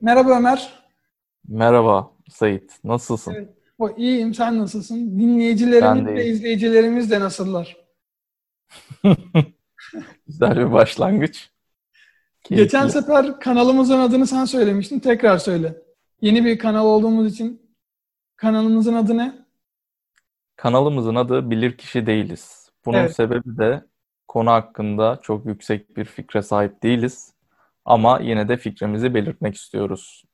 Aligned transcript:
Merhaba 0.00 0.36
Ömer. 0.38 0.82
Merhaba 1.48 2.10
Sait, 2.28 2.80
nasılsın? 2.84 3.32
Evet. 3.34 3.48
O, 3.78 3.90
iyiyim, 3.96 4.34
sen 4.34 4.58
nasılsın? 4.58 5.18
Dinleyicilerimiz 5.20 6.06
de 6.06 6.26
izleyicilerimiz 6.26 7.10
de 7.10 7.20
nasıllar? 7.20 7.76
Güzel 10.26 10.56
bir 10.56 10.72
başlangıç. 10.72 11.50
Geçen 12.48 12.80
Keyifli. 12.80 13.00
sefer 13.00 13.40
kanalımızın 13.40 13.98
adını 13.98 14.26
sen 14.26 14.44
söylemiştin. 14.44 15.00
Tekrar 15.00 15.38
söyle. 15.38 15.76
Yeni 16.20 16.44
bir 16.44 16.58
kanal 16.58 16.86
olduğumuz 16.86 17.32
için 17.32 17.74
kanalımızın 18.36 18.94
adı 18.94 19.16
ne? 19.16 19.34
Kanalımızın 20.56 21.14
adı 21.14 21.50
Bilirkişi 21.50 22.06
Değiliz. 22.06 22.70
Bunun 22.84 22.98
Evet. 22.98 23.16
sebebi 23.16 23.56
de 23.58 23.84
konu 24.28 24.50
hakkında 24.50 25.18
çok 25.22 25.46
yüksek 25.46 25.96
bir 25.96 26.04
fikre 26.04 26.42
sahip 26.42 26.82
değiliz. 26.82 27.34
Ama 27.84 28.20
yine 28.20 28.48
de 28.48 28.56
fikrimizi 28.56 29.14
belirtmek 29.14 29.54
istiyoruz 29.54 30.24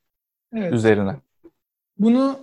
Evet. 0.55 0.73
üzerine. 0.73 1.17
Bunu 1.99 2.39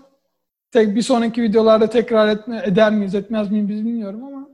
tek 0.71 0.95
bir 0.95 1.01
sonraki 1.01 1.43
videolarda 1.43 1.89
tekrar 1.89 2.27
etme, 2.27 2.61
eder 2.65 2.91
miyiz, 2.91 3.15
etmez 3.15 3.51
miyiz 3.51 3.69
bilmiyorum 3.69 4.23
ama 4.23 4.49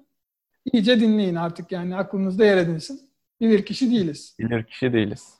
iyice 0.73 0.99
dinleyin 0.99 1.35
artık 1.35 1.71
yani 1.71 1.95
aklınızda 1.95 2.45
yer 2.45 2.57
edinsin. 2.57 3.01
Bilir 3.41 3.65
kişi 3.65 3.91
değiliz. 3.91 4.35
Bilirkişi 4.39 4.93
değiliz. 4.93 5.33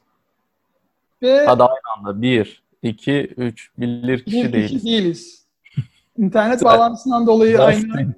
Ve 1.21 1.45
Hadi 1.45 1.63
aynı 1.63 1.81
anda. 1.97 2.21
Bir, 2.21 2.63
iki, 2.81 3.33
üç. 3.37 3.71
Bilir 3.77 4.25
kişi 4.25 4.53
değiliz. 4.53 4.85
değiliz. 4.85 5.45
İnternet 6.17 6.63
bağlantısından 6.63 7.27
dolayı 7.27 7.61
aynı. 7.61 8.13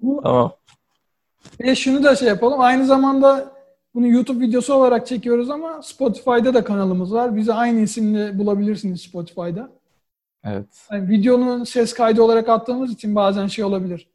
Bu 0.00 0.20
Tamam. 0.22 0.52
Ve 1.60 1.74
şunu 1.76 2.04
da 2.04 2.16
şey 2.16 2.28
yapalım. 2.28 2.60
Aynı 2.60 2.86
zamanda 2.86 3.53
bunu 3.94 4.06
YouTube 4.06 4.46
videosu 4.46 4.74
olarak 4.74 5.06
çekiyoruz 5.06 5.50
ama 5.50 5.82
Spotify'da 5.82 6.54
da 6.54 6.64
kanalımız 6.64 7.12
var. 7.12 7.36
Bizi 7.36 7.52
aynı 7.54 7.80
isimle 7.80 8.38
bulabilirsiniz 8.38 9.02
Spotify'da. 9.02 9.70
Evet. 10.44 10.86
Yani 10.92 11.08
videonun 11.08 11.64
ses 11.64 11.94
kaydı 11.94 12.22
olarak 12.22 12.48
attığımız 12.48 12.92
için 12.92 13.14
bazen 13.14 13.46
şey 13.46 13.64
olabilir. 13.64 14.08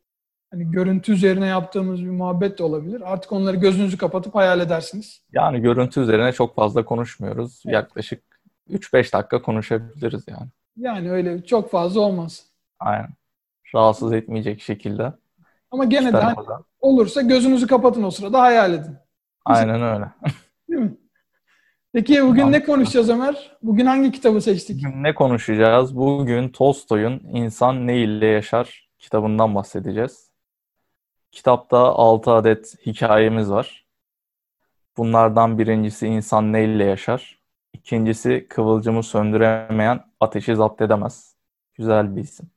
Hani 0.52 0.72
görüntü 0.72 1.14
üzerine 1.14 1.48
yaptığımız 1.48 2.02
bir 2.02 2.10
muhabbet 2.10 2.60
de 2.60 2.64
olabilir. 2.64 3.14
Artık 3.14 3.32
onları 3.32 3.58
gözünüzü 3.58 3.98
kapatıp 3.98 4.36
hayal 4.36 4.60
edersiniz. 4.60 5.22
Yani 5.32 5.62
görüntü 5.62 6.00
üzerine 6.00 6.32
çok 6.32 6.56
fazla 6.56 6.86
konuşmuyoruz. 6.86 7.62
Yaklaşık 7.66 8.24
3-5 8.70 9.14
dakika 9.14 9.42
konuşabiliriz 9.42 10.26
yani. 10.28 10.48
Yani 10.78 11.12
öyle 11.12 11.44
çok 11.46 11.72
fazla 11.72 12.02
olmaz. 12.02 12.46
Aynen. 12.80 13.10
Rahatsız 13.76 14.14
etmeyecek 14.14 14.62
şekilde. 14.62 15.14
Ama 15.72 15.86
gene 15.86 16.14
de 16.14 16.18
hani 16.18 16.36
olursa 16.80 17.22
gözünüzü 17.22 17.68
kapatın 17.68 18.04
o 18.04 18.12
sırada 18.12 18.42
hayal 18.42 18.74
edin. 18.74 18.98
Aynen 19.50 19.82
öyle. 19.82 20.06
Değil 20.70 20.82
mi? 20.82 20.98
Peki 21.94 22.24
bugün 22.24 22.52
ne 22.52 22.64
konuşacağız 22.64 23.10
Ömer? 23.10 23.58
Bugün 23.64 23.86
hangi 23.86 24.12
kitabı 24.12 24.42
seçtik? 24.42 24.86
Bugün 24.86 25.04
ne 25.04 25.16
konuşacağız? 25.16 25.96
Bugün 25.96 26.50
Tolstoy'un 26.50 27.20
İnsan 27.20 27.88
Ne 27.88 27.98
ile 27.98 28.26
Yaşar 28.26 28.90
kitabından 29.00 29.56
bahsedeceğiz. 29.56 30.32
Kitapta 31.32 31.78
6 31.78 32.32
adet 32.32 32.76
hikayemiz 32.86 33.52
var. 33.52 33.86
Bunlardan 34.98 35.60
birincisi 35.60 36.08
İnsan 36.08 36.54
Ne 36.54 36.64
ile 36.64 36.84
Yaşar. 36.84 37.40
İkincisi 37.74 38.48
Kıvılcımı 38.50 39.04
Söndüremeyen 39.04 40.00
Ateşi 40.20 40.56
Zapt 40.56 40.82
Edemez. 40.82 41.36
Güzel 41.76 42.16
bir 42.16 42.22
isim. 42.22 42.50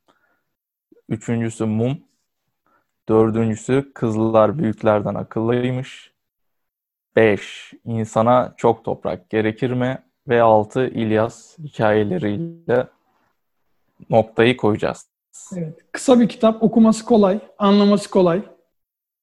Üçüncüsü 1.08 1.64
Mum. 1.64 1.98
Dördüncüsü 3.08 3.92
Kızlılar 3.94 4.58
Büyüklerden 4.58 5.14
Akıllıymış. 5.14 6.11
5. 7.16 7.72
İnsana 7.84 8.54
çok 8.56 8.84
toprak 8.84 9.30
gerekir 9.30 9.70
mi? 9.70 9.98
Ve 10.28 10.42
6. 10.42 10.86
İlyas 10.86 11.58
hikayeleriyle 11.58 12.86
noktayı 14.10 14.56
koyacağız. 14.56 15.06
Evet. 15.56 15.78
Kısa 15.92 16.20
bir 16.20 16.28
kitap, 16.28 16.62
okuması 16.62 17.04
kolay, 17.04 17.38
anlaması 17.58 18.10
kolay. 18.10 18.42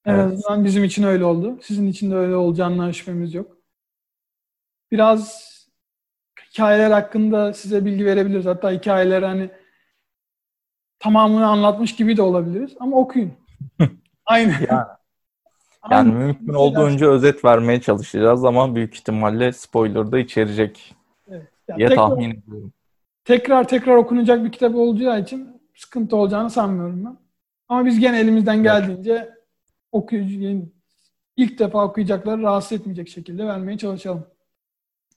En 0.05 0.13
Evet. 0.13 0.33
azından 0.33 0.65
bizim 0.65 0.83
için 0.83 1.03
öyle 1.03 1.25
oldu. 1.25 1.57
Sizin 1.61 1.87
için 1.87 2.11
de 2.11 2.15
öyle 2.15 2.35
olacağından 2.35 2.91
şüphemiz 2.91 3.33
yok. 3.33 3.57
Biraz 4.91 5.49
hikayeler 6.53 6.91
hakkında 6.91 7.53
size 7.53 7.85
bilgi 7.85 8.05
verebiliriz. 8.05 8.45
Hatta 8.45 8.71
hikayeler 8.71 9.23
hani 9.23 9.49
tamamını 10.99 11.47
anlatmış 11.47 11.95
gibi 11.95 12.17
de 12.17 12.21
olabiliriz. 12.21 12.75
Ama 12.79 12.97
okuyun. 12.97 13.33
Aynı. 14.25 14.53
Yani, 14.69 14.87
yani 15.91 16.09
Aynı. 16.09 16.13
mümkün 16.13 16.53
olduğunca 16.53 17.07
özet 17.07 17.45
vermeye 17.45 17.81
çalışacağız 17.81 18.45
ama 18.45 18.75
büyük 18.75 18.95
ihtimalle 18.95 19.53
spoiler 19.53 20.11
da 20.11 20.19
içerecek 20.19 20.95
Evet. 21.29 21.47
Ya 21.67 21.77
diye 21.77 21.87
tekrar, 21.87 22.07
tahmin 22.07 22.29
ediyorum. 22.29 22.73
tekrar 23.25 23.67
tekrar 23.67 23.95
okunacak 23.95 24.43
bir 24.45 24.51
kitap 24.51 24.75
olacağı 24.75 25.21
için 25.21 25.61
sıkıntı 25.75 26.15
olacağını 26.15 26.49
sanmıyorum 26.49 27.05
ben. 27.05 27.17
Ama 27.69 27.85
biz 27.85 27.99
gene 27.99 28.19
elimizden 28.19 28.63
geldiğince 28.63 29.29
okuyucu, 29.91 30.65
ilk 31.37 31.59
defa 31.59 31.85
okuyacakları 31.85 32.41
rahatsız 32.41 32.71
etmeyecek 32.79 33.09
şekilde 33.09 33.47
vermeye 33.47 33.77
çalışalım. 33.77 34.25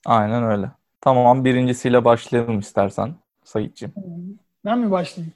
Aynen 0.05 0.43
öyle. 0.43 0.71
Tamam 1.01 1.45
birincisiyle 1.45 2.05
başlayalım 2.05 2.59
istersen 2.59 3.15
Sayitçiğim. 3.43 3.93
Ben 4.65 4.79
mi 4.79 4.91
başlayayım? 4.91 5.33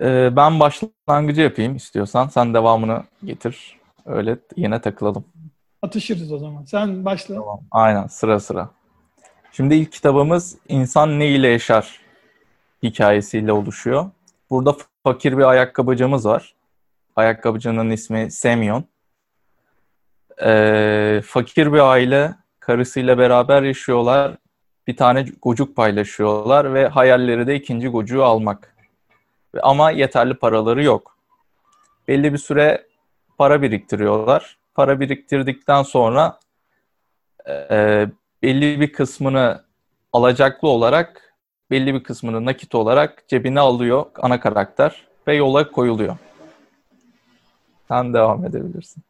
Ee, 0.00 0.36
ben 0.36 0.60
başlangıcı 0.60 1.40
yapayım 1.40 1.76
istiyorsan. 1.76 2.28
Sen 2.28 2.54
devamını 2.54 3.02
getir. 3.24 3.78
Öyle 4.06 4.38
yine 4.56 4.80
takılalım. 4.80 5.24
Atışırız 5.82 6.32
o 6.32 6.38
zaman. 6.38 6.64
Sen 6.64 7.04
başla. 7.04 7.34
Tamam. 7.34 7.60
Aynen 7.70 8.06
sıra 8.06 8.40
sıra. 8.40 8.70
Şimdi 9.52 9.74
ilk 9.74 9.92
kitabımız 9.92 10.56
İnsan 10.68 11.18
Ne 11.18 11.28
ile 11.28 11.48
Yaşar 11.48 12.00
hikayesiyle 12.82 13.52
oluşuyor. 13.52 14.10
Burada 14.50 14.76
fakir 15.04 15.38
bir 15.38 15.42
ayakkabıcımız 15.42 16.26
var. 16.26 16.54
Ayakkabıcının 17.16 17.90
ismi 17.90 18.30
Semyon. 18.30 18.84
Ee, 20.42 21.20
fakir 21.24 21.72
bir 21.72 21.78
aile 21.78 22.34
karısıyla 22.60 23.18
beraber 23.18 23.62
yaşıyorlar. 23.62 24.36
Bir 24.86 24.96
tane 24.96 25.26
gocuk 25.42 25.76
paylaşıyorlar 25.76 26.74
ve 26.74 26.88
hayalleri 26.88 27.46
de 27.46 27.56
ikinci 27.56 27.88
gocuğu 27.88 28.24
almak. 28.24 28.73
Ama 29.62 29.90
yeterli 29.90 30.34
paraları 30.34 30.84
yok. 30.84 31.16
Belli 32.08 32.32
bir 32.32 32.38
süre 32.38 32.86
para 33.38 33.62
biriktiriyorlar. 33.62 34.58
Para 34.74 35.00
biriktirdikten 35.00 35.82
sonra 35.82 36.38
e, 37.48 38.06
belli 38.42 38.80
bir 38.80 38.92
kısmını 38.92 39.64
alacaklı 40.12 40.68
olarak, 40.68 41.34
belli 41.70 41.94
bir 41.94 42.02
kısmını 42.02 42.44
nakit 42.44 42.74
olarak 42.74 43.28
cebine 43.28 43.60
alıyor 43.60 44.06
ana 44.22 44.40
karakter 44.40 45.06
ve 45.28 45.34
yola 45.36 45.70
koyuluyor. 45.70 46.16
Sen 47.88 48.14
devam 48.14 48.44
edebilirsin. 48.44 49.02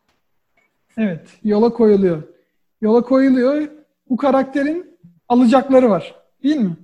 Evet. 0.99 1.29
Yola 1.45 1.73
koyuluyor. 1.73 2.23
Yola 2.81 3.03
koyuluyor. 3.03 3.69
Bu 4.11 4.17
karakterin 4.17 4.99
alacakları 5.29 5.91
var. 5.91 6.15
Değil 6.43 6.57
mi? 6.57 6.77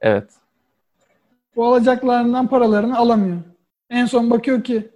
Evet. 0.00 0.39
Bu 1.56 1.66
alacaklarından 1.66 2.48
paralarını 2.48 2.98
alamıyor. 2.98 3.38
En 3.90 4.06
son 4.06 4.30
bakıyor 4.30 4.64
ki 4.64 4.90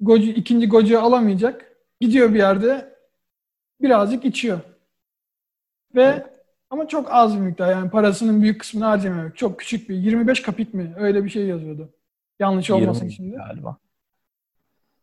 gocu, 0.00 0.30
ikinci 0.30 0.68
gocuğu 0.68 1.00
alamayacak. 1.00 1.72
Gidiyor 2.00 2.34
bir 2.34 2.38
yerde 2.38 2.96
birazcık 3.80 4.24
içiyor. 4.24 4.60
Ve 5.94 6.26
ama 6.70 6.88
çok 6.88 7.12
az 7.12 7.36
bir 7.36 7.40
miktar 7.40 7.70
yani 7.70 7.90
parasının 7.90 8.42
büyük 8.42 8.60
kısmını 8.60 8.84
harcamıyor. 8.84 9.34
Çok 9.34 9.58
küçük 9.58 9.88
bir 9.88 9.96
25 9.96 10.42
kapik 10.42 10.74
mi? 10.74 10.94
Öyle 10.98 11.24
bir 11.24 11.28
şey 11.28 11.46
yazıyordu. 11.46 11.94
Yanlış 12.40 12.70
olmasın 12.70 13.04
20 13.04 13.12
şimdi. 13.12 13.36
galiba. 13.36 13.76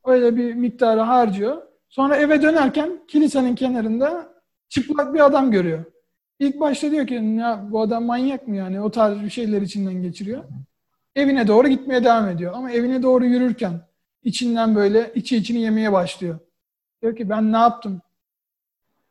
Öyle 0.05 0.35
bir 0.35 0.53
miktarı 0.53 0.99
harcıyor. 0.99 1.61
Sonra 1.89 2.15
eve 2.15 2.41
dönerken 2.41 2.99
kilisenin 3.07 3.55
kenarında 3.55 4.33
çıplak 4.69 5.13
bir 5.13 5.25
adam 5.25 5.51
görüyor. 5.51 5.85
İlk 6.39 6.59
başta 6.59 6.91
diyor 6.91 7.07
ki 7.07 7.13
ya 7.13 7.67
bu 7.69 7.81
adam 7.81 8.05
manyak 8.05 8.47
mı 8.47 8.55
yani 8.55 8.81
o 8.81 8.91
tarz 8.91 9.21
bir 9.21 9.29
şeyler 9.29 9.61
içinden 9.61 10.01
geçiriyor. 10.01 10.43
Evine 11.15 11.47
doğru 11.47 11.67
gitmeye 11.67 12.03
devam 12.03 12.29
ediyor. 12.29 12.53
Ama 12.55 12.71
evine 12.71 13.03
doğru 13.03 13.25
yürürken 13.25 13.81
içinden 14.23 14.75
böyle 14.75 15.11
içi 15.15 15.37
içini 15.37 15.61
yemeye 15.61 15.91
başlıyor. 15.91 16.39
Diyor 17.01 17.15
ki 17.15 17.29
ben 17.29 17.51
ne 17.51 17.57
yaptım? 17.57 18.01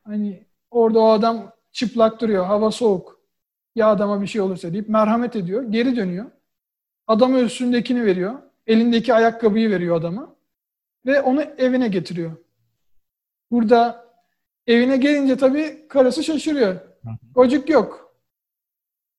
Hani 0.04 0.46
orada 0.70 1.00
o 1.00 1.08
adam 1.08 1.52
çıplak 1.72 2.20
duruyor. 2.20 2.46
Hava 2.46 2.70
soğuk. 2.70 3.20
Ya 3.74 3.88
adama 3.88 4.22
bir 4.22 4.26
şey 4.26 4.40
olursa 4.40 4.72
deyip 4.72 4.88
merhamet 4.88 5.36
ediyor. 5.36 5.62
Geri 5.62 5.96
dönüyor. 5.96 6.30
Adama 7.06 7.40
üstündekini 7.40 8.04
veriyor. 8.04 8.34
Elindeki 8.66 9.14
ayakkabıyı 9.14 9.70
veriyor 9.70 9.96
adama. 9.96 10.34
Ve 11.06 11.20
onu 11.20 11.42
evine 11.42 11.88
getiriyor. 11.88 12.32
Burada 13.50 14.06
evine 14.66 14.96
gelince 14.96 15.36
tabii 15.36 15.88
karısı 15.88 16.24
şaşırıyor. 16.24 16.80
Çocuk 17.34 17.70
yok. 17.70 18.14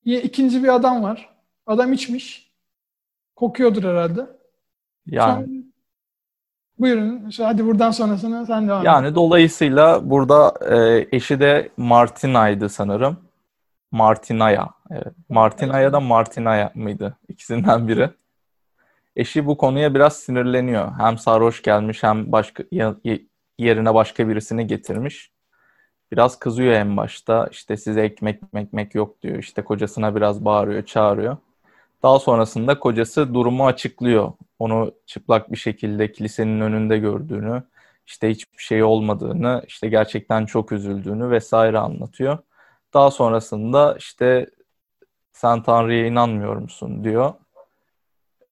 İkinci 0.05 0.63
bir 0.63 0.75
adam 0.75 1.03
var. 1.03 1.35
Adam 1.65 1.93
içmiş. 1.93 2.50
Kokuyordur 3.41 3.83
herhalde. 3.83 4.27
Yani 5.05 5.45
Sonra- 5.45 5.61
Buyurun. 6.79 7.31
Hadi 7.37 7.65
buradan 7.65 7.91
sonrasını 7.91 8.45
sen 8.45 8.67
devam 8.67 8.79
et. 8.79 8.85
yani 8.85 9.15
dolayısıyla 9.15 10.09
burada 10.09 10.53
e, 10.75 11.07
eşi 11.11 11.39
de 11.39 11.69
Martina'ydı 11.77 12.69
sanırım. 12.69 13.17
Martinaya. 13.91 14.69
Evet. 14.91 15.13
Martinaya 15.29 15.93
da 15.93 15.99
Martinaya 15.99 16.71
mıydı? 16.75 17.17
İkisinden 17.27 17.87
biri. 17.87 18.09
Eşi 19.15 19.45
bu 19.45 19.57
konuya 19.57 19.93
biraz 19.93 20.15
sinirleniyor. 20.15 20.91
Hem 20.97 21.17
sarhoş 21.17 21.61
gelmiş 21.61 22.03
hem 22.03 22.31
başka 22.31 22.63
yerine 23.59 23.93
başka 23.93 24.27
birisini 24.27 24.67
getirmiş. 24.67 25.31
Biraz 26.11 26.39
kızıyor 26.39 26.73
en 26.73 26.97
başta. 26.97 27.47
İşte 27.51 27.77
size 27.77 28.01
ekmek 28.01 28.41
ekmek 28.55 28.95
yok 28.95 29.21
diyor. 29.21 29.37
İşte 29.37 29.61
kocasına 29.61 30.15
biraz 30.15 30.45
bağırıyor, 30.45 30.85
çağırıyor. 30.85 31.37
Daha 32.03 32.19
sonrasında 32.19 32.79
kocası 32.79 33.33
durumu 33.33 33.67
açıklıyor. 33.67 34.33
Onu 34.59 34.91
çıplak 35.05 35.51
bir 35.51 35.57
şekilde 35.57 36.11
kilisenin 36.11 36.61
önünde 36.61 36.97
gördüğünü, 36.97 37.63
işte 38.07 38.29
hiçbir 38.29 38.63
şey 38.63 38.83
olmadığını, 38.83 39.63
işte 39.67 39.89
gerçekten 39.89 40.45
çok 40.45 40.71
üzüldüğünü 40.71 41.29
vesaire 41.29 41.77
anlatıyor. 41.77 42.37
Daha 42.93 43.11
sonrasında 43.11 43.95
işte 43.97 44.49
sen 45.33 45.63
Tanrı'ya 45.63 46.05
inanmıyor 46.05 46.55
musun 46.55 47.03
diyor 47.03 47.33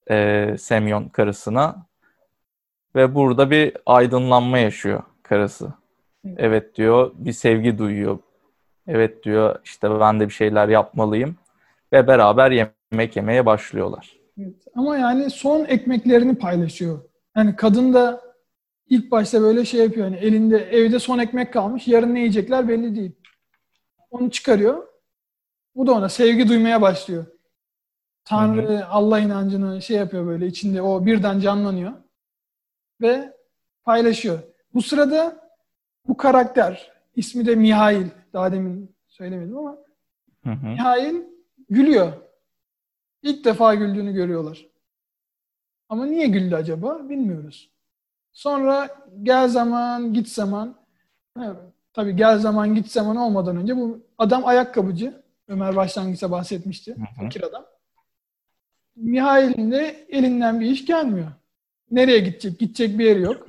e, 0.09 0.55
Semyon 0.59 1.09
karısına. 1.09 1.85
Ve 2.95 3.15
burada 3.15 3.51
bir 3.51 3.77
aydınlanma 3.85 4.57
yaşıyor 4.57 5.03
karısı. 5.23 5.73
Evet 6.37 6.75
diyor 6.75 7.11
bir 7.15 7.31
sevgi 7.31 7.77
duyuyor. 7.77 8.19
Evet 8.87 9.23
diyor 9.23 9.59
işte 9.63 9.99
ben 9.99 10.19
de 10.19 10.27
bir 10.27 10.33
şeyler 10.33 10.67
yapmalıyım. 10.67 11.35
Ve 11.93 12.07
beraber 12.07 12.51
yemek 12.51 12.78
yemeye 13.15 13.45
başlıyorlar. 13.45 14.17
Evet. 14.37 14.67
Ama 14.75 14.97
yani 14.97 15.29
son 15.29 15.65
ekmeklerini 15.65 16.35
paylaşıyor. 16.35 16.99
Yani 17.37 17.55
kadın 17.55 17.93
da 17.93 18.21
ilk 18.87 19.11
başta 19.11 19.41
böyle 19.41 19.65
şey 19.65 19.79
yapıyor. 19.79 20.05
Yani 20.05 20.17
elinde 20.17 20.57
evde 20.57 20.99
son 20.99 21.19
ekmek 21.19 21.53
kalmış. 21.53 21.87
Yarın 21.87 22.15
ne 22.15 22.19
yiyecekler 22.19 22.67
belli 22.67 22.95
değil. 22.95 23.11
Onu 24.09 24.31
çıkarıyor. 24.31 24.87
Bu 25.75 25.87
da 25.87 25.91
ona 25.91 26.09
sevgi 26.09 26.47
duymaya 26.47 26.81
başlıyor. 26.81 27.25
Tanrı, 28.25 28.67
hı 28.67 28.77
hı. 28.77 28.85
Allah 28.85 29.19
inancını 29.19 29.81
şey 29.81 29.97
yapıyor 29.97 30.25
böyle 30.25 30.47
içinde 30.47 30.81
o 30.81 31.05
birden 31.05 31.39
canlanıyor. 31.39 31.93
Ve 33.01 33.33
paylaşıyor. 33.83 34.39
Bu 34.73 34.81
sırada 34.81 35.49
bu 36.07 36.17
karakter, 36.17 36.91
ismi 37.15 37.45
de 37.45 37.55
Mihail, 37.55 38.07
daha 38.33 38.51
demin 38.51 38.95
söylemedim 39.07 39.57
ama 39.57 39.77
hı 40.43 40.49
hı. 40.49 40.65
Mihail 40.65 41.15
gülüyor. 41.69 42.13
İlk 43.21 43.45
defa 43.45 43.75
güldüğünü 43.75 44.13
görüyorlar. 44.13 44.65
Ama 45.89 46.05
niye 46.05 46.27
güldü 46.27 46.55
acaba 46.55 47.09
bilmiyoruz. 47.09 47.69
Sonra 48.31 48.89
gel 49.23 49.47
zaman 49.47 50.13
git 50.13 50.29
zaman 50.29 50.75
evet, 51.37 51.57
tabii 51.93 52.15
gel 52.15 52.37
zaman 52.39 52.75
git 52.75 52.91
zaman 52.91 53.15
olmadan 53.15 53.57
önce 53.57 53.77
bu 53.77 53.99
adam 54.17 54.45
ayakkabıcı. 54.45 55.21
Ömer 55.47 55.75
başlangıçta 55.75 56.31
bahsetmişti. 56.31 56.95
Hı 56.95 57.01
hı. 57.01 57.23
Fakir 57.23 57.43
adam. 57.43 57.65
Mihail'in 58.95 59.71
de 59.71 60.05
elinden 60.09 60.59
bir 60.59 60.65
iş 60.65 60.85
gelmiyor. 60.85 61.31
Nereye 61.91 62.19
gidecek? 62.19 62.59
Gidecek 62.59 62.99
bir 62.99 63.05
yeri 63.05 63.21
yok. 63.21 63.47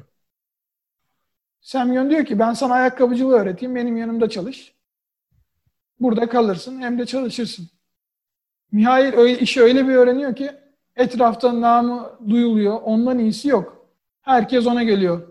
Semyon 1.61 2.11
diyor 2.11 2.25
ki 2.25 2.39
ben 2.39 2.53
sana 2.53 2.75
ayakkabıcılığı 2.75 3.35
öğreteyim. 3.35 3.75
Benim 3.75 3.97
yanımda 3.97 4.29
çalış. 4.29 4.75
Burada 6.01 6.29
kalırsın 6.29 6.81
hem 6.81 6.99
de 6.99 7.07
çalışırsın. 7.07 7.71
Mihail 8.73 9.15
öyle, 9.15 9.39
işi 9.39 9.63
öyle 9.63 9.89
bir 9.89 9.95
öğreniyor 9.95 10.37
ki 10.37 10.51
etrafta 10.97 11.61
namı 11.61 12.19
duyuluyor. 12.29 12.81
Ondan 12.83 13.19
iyisi 13.19 13.49
yok. 13.49 13.87
Herkes 14.23 14.67
ona 14.67 14.83
geliyor. 14.83 15.29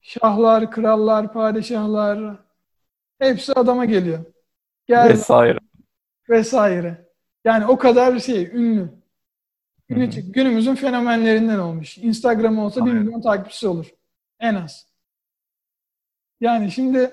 Şahlar, 0.00 0.70
krallar, 0.70 1.32
padişahlar 1.32 2.36
hepsi 3.18 3.52
adama 3.52 3.84
geliyor. 3.84 4.24
Gel, 4.86 5.08
vesaire. 5.08 5.58
Vesaire. 6.28 7.08
Yani 7.44 7.66
o 7.66 7.78
kadar 7.78 8.18
şey 8.18 8.44
ünlü. 8.44 8.88
Günü, 9.88 10.10
günümüzün 10.10 10.74
fenomenlerinden 10.74 11.58
olmuş. 11.58 11.98
Instagram 11.98 12.58
olsa 12.58 12.86
bir 12.86 12.92
milyon 12.92 13.20
takipçisi 13.20 13.68
olur. 13.68 13.94
En 14.40 14.54
az. 14.54 14.86
Yani 16.40 16.70
şimdi 16.70 17.10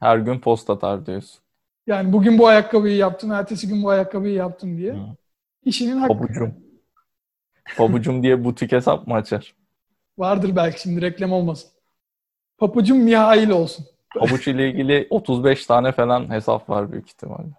her 0.00 0.18
gün 0.18 0.40
post 0.40 0.70
atar 0.70 1.06
diyorsun. 1.06 1.40
Yani 1.88 2.12
bugün 2.12 2.38
bu 2.38 2.46
ayakkabıyı 2.46 2.96
yaptım, 2.96 3.32
ertesi 3.32 3.68
gün 3.68 3.82
bu 3.82 3.90
ayakkabıyı 3.90 4.34
yaptım 4.34 4.76
diye. 4.76 4.92
Hı. 4.92 5.16
İşinin 5.64 5.96
hakkı. 5.96 6.14
Pabucum. 6.14 6.54
Pabucum 7.76 8.22
diye 8.22 8.44
butik 8.44 8.72
hesap 8.72 9.06
mı 9.06 9.14
açar? 9.14 9.54
Vardır 10.18 10.56
belki 10.56 10.80
şimdi 10.80 11.02
reklam 11.02 11.32
olmasın. 11.32 11.70
Papucum 12.58 12.98
Mihail 12.98 13.50
olsun. 13.50 13.86
Pabuç 14.18 14.48
ile 14.48 14.70
ilgili 14.70 15.06
35 15.10 15.66
tane 15.66 15.92
falan 15.92 16.30
hesap 16.30 16.70
var 16.70 16.92
büyük 16.92 17.08
ihtimalle. 17.08 17.52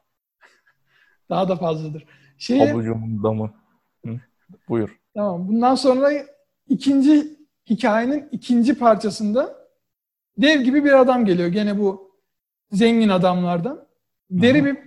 Daha 1.30 1.50
da 1.50 1.56
fazladır. 1.56 2.06
Şey, 2.38 2.60
Pabucumun 2.60 3.24
damı. 3.24 3.54
Hı, 4.06 4.20
buyur. 4.70 5.00
Tamam. 5.16 5.48
Bundan 5.48 5.76
sonra 5.76 6.12
ikinci 6.68 7.38
hikayenin 7.70 8.30
ikinci 8.32 8.80
parçasında 8.80 9.68
dev 10.38 10.62
gibi 10.62 10.86
bir 10.86 11.00
adam 11.00 11.26
geliyor. 11.26 11.48
Gene 11.48 11.80
bu 11.80 12.12
zengin 12.72 13.10
adamlardan. 13.10 13.89
Deri 14.30 14.66
bir 14.66 14.78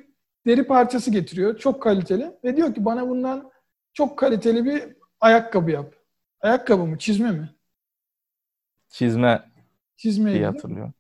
deri 0.47 0.67
parçası 0.67 1.11
getiriyor. 1.11 1.59
Çok 1.59 1.83
kaliteli. 1.83 2.37
Ve 2.45 2.57
diyor 2.57 2.75
ki 2.75 2.85
bana 2.85 3.09
bundan 3.09 3.51
çok 3.93 4.19
kaliteli 4.19 4.65
bir 4.65 4.97
ayakkabı 5.21 5.71
yap. 5.71 5.95
Ayakkabı 6.41 6.87
mı? 6.87 6.99
Çizme 6.99 7.31
mi? 7.31 7.51
Çizme 8.89 9.53
Çizme 9.97 10.33
diye 10.33 10.47
hatırlıyorum. 10.47 10.95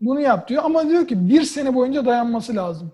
Bunu 0.00 0.20
yap 0.20 0.48
diyor 0.48 0.64
ama 0.64 0.88
diyor 0.88 1.08
ki 1.08 1.28
bir 1.28 1.42
sene 1.42 1.74
boyunca 1.74 2.06
dayanması 2.06 2.56
lazım. 2.56 2.92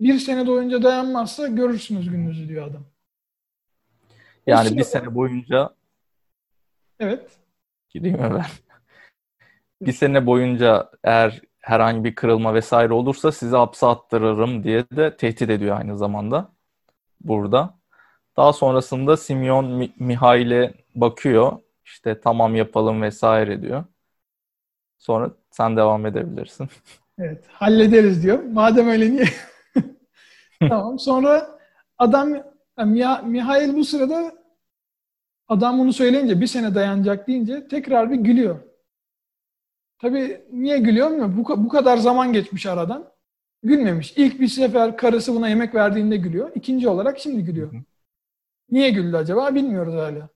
Bir 0.00 0.18
sene 0.18 0.46
boyunca 0.46 0.82
dayanmazsa 0.82 1.46
görürsünüz 1.46 2.10
gününüzü 2.10 2.48
diyor 2.48 2.66
adam. 2.66 2.84
Yani 4.46 4.64
sırada... 4.64 4.78
bir 4.78 4.84
sene 4.84 5.14
boyunca 5.14 5.70
Evet. 7.00 7.30
Gideyim 7.90 8.16
mi 8.16 8.30
ben? 8.34 8.44
bir 9.82 9.92
sene 9.92 10.26
boyunca 10.26 10.90
eğer 11.04 11.40
herhangi 11.60 12.04
bir 12.04 12.14
kırılma 12.14 12.54
vesaire 12.54 12.92
olursa 12.92 13.32
sizi 13.32 13.56
hapse 13.56 13.86
attırırım 13.86 14.64
diye 14.64 14.84
de 14.90 15.16
tehdit 15.16 15.50
ediyor 15.50 15.78
aynı 15.78 15.98
zamanda 15.98 16.52
burada. 17.20 17.78
Daha 18.36 18.52
sonrasında 18.52 19.16
Simeon 19.16 19.90
Mihail'e 19.98 20.74
bakıyor. 20.94 21.52
İşte 21.84 22.20
tamam 22.20 22.54
yapalım 22.56 23.02
vesaire 23.02 23.62
diyor. 23.62 23.84
Sonra 24.98 25.30
sen 25.50 25.76
devam 25.76 26.06
edebilirsin. 26.06 26.68
Evet, 27.22 27.44
hallederiz 27.48 28.22
diyor. 28.22 28.42
Madem 28.42 28.88
öyle 28.88 29.10
niye? 29.10 29.24
tamam. 30.68 30.98
Sonra 30.98 31.58
adam 31.98 32.34
yani 32.78 33.28
Mihail 33.28 33.74
bu 33.74 33.84
sırada 33.84 34.32
adam 35.48 35.78
bunu 35.78 35.92
söyleyince 35.92 36.40
bir 36.40 36.46
sene 36.46 36.74
dayanacak 36.74 37.28
deyince 37.28 37.68
tekrar 37.68 38.10
bir 38.10 38.16
gülüyor. 38.16 38.69
Tabii 40.00 40.40
niye 40.52 40.78
gülüyor 40.78 41.08
mu? 41.08 41.36
Bu, 41.36 41.64
bu 41.64 41.68
kadar 41.68 41.96
zaman 41.96 42.32
geçmiş 42.32 42.66
aradan. 42.66 43.04
Gülmemiş. 43.62 44.14
İlk 44.16 44.40
bir 44.40 44.48
sefer 44.48 44.96
karısı 44.96 45.34
buna 45.34 45.48
yemek 45.48 45.74
verdiğinde 45.74 46.16
gülüyor. 46.16 46.50
İkinci 46.54 46.88
olarak 46.88 47.18
şimdi 47.18 47.44
gülüyor. 47.44 47.72
Niye 48.70 48.90
güldü 48.90 49.16
acaba 49.16 49.54
bilmiyoruz 49.54 49.94
hala. 49.94 50.28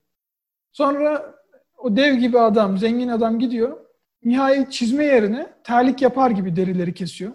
Sonra 0.71 1.35
o 1.77 1.95
dev 1.95 2.15
gibi 2.15 2.39
adam, 2.39 2.77
zengin 2.77 3.07
adam 3.07 3.39
gidiyor. 3.39 3.77
Nihayet 4.23 4.71
çizme 4.71 5.05
yerine 5.05 5.53
terlik 5.63 6.01
yapar 6.01 6.31
gibi 6.31 6.55
derileri 6.55 6.93
kesiyor. 6.93 7.31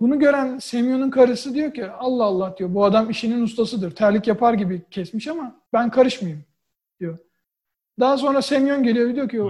Bunu 0.00 0.18
gören 0.18 0.58
Semyon'un 0.58 1.10
karısı 1.10 1.54
diyor 1.54 1.74
ki 1.74 1.90
Allah 1.90 2.24
Allah 2.24 2.54
diyor 2.58 2.74
bu 2.74 2.84
adam 2.84 3.10
işinin 3.10 3.42
ustasıdır. 3.42 3.90
Terlik 3.90 4.26
yapar 4.26 4.54
gibi 4.54 4.82
kesmiş 4.90 5.28
ama 5.28 5.60
ben 5.72 5.90
karışmayayım 5.90 6.44
diyor. 7.00 7.18
Daha 8.00 8.18
sonra 8.18 8.42
Semyon 8.42 8.82
geliyor 8.82 9.14
diyor 9.14 9.28
ki 9.28 9.42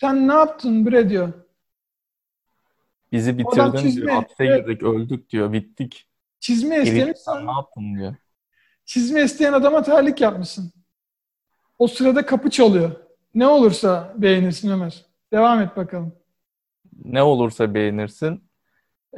sen 0.00 0.28
ne 0.28 0.32
yaptın 0.32 0.86
bre 0.86 1.08
diyor. 1.08 1.32
Bizi 3.12 3.38
bitirdin 3.38 3.78
çizme, 3.78 4.02
diyor. 4.02 4.14
Hapse 4.14 4.44
evet. 4.44 4.66
girdik, 4.66 4.82
öldük 4.82 5.30
diyor. 5.30 5.52
Bittik. 5.52 6.08
Çizme 6.40 6.82
isteyen 6.82 7.12
sen 7.12 7.46
ne 7.46 7.52
yaptın 7.52 7.94
diyor. 7.94 8.14
Çizme 8.84 9.22
isteyen 9.22 9.52
adama 9.52 9.82
terlik 9.82 10.20
yapmışsın. 10.20 10.72
O 11.78 11.86
sırada 11.86 12.26
kapı 12.26 12.50
çalıyor. 12.50 12.90
Ne 13.34 13.46
olursa 13.46 14.14
beğenirsin 14.16 14.70
Ömer. 14.70 15.04
Devam 15.32 15.60
et 15.60 15.76
bakalım. 15.76 16.12
Ne 17.04 17.22
olursa 17.22 17.74
beğenirsin. 17.74 18.44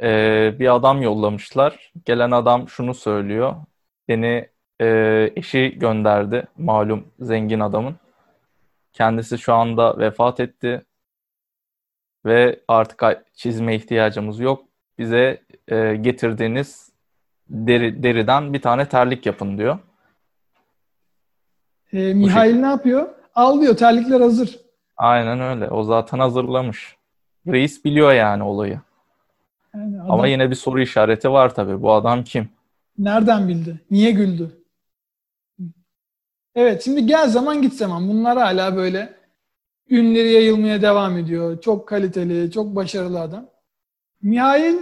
Ee, 0.01 0.55
bir 0.59 0.75
adam 0.75 1.01
yollamışlar. 1.01 1.91
Gelen 2.05 2.31
adam 2.31 2.69
şunu 2.69 2.93
söylüyor. 2.93 3.55
Beni 4.07 4.49
e, 4.81 5.31
eşi 5.35 5.75
gönderdi. 5.79 6.47
Malum 6.57 7.07
zengin 7.19 7.59
adamın. 7.59 7.95
Kendisi 8.93 9.37
şu 9.37 9.53
anda 9.53 9.97
vefat 9.97 10.39
etti 10.39 10.85
ve 12.25 12.59
artık 12.67 13.03
çizme 13.33 13.75
ihtiyacımız 13.75 14.39
yok. 14.39 14.65
Bize 14.97 15.41
e, 15.67 15.95
getirdiğiniz 15.95 16.89
deri, 17.49 18.03
deriden 18.03 18.53
bir 18.53 18.61
tane 18.61 18.89
terlik 18.89 19.25
yapın 19.25 19.57
diyor. 19.57 19.79
E, 21.93 22.13
Mihail 22.13 22.55
ne 22.55 22.65
yapıyor? 22.65 23.09
Al 23.35 23.61
diyor 23.61 23.77
terlikler 23.77 24.21
hazır. 24.21 24.59
Aynen 24.97 25.41
öyle. 25.41 25.69
O 25.69 25.83
zaten 25.83 26.19
hazırlamış. 26.19 26.95
Reis 27.47 27.85
biliyor 27.85 28.13
yani 28.13 28.43
olayı. 28.43 28.81
Yani 29.75 30.01
adam... 30.01 30.11
Ama 30.11 30.27
yine 30.27 30.49
bir 30.49 30.55
soru 30.55 30.81
işareti 30.81 31.31
var 31.31 31.55
tabii. 31.55 31.81
Bu 31.81 31.93
adam 31.93 32.23
kim? 32.23 32.49
Nereden 32.97 33.47
bildi? 33.47 33.79
Niye 33.91 34.11
güldü? 34.11 34.51
Evet 36.55 36.83
şimdi 36.83 37.05
gel 37.05 37.27
zaman 37.29 37.61
git 37.61 37.73
zaman. 37.73 38.09
Bunlar 38.09 38.37
hala 38.37 38.75
böyle 38.75 39.18
ünleri 39.89 40.31
yayılmaya 40.31 40.81
devam 40.81 41.17
ediyor. 41.17 41.61
Çok 41.61 41.87
kaliteli, 41.87 42.51
çok 42.51 42.75
başarılı 42.75 43.19
adam. 43.19 43.49
Mihail 44.21 44.75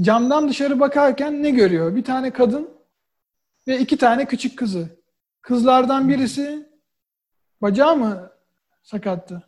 camdan 0.00 0.48
dışarı 0.48 0.80
bakarken 0.80 1.42
ne 1.42 1.50
görüyor? 1.50 1.96
Bir 1.96 2.04
tane 2.04 2.30
kadın 2.30 2.70
ve 3.68 3.78
iki 3.78 3.96
tane 3.96 4.24
küçük 4.24 4.58
kızı. 4.58 4.88
Kızlardan 5.42 6.08
birisi 6.08 6.68
bacağı 7.62 7.96
mı 7.96 8.30
sakattı? 8.82 9.42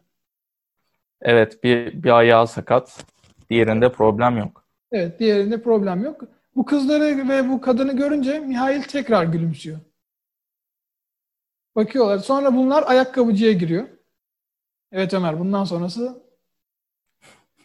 Evet 1.21 1.65
bir, 1.65 2.03
bir 2.03 2.11
ayağı 2.11 2.47
sakat. 2.47 3.05
Diğerinde 3.51 3.93
problem 3.93 4.37
yok. 4.37 4.65
Evet 4.93 5.19
diğerinde 5.19 5.63
problem 5.63 6.05
yok. 6.05 6.21
Bu 6.57 6.65
kızları 6.65 7.29
ve 7.29 7.49
bu 7.49 7.61
kadını 7.61 7.97
görünce 7.97 8.39
Mihail 8.39 8.83
tekrar 8.83 9.25
gülümsüyor. 9.25 9.79
Bakıyorlar. 11.77 12.19
Sonra 12.19 12.57
bunlar 12.57 12.85
ayakkabıcıya 12.87 13.53
giriyor. 13.53 13.85
Evet 14.97 15.15
Ömer 15.15 15.41
bundan 15.41 15.65
sonrası 15.65 16.23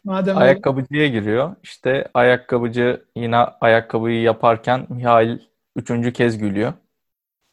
madem 0.04 0.38
ayakkabıcıya 0.38 1.08
giriyor. 1.08 1.56
İşte 1.64 2.10
ayakkabıcı 2.14 3.06
yine 3.16 3.36
ayakkabıyı 3.38 4.22
yaparken 4.22 4.88
Mihail 4.90 5.40
üçüncü 5.76 6.14
kez 6.14 6.38
gülüyor. 6.38 6.74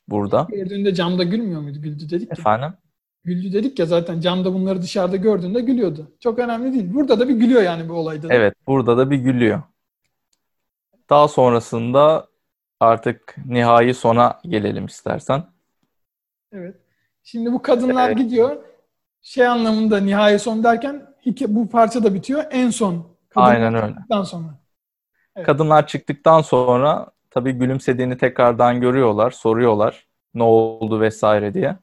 Burada. 0.08 0.46
Gördüğünde 0.50 0.94
camda 0.94 1.24
gülmüyor 1.24 1.60
muydu? 1.60 1.82
Güldü 1.82 2.10
dedik 2.10 2.28
ya. 2.28 2.36
Efendim? 2.38 2.72
Güldü 3.24 3.52
dedik 3.52 3.78
ya 3.78 3.86
zaten 3.86 4.20
camda 4.20 4.54
bunları 4.54 4.82
dışarıda 4.82 5.16
gördüğünde 5.16 5.60
gülüyordu. 5.60 6.10
Çok 6.20 6.38
önemli 6.38 6.72
değil. 6.72 6.94
Burada 6.94 7.20
da 7.20 7.28
bir 7.28 7.34
gülüyor 7.34 7.62
yani 7.62 7.88
bu 7.88 7.92
olayda. 7.92 8.28
Evet 8.30 8.54
burada 8.66 8.98
da 8.98 9.10
bir 9.10 9.16
gülüyor. 9.16 9.62
Daha 11.10 11.28
sonrasında 11.28 12.28
artık 12.80 13.36
nihai 13.46 13.94
sona 13.94 14.40
gelelim 14.44 14.86
istersen. 14.86 15.44
Evet. 16.52 16.76
Şimdi 17.22 17.52
bu 17.52 17.62
kadınlar 17.62 18.08
evet. 18.08 18.18
gidiyor. 18.18 18.56
Şey 19.26 19.46
anlamında 19.46 20.00
nihai 20.00 20.38
son 20.38 20.64
derken 20.64 21.06
iki, 21.24 21.54
bu 21.54 21.68
parça 21.70 22.04
da 22.04 22.14
bitiyor. 22.14 22.44
En 22.50 22.70
son. 22.70 23.06
Aynen 23.34 23.74
öyle. 23.74 24.24
sonra. 24.24 24.58
Evet. 25.36 25.46
Kadınlar 25.46 25.86
çıktıktan 25.86 26.42
sonra 26.42 27.06
tabii 27.30 27.52
gülümsediğini 27.52 28.16
tekrardan 28.18 28.80
görüyorlar, 28.80 29.30
soruyorlar 29.30 30.06
ne 30.34 30.42
oldu 30.42 31.00
vesaire 31.00 31.54
diye. 31.54 31.76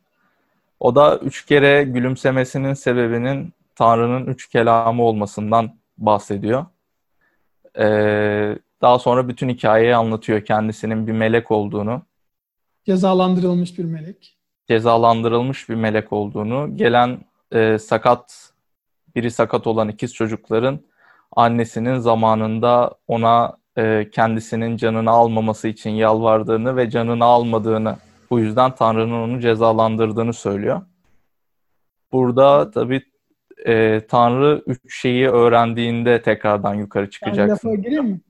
O 0.80 0.96
da 0.96 1.18
üç 1.18 1.46
kere 1.46 1.84
gülümsemesinin 1.84 2.74
sebebinin 2.74 3.54
Tanrı'nın 3.76 4.26
üç 4.26 4.50
kelamı 4.50 5.04
olmasından 5.04 5.72
bahsediyor. 5.98 6.66
Ee, 7.80 8.58
daha 8.82 9.00
sonra 9.00 9.28
bütün 9.28 9.50
hikayeyi 9.50 9.96
anlatıyor 9.96 10.46
kendisinin 10.46 11.08
bir 11.08 11.12
melek 11.12 11.52
olduğunu. 11.52 12.02
Cezalandırılmış 12.86 13.78
bir 13.78 13.86
melek. 13.86 14.38
Cezalandırılmış 14.68 15.70
bir 15.70 15.76
melek 15.76 16.14
olduğunu, 16.14 16.78
gelen 16.78 17.20
e, 17.54 17.80
sakat, 17.80 18.52
biri 19.16 19.32
sakat 19.32 19.68
olan 19.68 19.90
ikiz 19.90 20.14
çocukların 20.14 20.80
annesinin 21.36 22.00
zamanında 22.00 22.96
ona 23.08 23.58
e, 23.78 24.10
kendisinin 24.12 24.78
canını 24.78 25.10
almaması 25.12 25.68
için 25.68 25.90
yalvardığını 25.90 26.76
ve 26.76 26.90
canını 26.90 27.24
almadığını, 27.26 27.98
bu 28.30 28.40
yüzden 28.40 28.76
Tanrı'nın 28.76 29.30
onu 29.30 29.40
cezalandırdığını 29.40 30.34
söylüyor. 30.34 30.82
Burada 32.12 32.72
tabii 32.72 33.02
e, 33.66 34.02
Tanrı 34.08 34.64
üç 34.68 35.02
şeyi 35.02 35.30
öğrendiğinde 35.30 36.22
tekrardan 36.22 36.74
yukarı 36.74 37.10
çıkacaksın. 37.10 37.70
Ben 37.70 37.78
lafa 37.78 37.82
gireyim 37.82 38.06
mi? 38.06 38.22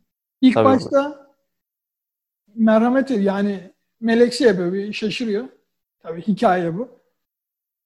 İlk 0.42 0.54
Tabii 0.54 0.66
başta 0.66 1.10
bu. 1.10 2.64
merhamet 2.64 3.12
yani 3.12 3.72
melek 4.02 4.34
şey 4.34 4.48
yapıyor, 4.48 4.74
bir 4.74 4.94
şaşırıyor. 4.94 5.46
Tabii 6.00 6.22
hikaye 6.22 6.78
bu. 6.78 7.03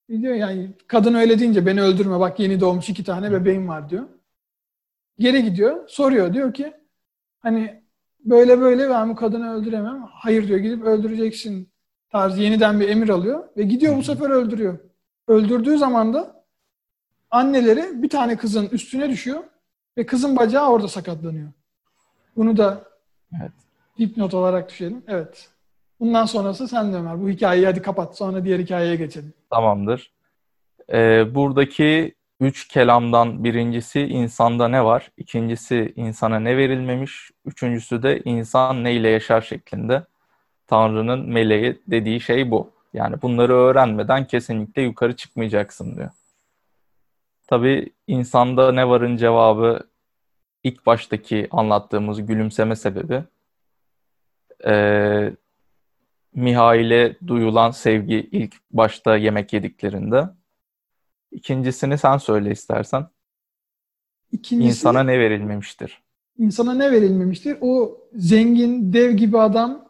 Diyor 0.10 0.36
yani 0.36 0.70
kadın 0.88 1.14
öyle 1.14 1.40
deyince 1.40 1.66
beni 1.66 1.82
öldürme 1.82 2.20
bak 2.20 2.40
yeni 2.40 2.60
doğmuş 2.60 2.90
iki 2.90 3.04
tane 3.04 3.32
bebeğim 3.32 3.68
var 3.68 3.90
diyor. 3.90 4.04
Geri 5.20 5.44
gidiyor, 5.44 5.88
soruyor. 5.88 6.34
Diyor 6.34 6.54
ki 6.54 6.74
hani 7.40 7.84
böyle 8.20 8.60
böyle 8.62 8.90
ben 8.90 9.10
bu 9.10 9.16
kadını 9.16 9.54
öldüremem. 9.54 10.04
Hayır 10.12 10.48
diyor 10.48 10.60
gidip 10.60 10.84
öldüreceksin 10.84 11.70
tarzı 12.12 12.42
yeniden 12.42 12.80
bir 12.80 12.90
emir 12.90 13.10
alıyor 13.10 13.48
ve 13.58 13.64
gidiyor 13.64 13.98
bu 13.98 14.04
sefer 14.04 14.30
öldürüyor. 14.30 14.80
Öldürdüğü 15.28 15.78
zaman 15.78 16.14
da 16.14 16.46
anneleri 17.32 18.04
bir 18.04 18.10
tane 18.10 18.38
kızın 18.38 18.70
üstüne 18.72 19.10
düşüyor 19.10 19.44
ve 19.98 20.06
kızın 20.06 20.36
bacağı 20.36 20.70
orada 20.70 20.88
sakatlanıyor. 20.88 21.52
Bunu 22.36 22.58
da 22.58 22.84
evet. 23.42 23.52
dipnot 23.98 24.34
olarak 24.34 24.70
düşelim. 24.70 25.04
Evet. 25.08 25.50
Bundan 26.00 26.25
sonrası 26.25 26.68
sen 26.68 26.94
de 26.94 26.98
Ömer. 26.98 27.22
Bu 27.22 27.30
hikayeyi 27.30 27.66
hadi 27.66 27.82
kapat. 27.82 28.18
Sonra 28.18 28.44
diğer 28.44 28.60
hikayeye 28.60 28.96
geçelim. 28.96 29.34
Tamamdır. 29.50 30.12
Ee, 30.94 31.36
buradaki 31.36 32.16
üç 32.39 32.68
kelamdan 32.68 33.44
birincisi 33.44 34.01
insanda 34.01 34.68
ne 34.68 34.86
var? 34.86 35.12
İkincisi 35.18 35.94
insana 35.96 36.39
ne 36.39 36.58
verilmemiş? 36.58 37.32
Üçüncüsü 37.46 38.04
de 38.04 38.22
insan 38.25 38.84
neyle 38.84 39.10
yaşar 39.10 39.42
şeklinde. 39.42 40.04
Tanrı'nın 40.68 41.30
meleği 41.30 41.82
dediği 41.88 42.20
şey 42.20 42.51
bu. 42.51 42.72
Yani 42.94 43.22
bunları 43.22 43.54
öğrenmeden 43.54 44.27
kesinlikle 44.27 44.82
yukarı 44.82 45.16
çıkmayacaksın 45.16 45.96
diyor. 45.96 46.10
Tabii 47.48 47.89
insanda 48.08 48.72
ne 48.72 48.89
varın 48.89 49.18
cevabı 49.18 49.80
ilk 50.63 50.86
baştaki 50.86 51.48
anlattığımız 51.51 52.25
gülümseme 52.25 52.75
sebebi. 52.75 53.24
Ee, 54.66 55.34
Mihail'e 56.38 57.17
duyulan 57.27 57.72
sevgi 57.72 58.29
ilk 58.32 58.56
başta 58.72 59.17
yemek 59.17 59.53
yediklerinde. 59.53 60.24
İkincisini 61.32 61.98
sen 61.98 62.17
söyle 62.17 62.51
istersen. 62.51 63.08
İkincisi, 64.32 64.70
insana 64.70 65.03
ne 65.03 65.20
verilmemiştir? 65.20 66.01
İnsana 66.38 66.74
ne 66.74 66.91
verilmemiştir? 66.91 67.58
O 67.62 67.98
zengin, 68.13 68.94
dev 68.94 69.12
gibi 69.12 69.39
adam 69.39 69.89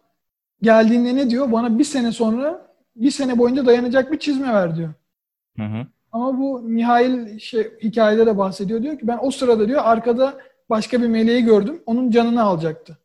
geldiğinde 0.62 1.16
ne 1.16 1.30
diyor? 1.30 1.51
Bana 1.51 1.80
bir 1.80 1.84
sene 1.84 2.12
sonra, 2.12 2.74
bir 2.96 3.12
sene 3.12 3.38
boyunca 3.38 3.66
dayanacak 3.66 4.12
bir 4.12 4.20
çizme 4.20 4.54
ver 4.54 4.75
diyor. 4.75 4.94
Hı 5.58 5.63
hı. 5.63 5.88
Ama 6.12 6.39
bu 6.39 6.60
Mihail 6.60 7.39
şey, 7.39 7.72
hikayede 7.84 8.25
de 8.25 8.38
bahsediyor. 8.38 8.84
Diyor 8.84 9.00
ki 9.00 9.08
ben 9.08 9.20
o 9.22 9.32
sırada 9.32 9.68
diyor 9.68 9.82
arkada 9.84 10.38
başka 10.70 11.01
bir 11.01 11.08
meleği 11.08 11.44
gördüm. 11.44 11.84
Onun 11.86 12.12
canını 12.12 12.44
alacaktı. 12.44 12.98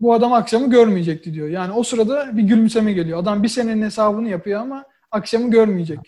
Bu 0.00 0.14
adam 0.14 0.32
akşamı 0.32 0.70
görmeyecekti 0.70 1.34
diyor. 1.34 1.48
Yani 1.48 1.72
o 1.72 1.82
sırada 1.82 2.36
bir 2.36 2.42
gülümseme 2.42 2.92
geliyor. 2.92 3.18
Adam 3.18 3.42
bir 3.42 3.48
senenin 3.48 3.82
hesabını 3.82 4.28
yapıyor 4.28 4.60
ama 4.60 4.84
akşamı 5.10 5.50
görmeyecek. 5.50 5.98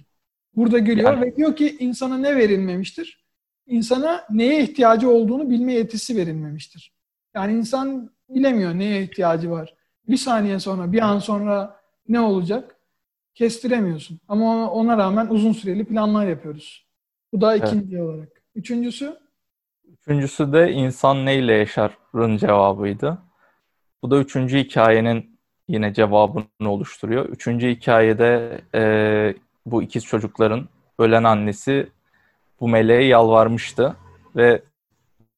Burada 0.57 0.79
gülüyor 0.79 1.13
yani... 1.13 1.27
ve 1.27 1.37
diyor 1.37 1.57
ki 1.57 1.77
insana 1.81 2.19
ne 2.19 2.37
verilmemiştir? 2.37 3.25
İnsana 3.67 4.25
neye 4.31 4.63
ihtiyacı 4.63 5.11
olduğunu 5.11 5.51
bilme 5.51 5.73
yetisi 5.73 6.17
verilmemiştir. 6.17 6.93
Yani 7.35 7.53
insan 7.53 8.11
bilemiyor 8.29 8.75
neye 8.75 9.03
ihtiyacı 9.03 9.51
var. 9.51 9.75
Bir 10.09 10.17
saniye 10.17 10.61
sonra, 10.61 10.93
bir 10.93 11.01
an 11.01 11.19
sonra 11.19 11.81
ne 12.09 12.21
olacak? 12.21 12.77
Kestiremiyorsun. 13.35 14.21
Ama 14.29 14.71
ona 14.71 14.99
rağmen 14.99 15.27
uzun 15.27 15.53
süreli 15.53 15.85
planlar 15.85 16.27
yapıyoruz. 16.27 16.87
Bu 17.33 17.41
da 17.41 17.57
ikinci 17.57 17.97
evet. 17.97 18.05
olarak. 18.05 18.43
Üçüncüsü? 18.55 19.17
Üçüncüsü 19.85 20.53
de 20.53 20.73
insan 20.73 21.27
neyle 21.27 21.53
yaşarın 21.53 22.37
cevabıydı. 22.37 23.19
Bu 24.03 24.11
da 24.11 24.19
üçüncü 24.19 24.59
hikayenin 24.59 25.39
yine 25.69 25.95
cevabını 25.95 26.47
oluşturuyor. 26.67 27.27
Üçüncü 27.27 27.69
hikayede 27.69 28.61
e, 28.75 29.35
bu 29.67 29.83
ikiz 29.83 30.05
çocukların 30.05 30.69
ölen 30.99 31.25
annesi 31.25 31.89
bu 32.61 32.69
meleğe 32.69 33.05
yalvarmıştı 33.05 33.97
ve 34.37 34.63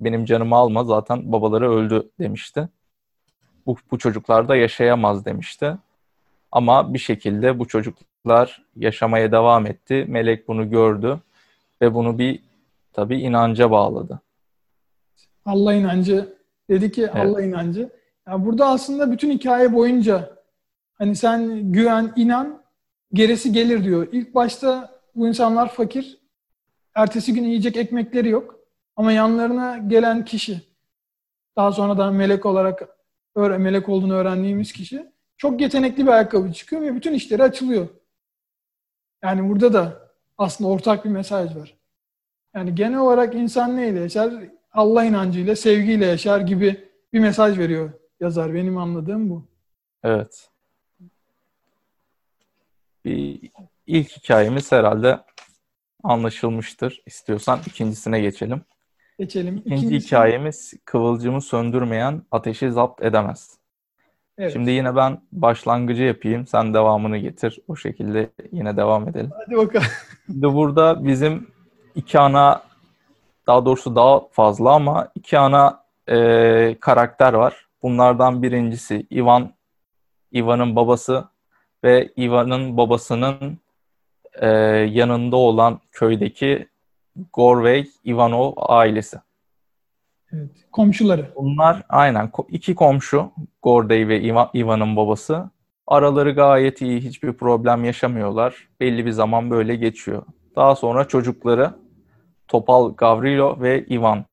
benim 0.01 0.25
canımı 0.25 0.57
alma 0.57 0.85
zaten 0.85 1.33
babaları 1.33 1.71
öldü 1.71 2.11
demişti. 2.21 2.69
Bu, 3.67 3.77
bu 3.91 3.99
çocuklar 3.99 4.49
da 4.49 4.57
yaşayamaz 4.57 5.25
demişti. 5.25 5.77
Ama 6.53 6.95
bir 6.95 6.99
şekilde 6.99 7.59
bu 7.59 7.69
çocuklar 7.69 8.63
yaşamaya 8.77 9.33
devam 9.33 9.67
etti. 9.67 10.05
Melek 10.09 10.49
bunu 10.49 10.71
gördü 10.71 11.21
ve 11.83 11.95
bunu 11.95 12.19
bir 12.19 12.43
tabii 12.93 13.21
inanca 13.21 13.71
bağladı. 13.71 14.21
Allah 15.45 15.75
inancı 15.75 16.37
dedi 16.71 16.93
ki 16.93 17.03
evet. 17.03 17.17
Allah 17.17 17.43
inancı. 17.43 18.00
Yani 18.29 18.47
burada 18.47 18.67
aslında 18.67 19.13
bütün 19.13 19.31
hikaye 19.31 19.73
boyunca 19.73 20.37
hani 20.95 21.17
sen 21.17 21.73
güven, 21.73 22.13
inan, 22.17 22.63
gerisi 23.13 23.53
gelir 23.53 23.85
diyor. 23.85 24.09
İlk 24.13 24.35
başta 24.35 25.01
bu 25.15 25.29
insanlar 25.29 25.73
fakir. 25.73 26.21
Ertesi 26.95 27.35
gün 27.35 27.45
yiyecek 27.45 27.77
ekmekleri 27.77 28.29
yok. 28.29 28.61
Ama 28.97 29.13
yanlarına 29.13 29.79
gelen 29.79 30.25
kişi, 30.25 30.61
daha 31.57 31.73
sonradan 31.73 32.15
melek 32.15 32.47
olarak 32.47 32.89
melek 33.37 33.89
olduğunu 33.89 34.15
öğrendiğimiz 34.15 34.73
kişi 34.73 35.13
çok 35.37 35.61
yetenekli 35.61 36.07
bir 36.07 36.11
ayakkabı 36.11 36.53
çıkıyor 36.53 36.83
ve 36.83 36.95
bütün 36.95 37.13
işleri 37.13 37.43
açılıyor. 37.43 37.89
Yani 39.25 39.49
burada 39.49 39.73
da 39.73 40.11
aslında 40.39 40.71
ortak 40.71 41.05
bir 41.05 41.11
mesaj 41.11 41.57
var. 41.57 41.79
Yani 42.55 42.75
genel 42.75 42.99
olarak 42.99 43.35
insan 43.35 43.77
neyle 43.77 44.01
yaşar? 44.01 44.33
Allah 44.73 45.05
inancıyla, 45.05 45.57
sevgiyle 45.57 46.07
yaşar 46.07 46.41
gibi 46.41 46.89
bir 47.13 47.21
mesaj 47.21 47.59
veriyor 47.59 48.00
yazar. 48.21 48.55
Benim 48.55 48.79
anladığım 48.79 49.31
bu. 49.31 49.45
Evet. 50.05 50.49
Bir 53.05 53.51
ilk 53.87 54.11
hikayemiz 54.17 54.73
herhalde 54.73 55.21
anlaşılmıştır. 56.05 57.03
İstiyorsan 57.07 57.61
ikincisine 57.67 58.21
geçelim. 58.21 58.63
Geçelim. 59.19 59.57
İkinci 59.57 59.87
İkincisi- 59.87 60.07
hikayemiz 60.07 60.75
kıvılcımı 60.85 61.43
söndürmeyen 61.43 62.23
ateşi 62.31 62.71
zapt 62.71 63.03
edemez. 63.03 63.59
Evet. 64.39 64.53
Şimdi 64.53 64.71
yine 64.71 64.97
ben 64.97 65.21
başlangıcı 65.33 66.03
yapayım. 66.03 66.47
Sen 66.47 66.75
devamını 66.75 67.19
getir. 67.19 67.59
O 67.69 67.77
şekilde 67.77 68.31
yine 68.53 68.77
devam 68.77 69.09
edelim. 69.09 69.31
Hadi 69.47 69.57
bakalım. 69.57 69.87
Şimdi 70.27 70.55
burada 70.55 71.05
bizim 71.05 71.51
iki 71.95 72.19
ana 72.19 72.63
daha 73.47 73.65
doğrusu 73.65 73.97
daha 73.97 74.29
fazla 74.29 74.73
ama 74.73 75.09
iki 75.15 75.39
ana 75.39 75.85
e, 76.09 76.77
karakter 76.81 77.33
var. 77.33 77.67
Bunlardan 77.83 78.43
birincisi 78.43 79.07
Ivan, 79.13 79.55
Ivan'ın 80.35 80.77
babası 80.77 81.29
ve 81.85 82.13
Ivan'ın 82.19 82.77
babasının 82.77 83.59
e, 84.35 84.49
yanında 84.91 85.37
olan 85.37 85.81
köydeki 85.93 86.69
Gorvey 87.33 87.91
Ivanov 88.07 88.53
ailesi. 88.57 89.21
Evet. 90.33 90.51
Komşuları. 90.73 91.33
Bunlar 91.37 91.83
aynen 91.89 92.31
iki 92.49 92.75
komşu 92.75 93.33
Gordey 93.63 94.09
ve 94.09 94.21
Iva- 94.23 94.59
Ivan'ın 94.59 94.97
babası. 94.97 95.51
Araları 95.87 96.31
gayet 96.31 96.81
iyi, 96.83 97.01
hiçbir 97.01 97.33
problem 97.33 97.85
yaşamıyorlar. 97.85 98.69
Belli 98.81 99.07
bir 99.07 99.11
zaman 99.11 99.51
böyle 99.51 99.77
geçiyor. 99.77 100.23
Daha 100.57 100.75
sonra 100.75 101.09
çocukları 101.09 101.75
Topal 102.49 102.95
Gavrilo 102.95 103.61
ve 103.61 103.87
Ivan 103.87 104.25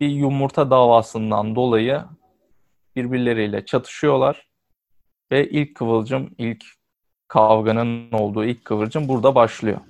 bir 0.00 0.08
yumurta 0.08 0.70
davasından 0.70 1.54
dolayı 1.54 2.00
birbirleriyle 2.96 3.64
çatışıyorlar 3.64 4.48
ve 5.32 5.48
ilk 5.50 5.74
kıvılcım, 5.74 6.30
ilk 6.38 6.64
kavganın 7.28 8.12
olduğu 8.12 8.44
ilk 8.44 8.64
kıvılcım 8.64 9.08
burada 9.08 9.34
başlıyor. 9.34 9.80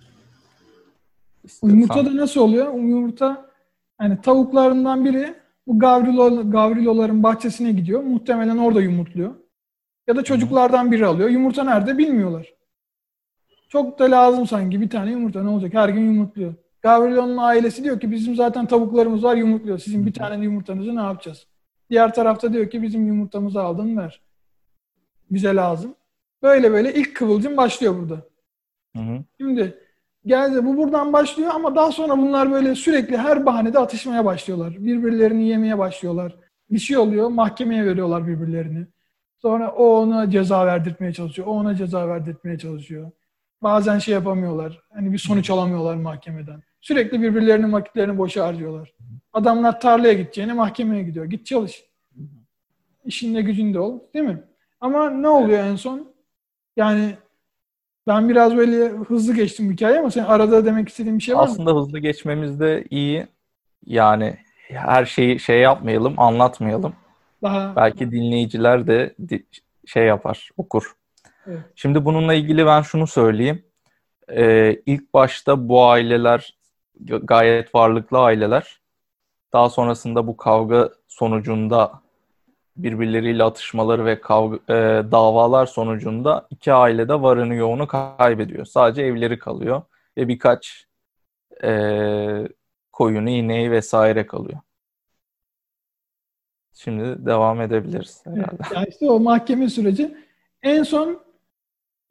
O 1.63 1.69
yumurta 1.69 2.07
da 2.07 2.17
nasıl 2.17 2.41
oluyor? 2.41 2.75
Yumurta 2.75 3.51
hani 3.99 4.21
tavuklarından 4.21 5.05
biri 5.05 5.35
bu 5.67 5.79
gavrilo, 5.79 6.51
gavriloların 6.51 7.23
bahçesine 7.23 7.73
gidiyor. 7.73 8.03
Muhtemelen 8.03 8.57
orada 8.57 8.81
yumurtluyor. 8.81 9.35
Ya 10.07 10.17
da 10.17 10.25
çocuklardan 10.25 10.93
biri 10.93 11.07
alıyor. 11.07 11.29
Yumurta 11.29 11.65
nerede 11.65 11.99
bilmiyorlar. 11.99 12.55
Çok 13.69 13.99
da 13.99 14.11
lazım 14.11 14.47
sanki 14.47 14.81
bir 14.81 14.91
tane 14.91 15.11
yumurta 15.11 15.43
ne 15.43 15.49
olacak? 15.49 15.75
Her 15.75 15.89
gün 15.89 16.13
yumurtluyor. 16.13 16.55
Gavrilonun 16.83 17.37
ailesi 17.37 17.85
diyor 17.85 18.01
ki 18.01 18.11
bizim 18.11 18.35
zaten 18.35 18.67
tavuklarımız 18.67 19.25
var 19.25 19.37
yumurtluyor. 19.37 19.79
Sizin 19.79 20.07
bir 20.07 20.13
tane 20.13 20.45
yumurtanızı 20.45 20.97
ne 20.97 21.01
yapacağız? 21.01 21.47
Diğer 21.91 22.15
tarafta 22.15 22.53
diyor 22.53 22.71
ki 22.71 22.83
bizim 22.83 23.07
yumurtamızı 23.07 23.63
aldın 23.63 23.97
ver. 23.97 24.21
Bize 25.31 25.55
lazım. 25.55 25.95
Böyle 26.43 26.73
böyle 26.73 26.95
ilk 26.95 27.17
kıvılcım 27.17 27.57
başlıyor 27.57 27.97
burada. 27.99 28.27
Hı 28.97 29.03
hı. 29.03 29.25
Şimdi 29.41 29.79
geldi 30.27 30.65
bu 30.65 30.77
buradan 30.77 31.13
başlıyor 31.13 31.51
ama 31.55 31.77
daha 31.77 31.93
sonra 31.93 32.19
bunlar 32.19 32.53
böyle 32.53 32.75
sürekli 32.75 33.17
her 33.17 33.47
bahanede 33.47 33.79
atışmaya 33.79 34.25
başlıyorlar. 34.25 34.77
Birbirlerini 34.79 35.49
yemeye 35.49 35.79
başlıyorlar. 35.79 36.37
Bir 36.71 36.79
şey 36.79 36.97
oluyor 36.97 37.29
mahkemeye 37.29 37.85
veriyorlar 37.85 38.27
birbirlerini. 38.27 38.87
Sonra 39.39 39.71
o 39.71 39.85
ona 39.85 40.31
ceza 40.31 40.67
verdirtmeye 40.67 41.13
çalışıyor. 41.13 41.49
O 41.49 41.51
ona 41.51 41.75
ceza 41.75 42.09
verdirtmeye 42.09 42.59
çalışıyor. 42.59 43.11
Bazen 43.63 43.99
şey 43.99 44.15
yapamıyorlar. 44.15 44.83
Hani 44.93 45.13
bir 45.13 45.19
sonuç 45.19 45.51
alamıyorlar 45.51 45.95
mahkemeden. 45.95 46.63
Sürekli 46.81 47.23
birbirlerinin 47.23 47.73
vakitlerini 47.73 48.19
boşa 48.19 48.47
harcıyorlar. 48.47 48.93
Adamlar 49.33 49.81
tarlaya 49.81 50.13
gideceğine 50.13 50.53
mahkemeye 50.53 51.03
gidiyor. 51.03 51.25
Git 51.25 51.47
çalış. 51.47 51.85
İşinde 53.05 53.43
gücünde 53.43 53.79
ol. 53.79 54.01
Değil 54.15 54.25
mi? 54.25 54.43
Ama 54.81 55.11
ne 55.11 55.29
oluyor 55.29 55.65
en 55.65 55.77
son? 55.77 56.13
Yani 56.77 57.15
ben 58.07 58.29
biraz 58.29 58.57
böyle 58.57 58.89
hızlı 58.89 59.35
geçtim 59.35 59.73
hikaye 59.73 59.99
ama 59.99 60.11
sen 60.11 60.25
arada 60.25 60.65
demek 60.65 60.89
istediğin 60.89 61.19
bir 61.19 61.23
şey 61.23 61.37
var 61.37 61.47
mı? 61.47 61.53
Aslında 61.53 61.75
hızlı 61.75 61.99
geçmemiz 61.99 62.61
de 62.61 62.85
iyi. 62.91 63.27
Yani 63.87 64.37
her 64.69 65.05
şeyi 65.05 65.41
şey 65.41 65.61
yapmayalım, 65.61 66.15
anlatmayalım. 66.17 66.93
Daha 67.43 67.77
Belki 67.77 68.11
dinleyiciler 68.11 68.87
de 68.87 69.15
şey 69.87 70.07
yapar, 70.07 70.51
okur. 70.57 70.93
Evet. 71.47 71.61
Şimdi 71.75 72.05
bununla 72.05 72.35
ilgili 72.35 72.67
ben 72.67 72.83
şunu 72.83 73.07
söyleyeyim. 73.07 73.63
Ee, 74.31 74.77
ilk 74.87 75.15
başta 75.15 75.69
bu 75.69 75.85
aileler 75.85 76.58
gayet 77.07 77.75
varlıklı 77.75 78.19
aileler. 78.19 78.81
Daha 79.53 79.71
sonrasında 79.71 80.27
bu 80.27 80.37
kavga 80.37 80.91
sonucunda 81.09 82.03
birbirleriyle 82.77 83.45
atışmaları 83.45 84.05
ve 84.05 84.21
kavga, 84.21 84.57
e, 84.57 84.75
davalar 85.13 85.67
sonucunda 85.67 86.47
iki 86.51 86.73
aile 86.73 87.09
de 87.09 87.23
varını 87.23 87.55
yoğunu 87.55 87.87
kaybediyor. 87.87 88.65
Sadece 88.65 89.03
evleri 89.03 89.39
kalıyor 89.39 89.83
ve 90.17 90.29
birkaç 90.29 90.87
e, 91.65 92.49
koyunu, 92.93 93.31
ineği 93.31 93.71
vesaire 93.71 94.27
kalıyor. 94.27 94.61
Şimdi 96.75 97.27
devam 97.27 97.61
edebiliriz 97.61 98.23
herhalde. 98.25 98.43
Evet, 98.51 98.73
yani 98.75 98.87
işte 98.89 99.11
o 99.11 99.21
mahkeme 99.21 99.69
süreci. 99.69 100.17
En 100.63 100.83
son 100.83 101.21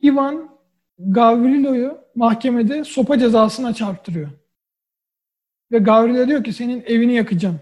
Ivan 0.03 0.49
Gavrilo'yu 0.99 1.97
mahkemede 2.15 2.83
sopa 2.83 3.19
cezasına 3.19 3.73
çarptırıyor. 3.73 4.29
Ve 5.71 5.79
Gavrilo 5.79 6.27
diyor 6.27 6.43
ki 6.43 6.53
senin 6.53 6.83
evini 6.85 7.13
yakacağım. 7.13 7.59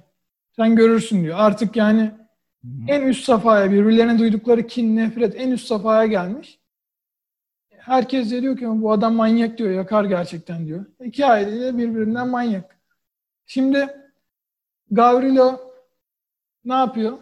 Sen 0.55 0.75
görürsün 0.75 1.23
diyor. 1.23 1.35
Artık 1.39 1.75
yani 1.75 2.11
en 2.87 3.01
üst 3.01 3.23
safhaya 3.25 3.71
birbirlerine 3.71 4.19
duydukları 4.19 4.67
kin, 4.67 4.95
nefret 4.95 5.35
en 5.35 5.51
üst 5.51 5.67
safhaya 5.67 6.05
gelmiş. 6.05 6.59
Herkes 7.69 8.31
de 8.31 8.41
diyor 8.41 8.57
ki 8.57 8.65
bu 8.67 8.91
adam 8.91 9.13
manyak 9.15 9.57
diyor, 9.57 9.71
yakar 9.71 10.03
gerçekten 10.03 10.67
diyor. 10.67 10.85
İki 11.03 11.25
aile 11.25 11.61
de 11.61 11.77
birbirinden 11.77 12.27
manyak. 12.29 12.77
Şimdi 13.45 13.87
Gavrilo 14.91 15.59
ne 16.65 16.73
yapıyor? 16.73 17.17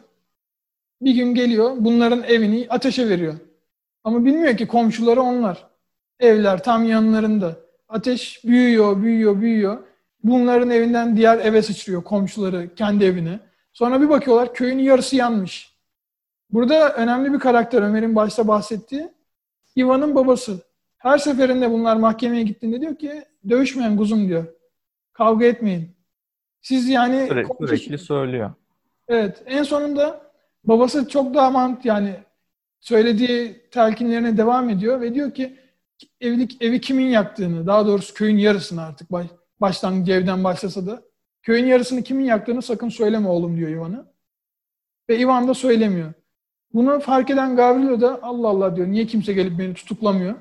Bir 1.02 1.16
gün 1.16 1.36
geliyor, 1.36 1.76
bunların 1.80 2.24
evini 2.24 2.68
ateşe 2.70 3.10
veriyor. 3.10 3.34
Ama 4.04 4.26
bilmiyor 4.26 4.58
ki 4.58 4.68
komşuları 4.68 5.22
onlar. 5.22 5.68
Evler 6.20 6.64
tam 6.64 6.84
yanlarında. 6.84 7.56
Ateş 7.90 8.44
büyüyor, 8.44 9.02
büyüyor, 9.02 9.42
büyüyor. 9.42 9.84
Bunların 10.24 10.70
evinden 10.70 11.18
diğer 11.18 11.40
eve 11.40 11.62
sıçrıyor 11.62 12.04
komşuları 12.04 12.76
kendi 12.76 13.06
evine. 13.06 13.40
Sonra 13.74 14.02
bir 14.02 14.10
bakıyorlar 14.10 14.54
köyün 14.54 14.80
yarısı 14.80 15.16
yanmış. 15.16 15.74
Burada 16.50 16.94
önemli 16.94 17.34
bir 17.34 17.40
karakter 17.40 17.82
Ömer'in 17.82 18.16
başta 18.16 18.48
bahsettiği 18.48 19.10
Ivan'ın 19.78 20.16
babası. 20.16 20.62
Her 20.98 21.18
seferinde 21.18 21.72
bunlar 21.72 21.96
mahkemeye 21.96 22.44
gittiğinde 22.44 22.82
diyor 22.82 22.96
ki 22.96 23.24
dövüşmeyin 23.50 23.98
kuzum 23.98 24.28
diyor. 24.28 24.46
Kavga 25.14 25.46
etmeyin. 25.46 25.90
Siz 26.62 26.90
yani 26.90 27.28
Sürekli, 27.28 27.98
söylüyor. 27.98 28.52
Evet. 29.08 29.44
En 29.46 29.64
sonunda 29.64 30.22
babası 30.64 31.10
çok 31.10 31.34
daha 31.34 31.50
mant 31.52 31.86
yani 31.86 32.16
söylediği 32.80 33.62
telkinlerine 33.72 34.38
devam 34.38 34.70
ediyor 34.70 35.02
ve 35.02 35.14
diyor 35.14 35.32
ki 35.32 35.58
evlilik 36.22 36.62
evi 36.62 36.82
kimin 36.82 37.06
yaktığını, 37.06 37.68
daha 37.68 37.86
doğrusu 37.86 38.14
köyün 38.14 38.38
yarısını 38.38 38.84
artık 38.84 39.12
başlangıcı 39.62 40.12
evden 40.12 40.44
başlasa 40.44 40.86
da 40.86 41.02
köyün 41.42 41.66
yarısını 41.66 42.04
kimin 42.04 42.26
yaktığını 42.26 42.62
sakın 42.62 42.90
söyleme 42.90 43.28
oğlum 43.30 43.58
diyor 43.58 43.70
Ivan'a. 43.70 44.06
Ve 45.10 45.20
Ivan 45.20 45.48
da 45.48 45.54
söylemiyor. 45.54 46.14
Bunu 46.74 47.00
fark 47.00 47.30
eden 47.30 47.56
Gavrilo 47.56 48.02
da 48.02 48.20
Allah 48.22 48.48
Allah 48.48 48.76
diyor. 48.76 48.88
Niye 48.88 49.06
kimse 49.06 49.34
gelip 49.34 49.60
beni 49.60 49.74
tutuklamıyor? 49.74 50.36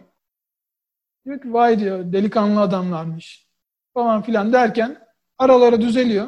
Diyor 1.25 1.41
ki 1.41 1.53
vay 1.53 1.79
diyor 1.79 2.13
delikanlı 2.13 2.61
adamlarmış 2.61 3.49
falan 3.95 4.23
filan 4.23 4.53
derken 4.53 4.99
araları 5.39 5.81
düzeliyor. 5.81 6.27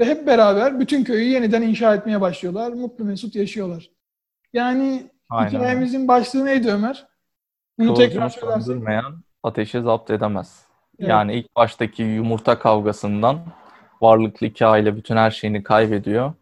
Ve 0.00 0.04
hep 0.04 0.26
beraber 0.26 0.80
bütün 0.80 1.04
köyü 1.04 1.24
yeniden 1.28 1.62
inşa 1.62 1.94
etmeye 1.94 2.20
başlıyorlar. 2.20 2.72
Mutlu 2.72 3.04
mesut 3.04 3.34
yaşıyorlar. 3.34 3.90
Yani 4.52 5.10
Aynen. 5.30 5.50
hikayemizin 5.50 6.08
başlığı 6.08 6.44
neydi 6.44 6.70
Ömer? 6.70 7.06
Bunu 7.78 7.94
tekrar 7.94 8.32
Kıvılcımı 8.34 8.62
söylersen. 8.62 9.14
ateşi 9.42 9.80
zapt 9.82 10.10
edemez. 10.10 10.63
Evet. 10.98 11.10
Yani 11.10 11.34
ilk 11.34 11.56
baştaki 11.56 12.02
yumurta 12.02 12.58
kavgasından 12.58 13.38
varlıklı 14.02 14.46
iki 14.46 14.66
aile 14.66 14.96
bütün 14.96 15.16
her 15.16 15.30
şeyini 15.30 15.62
kaybediyor. 15.62 16.32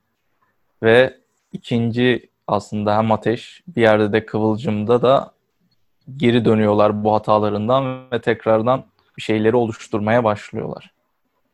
Ve 0.83 1.17
ikinci 1.53 2.29
aslında 2.47 2.97
hem 2.97 3.13
ateş 3.13 3.63
bir 3.69 3.83
yerde 3.83 4.13
de 4.13 4.27
kıvılcımda 4.27 5.03
da 5.03 5.33
geri 6.17 6.45
dönüyorlar 6.45 7.05
bu 7.05 7.15
hatalarından 7.15 8.11
ve 8.13 8.21
tekrardan 8.21 8.85
bir 9.17 9.23
şeyleri 9.23 9.57
oluşturmaya 9.57 10.25
başlıyorlar. 10.25 10.93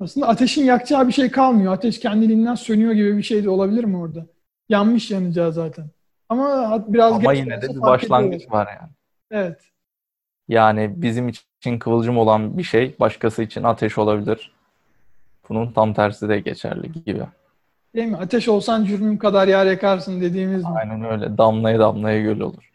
Aslında 0.00 0.28
ateşin 0.28 0.64
yakacağı 0.64 1.06
bir 1.08 1.12
şey 1.12 1.30
kalmıyor. 1.30 1.72
Ateş 1.72 2.00
kendiliğinden 2.00 2.54
sönüyor 2.54 2.92
gibi 2.92 3.16
bir 3.16 3.22
şey 3.22 3.44
de 3.44 3.50
olabilir 3.50 3.84
mi 3.84 3.96
orada? 3.96 4.26
Yanmış 4.68 5.10
yanacağı 5.10 5.52
zaten. 5.52 5.86
Ama 6.28 6.84
biraz 6.88 7.12
Ama 7.12 7.32
yine 7.32 7.62
de 7.62 7.68
bir 7.68 7.80
başlangıç 7.80 8.42
ediyorlar. 8.42 8.66
var 8.66 8.78
yani. 8.80 8.90
Evet. 9.30 9.60
Yani 10.48 10.92
bizim 10.96 11.28
için 11.28 11.47
kıvılcım 11.78 12.18
olan 12.18 12.58
bir 12.58 12.62
şey 12.62 12.96
başkası 13.00 13.42
için 13.42 13.62
ateş 13.62 13.98
olabilir. 13.98 14.52
Bunun 15.48 15.72
tam 15.72 15.94
tersi 15.94 16.28
de 16.28 16.40
geçerli 16.40 16.92
gibi. 16.92 17.22
Değil 17.94 18.06
mi? 18.06 18.16
Ateş 18.16 18.48
olsan 18.48 18.84
cürmüm 18.84 19.18
kadar 19.18 19.48
yer 19.48 19.66
yakarsın 19.66 20.20
dediğimiz 20.20 20.62
mi? 20.62 20.70
Aynen 20.76 21.04
öyle. 21.04 21.38
Damlaya 21.38 21.78
damlaya 21.78 22.22
göl 22.22 22.40
olur. 22.40 22.70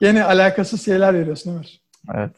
Gene 0.00 0.24
alakasız 0.24 0.84
şeyler 0.84 1.14
veriyorsun 1.14 1.54
Ömer. 1.54 1.80
Evet. 2.14 2.30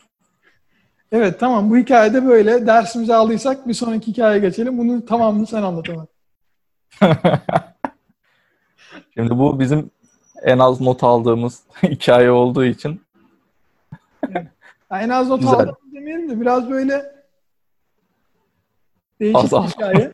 Evet 1.12 1.40
tamam 1.40 1.70
bu 1.70 1.76
hikayede 1.76 2.26
böyle 2.26 2.66
dersimizi 2.66 3.14
aldıysak 3.14 3.68
bir 3.68 3.74
sonraki 3.74 4.06
hikayeye 4.06 4.38
geçelim. 4.38 4.78
Bunun 4.78 5.00
tamamını 5.00 5.46
sen 5.46 5.62
anlat 5.62 5.86
Ömer. 5.88 6.06
Şimdi 9.14 9.38
bu 9.38 9.60
bizim 9.60 9.90
en 10.42 10.58
az 10.58 10.80
not 10.80 11.04
aldığımız 11.04 11.62
hikaye 11.82 12.30
olduğu 12.30 12.64
için 12.64 13.02
Yani 14.92 15.02
en 15.02 15.08
az 15.08 15.28
not 15.28 15.44
aldığımız 15.44 15.94
demeyelim 15.94 16.30
de 16.30 16.40
biraz 16.40 16.70
böyle 16.70 17.02
değişik 19.20 19.52
Az 19.54 19.64
bir 19.64 19.70
hikaye. 19.70 20.12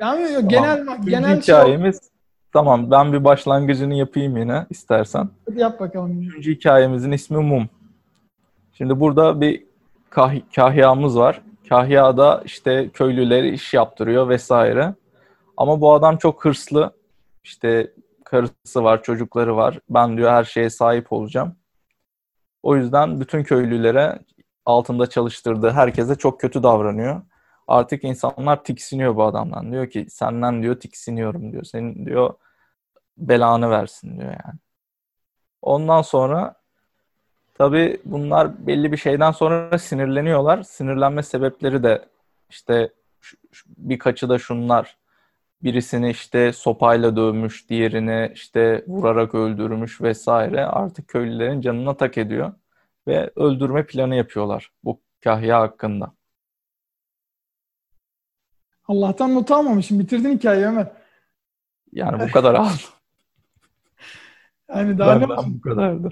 Yani 0.00 0.32
yok, 0.32 0.50
genel 0.50 0.86
genel 1.06 1.42
şey 1.42 1.54
hikayemiz 1.54 2.00
tamam 2.52 2.90
ben 2.90 3.12
bir 3.12 3.24
başlangıcını 3.24 3.94
yapayım 3.94 4.36
yine 4.36 4.66
istersen. 4.70 5.28
Hadi 5.48 5.60
yap 5.60 5.80
bakalım. 5.80 6.22
Üçüncü 6.22 6.54
hikayemizin 6.54 7.12
ismi 7.12 7.36
Mum. 7.36 7.68
Şimdi 8.72 9.00
burada 9.00 9.40
bir 9.40 9.64
kah- 10.10 10.54
kahyamız 10.54 11.18
var. 11.18 11.42
Kahyada 11.68 12.42
işte 12.44 12.90
köylüleri 12.90 13.50
iş 13.50 13.74
yaptırıyor 13.74 14.28
vesaire. 14.28 14.94
Ama 15.56 15.80
bu 15.80 15.92
adam 15.92 16.16
çok 16.16 16.44
hırslı. 16.44 16.92
İşte 17.44 17.92
karısı 18.24 18.84
var, 18.84 19.02
çocukları 19.02 19.56
var. 19.56 19.78
Ben 19.90 20.16
diyor 20.16 20.30
her 20.30 20.44
şeye 20.44 20.70
sahip 20.70 21.12
olacağım. 21.12 21.54
O 22.66 22.76
yüzden 22.76 23.20
bütün 23.20 23.42
köylülere 23.42 24.18
altında 24.64 25.06
çalıştırdığı 25.06 25.70
herkese 25.70 26.14
çok 26.14 26.40
kötü 26.40 26.62
davranıyor. 26.62 27.22
Artık 27.68 28.04
insanlar 28.04 28.64
tiksiniyor 28.64 29.16
bu 29.16 29.24
adamdan. 29.24 29.72
Diyor 29.72 29.90
ki 29.90 30.06
senden 30.10 30.62
diyor 30.62 30.80
tiksiniyorum 30.80 31.52
diyor. 31.52 31.64
Senin 31.64 32.06
diyor 32.06 32.34
belanı 33.18 33.70
versin 33.70 34.20
diyor 34.20 34.30
yani. 34.30 34.58
Ondan 35.62 36.02
sonra 36.02 36.54
tabii 37.54 38.00
bunlar 38.04 38.66
belli 38.66 38.92
bir 38.92 38.96
şeyden 38.96 39.30
sonra 39.30 39.78
sinirleniyorlar. 39.78 40.62
Sinirlenme 40.62 41.22
sebepleri 41.22 41.82
de 41.82 42.04
işte 42.50 42.92
birkaçı 43.66 44.28
da 44.28 44.38
şunlar. 44.38 44.96
Birisini 45.62 46.10
işte 46.10 46.52
sopayla 46.52 47.16
dövmüş, 47.16 47.68
diğerini 47.68 48.32
işte 48.34 48.84
vurarak 48.86 49.34
öldürmüş 49.34 50.00
vesaire. 50.00 50.66
Artık 50.66 51.08
köylülerin 51.08 51.60
canına 51.60 51.96
tak 51.96 52.18
ediyor 52.18 52.52
ve 53.06 53.30
öldürme 53.36 53.86
planı 53.86 54.14
yapıyorlar 54.14 54.70
bu 54.84 55.00
kahya 55.24 55.60
hakkında. 55.60 56.12
Allah'tan 58.88 59.34
not 59.34 59.50
almamışım. 59.50 59.98
Bitirdin 59.98 60.38
hikayeyi 60.38 60.66
Ömer. 60.66 60.86
Yani 61.92 62.28
bu 62.28 62.32
kadar 62.32 62.54
aldım. 62.54 62.72
Yani 64.68 64.98
daha 64.98 65.14
ne 65.14 65.28
bu 65.28 65.60
kadardı. 65.60 66.08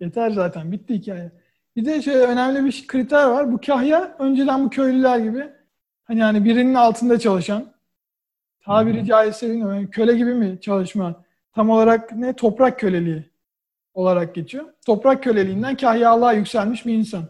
Yeter 0.00 0.30
zaten. 0.30 0.72
Bitti 0.72 0.94
hikaye. 0.94 1.32
Bir 1.76 1.84
de 1.84 2.02
şöyle 2.02 2.26
önemli 2.26 2.64
bir 2.64 2.86
kriter 2.86 3.26
var. 3.26 3.52
Bu 3.52 3.60
kahya 3.66 4.16
önceden 4.18 4.64
bu 4.64 4.70
köylüler 4.70 5.18
gibi 5.18 5.48
hani 6.04 6.20
yani 6.20 6.44
birinin 6.44 6.74
altında 6.74 7.18
çalışan 7.18 7.72
tabiri 8.66 9.06
caizse 9.06 9.50
bilmiyorum. 9.50 9.90
köle 9.90 10.16
gibi 10.16 10.34
mi 10.34 10.60
çalışma? 10.60 11.24
Tam 11.52 11.70
olarak 11.70 12.12
ne? 12.12 12.36
Toprak 12.36 12.78
köleliği 12.78 13.30
olarak 13.94 14.34
geçiyor. 14.34 14.64
Toprak 14.86 15.22
köleliğinden 15.22 15.76
kahyalığa 15.76 16.32
yükselmiş 16.32 16.86
bir 16.86 16.94
insan. 16.94 17.24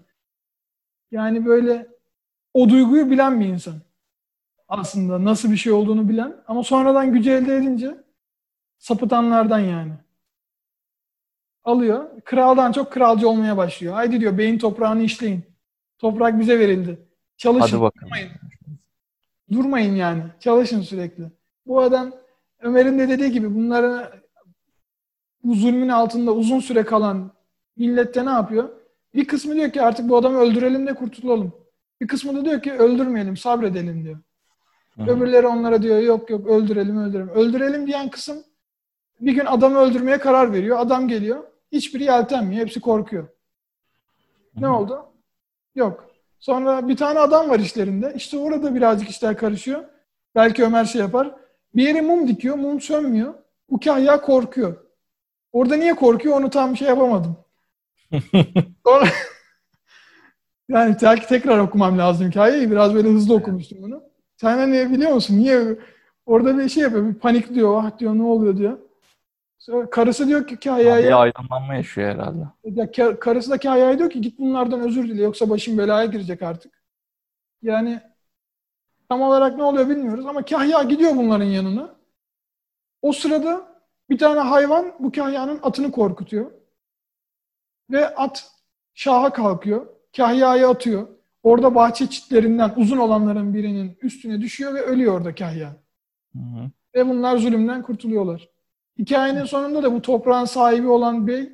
Yani 1.11 1.46
böyle 1.46 1.87
o 2.55 2.68
duyguyu 2.68 3.11
bilen 3.11 3.40
bir 3.40 3.46
insan. 3.46 3.75
Aslında 4.68 5.25
nasıl 5.25 5.51
bir 5.51 5.57
şey 5.57 5.72
olduğunu 5.72 6.09
bilen 6.09 6.37
ama 6.49 6.62
sonradan 6.62 7.12
gücü 7.12 7.31
elde 7.31 7.57
edince 7.57 7.96
sapıtanlardan 8.79 9.59
yani. 9.59 9.92
Alıyor. 11.64 12.22
Kraldan 12.25 12.72
çok 12.72 12.92
kralcı 12.92 13.29
olmaya 13.29 13.57
başlıyor. 13.57 13.94
Haydi 13.94 14.20
diyor 14.20 14.38
beyin 14.38 14.59
toprağını 14.59 15.03
işleyin. 15.03 15.44
Toprak 15.99 16.40
bize 16.40 16.59
verildi. 16.59 16.99
Çalışın. 17.37 17.77
Hadi 17.77 17.81
bakalım. 17.81 18.12
Durmayın 19.53 19.95
yani. 19.95 20.23
Çalışın 20.41 20.81
sürekli. 20.81 21.31
Bu 21.67 21.81
adam 21.81 22.13
Ömer'in 22.61 22.99
de 22.99 23.09
dediği 23.09 23.31
gibi 23.31 23.55
bunların 23.55 24.05
bu 25.45 25.55
zulmün 25.55 25.89
altında 25.89 26.33
uzun 26.33 26.61
süre 26.61 26.85
kalan 26.85 27.33
millette 27.77 28.27
ne 28.27 28.31
yapıyor? 28.31 28.69
Bir 29.15 29.27
kısmı 29.27 29.55
diyor 29.55 29.73
ki 29.73 29.83
artık 29.83 30.09
bu 30.09 30.17
adamı 30.17 30.39
öldürelim 30.39 30.87
de 30.87 30.95
kurtulalım. 30.95 31.53
Bir 32.01 32.09
kısmı 32.09 32.37
da 32.37 32.45
diyor 32.45 32.63
ki 32.63 32.73
öldürmeyelim, 32.73 33.37
sabredelim 33.37 34.05
diyor. 34.05 34.19
Hı 34.97 35.03
hı. 35.03 35.11
Öbürleri 35.11 35.47
onlara 35.47 35.83
diyor 35.83 35.99
yok 35.99 36.31
yok 36.31 36.47
öldürelim 36.47 36.99
öldürelim. 36.99 37.29
Öldürelim 37.29 37.87
diyen 37.87 38.11
kısım 38.11 38.45
bir 39.21 39.33
gün 39.33 39.45
adamı 39.47 39.79
öldürmeye 39.79 40.19
karar 40.19 40.53
veriyor. 40.53 40.79
Adam 40.79 41.09
geliyor. 41.09 41.45
Hiçbiri 41.73 42.05
yeltenmiyor. 42.05 42.63
Hepsi 42.63 42.81
korkuyor. 42.81 43.29
Ne 44.57 44.69
oldu? 44.69 45.07
Yok. 45.75 46.06
Sonra 46.40 46.88
bir 46.88 46.96
tane 46.96 47.18
adam 47.18 47.51
var 47.51 47.59
işlerinde. 47.59 48.12
İşte 48.16 48.38
orada 48.38 48.75
birazcık 48.75 49.11
işler 49.11 49.37
karışıyor. 49.37 49.85
Belki 50.35 50.64
Ömer 50.64 50.85
şey 50.85 51.01
yapar. 51.01 51.35
Bir 51.75 51.83
yere 51.88 52.01
mum 52.01 52.29
dikiyor. 52.29 52.57
Mum 52.57 52.81
sönmüyor. 52.81 53.35
Bu 53.70 53.81
kahya 53.81 54.20
korkuyor. 54.20 54.77
Orada 55.53 55.77
niye 55.77 55.94
korkuyor 55.94 56.37
onu 56.37 56.51
tam 56.51 56.77
şey 56.77 56.88
yapamadım. 56.88 57.37
Sonra 58.87 59.07
yani 60.68 60.96
belki 61.03 61.27
tekrar 61.27 61.59
okumam 61.59 61.99
lazım 61.99 62.29
hikayeyi. 62.29 62.70
Biraz 62.70 62.94
böyle 62.94 63.09
hızlı 63.09 63.35
okumuştum 63.35 63.79
bunu. 63.83 64.03
Sen 64.37 64.59
hani 64.59 64.92
biliyor 64.92 65.12
musun? 65.12 65.38
Niye 65.38 65.79
orada 66.27 66.59
bir 66.59 66.68
şey 66.68 66.83
yapıyor. 66.83 67.09
Bir 67.09 67.14
panikliyor. 67.14 67.81
Ah 67.85 67.99
diyor 67.99 68.14
ne 68.14 68.22
oluyor 68.22 68.57
diyor. 68.57 68.79
Karısı 69.91 70.27
diyor 70.29 70.47
ki 70.47 70.57
kahyaya 70.57 71.09
Bir 71.09 71.23
aydınlanma 71.23 71.75
yaşıyor 71.75 72.09
herhalde. 72.15 72.45
ya 72.65 72.85
ka- 72.85 73.19
karısı 73.19 73.51
da 73.51 73.59
Kahya'ya 73.59 73.99
diyor 73.99 74.11
ki 74.11 74.21
git 74.21 74.39
bunlardan 74.39 74.81
özür 74.81 75.09
dile 75.09 75.23
yoksa 75.23 75.51
başım 75.51 75.79
belaya 75.79 76.05
girecek 76.07 76.43
artık. 76.43 76.83
Yani 77.63 78.01
tam 79.09 79.23
olarak 79.23 79.57
ne 79.57 79.63
oluyor 79.63 79.89
bilmiyoruz 79.89 80.27
ama 80.27 80.45
Kahya 80.45 80.83
gidiyor 80.83 81.17
bunların 81.17 81.45
yanına. 81.45 81.97
O 83.03 83.13
sırada 83.13 83.81
bir 84.11 84.19
tane 84.19 84.41
hayvan 84.41 84.95
bu 84.99 85.13
Kahya'nın 85.13 85.61
atını 85.63 85.91
korkutuyor. 85.93 86.51
Ve 87.91 88.15
at 88.15 88.51
şaha 88.95 89.33
kalkıyor. 89.33 89.87
Kahya'yı 90.17 90.69
atıyor. 90.69 91.09
Orada 91.43 91.75
bahçe 91.75 92.07
çitlerinden 92.07 92.73
uzun 92.77 92.97
olanların 92.99 93.55
birinin 93.55 93.99
üstüne 94.03 94.41
düşüyor 94.41 94.75
ve 94.75 94.81
ölüyor 94.83 95.15
orada 95.19 95.35
Kahya. 95.35 95.77
Hı 96.33 96.39
hı. 96.39 96.71
Ve 96.95 97.09
bunlar 97.09 97.37
zulümden 97.37 97.83
kurtuluyorlar. 97.83 98.49
Hikayenin 98.99 99.45
sonunda 99.45 99.83
da 99.83 99.93
bu 99.93 100.03
toprağın 100.03 100.45
sahibi 100.45 100.89
olan 100.89 101.27
bey 101.27 101.53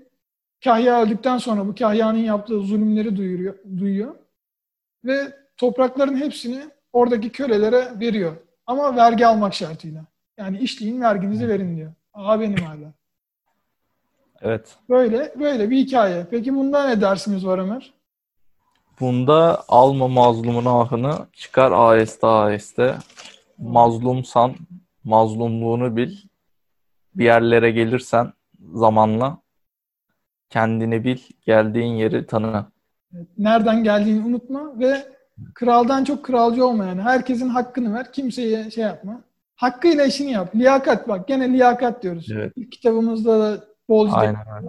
Kahya 0.65 1.03
öldükten 1.03 1.39
sonra 1.39 1.67
bu 1.67 1.75
Kahya'nın 1.75 2.19
yaptığı 2.19 2.61
zulümleri 2.61 3.17
duyuruyor, 3.17 3.55
duyuyor. 3.79 4.15
Ve 5.05 5.33
toprakların 5.57 6.17
hepsini 6.17 6.61
oradaki 6.93 7.33
kölelere 7.33 8.01
veriyor. 8.01 8.37
Ama 8.67 8.97
vergi 8.97 9.27
almak 9.27 9.55
şartıyla. 9.55 10.05
Yani 10.39 10.59
işleyin 10.59 11.01
verginizi 11.01 11.49
verin 11.49 11.77
diyor. 11.77 11.93
Aa 12.15 12.41
benim 12.41 12.65
hala. 12.65 12.93
Evet. 14.43 14.77
Böyle 14.89 15.33
böyle 15.41 15.71
bir 15.71 15.77
hikaye. 15.77 16.27
Peki 16.31 16.55
bunda 16.55 16.89
ne 16.89 17.01
dersimiz 17.01 17.47
var 17.47 17.59
Ömer? 17.59 17.93
Bunda 19.01 19.65
alma 19.69 20.09
mazlumun 20.09 20.65
ahını 20.65 21.27
çıkar 21.33 21.73
aheste 21.73 22.27
aheste. 22.27 22.97
Mazlumsan 23.59 24.55
mazlumluğunu 25.05 25.97
bil. 25.97 26.17
Bir 27.15 27.25
yerlere 27.25 27.71
gelirsen 27.71 28.33
zamanla 28.75 29.39
kendini 30.51 31.05
bil, 31.05 31.19
geldiğin 31.47 31.95
yeri 31.95 32.27
tanı. 32.27 32.67
Nereden 33.39 33.85
geldiğini 33.85 34.27
unutma 34.27 34.79
ve 34.79 35.07
kraldan 35.55 36.05
çok 36.05 36.25
kralcı 36.25 36.67
olma 36.67 36.85
yani. 36.85 37.03
Herkesin 37.03 37.49
hakkını 37.49 37.95
ver. 37.95 38.13
Kimseye 38.13 38.71
şey 38.71 38.85
yapma. 38.85 39.21
Hakkıyla 39.57 40.05
işini 40.05 40.31
yap. 40.31 40.55
Liyakat 40.57 41.09
bak. 41.09 41.29
Gene 41.29 41.53
liyakat 41.53 42.03
diyoruz. 42.03 42.29
Evet. 42.33 42.53
İlk 42.57 42.73
kitabımızda 42.73 43.41
da 43.41 43.65
bolca 43.89 44.13
Aynen 44.13 44.37
öyle. 44.61 44.69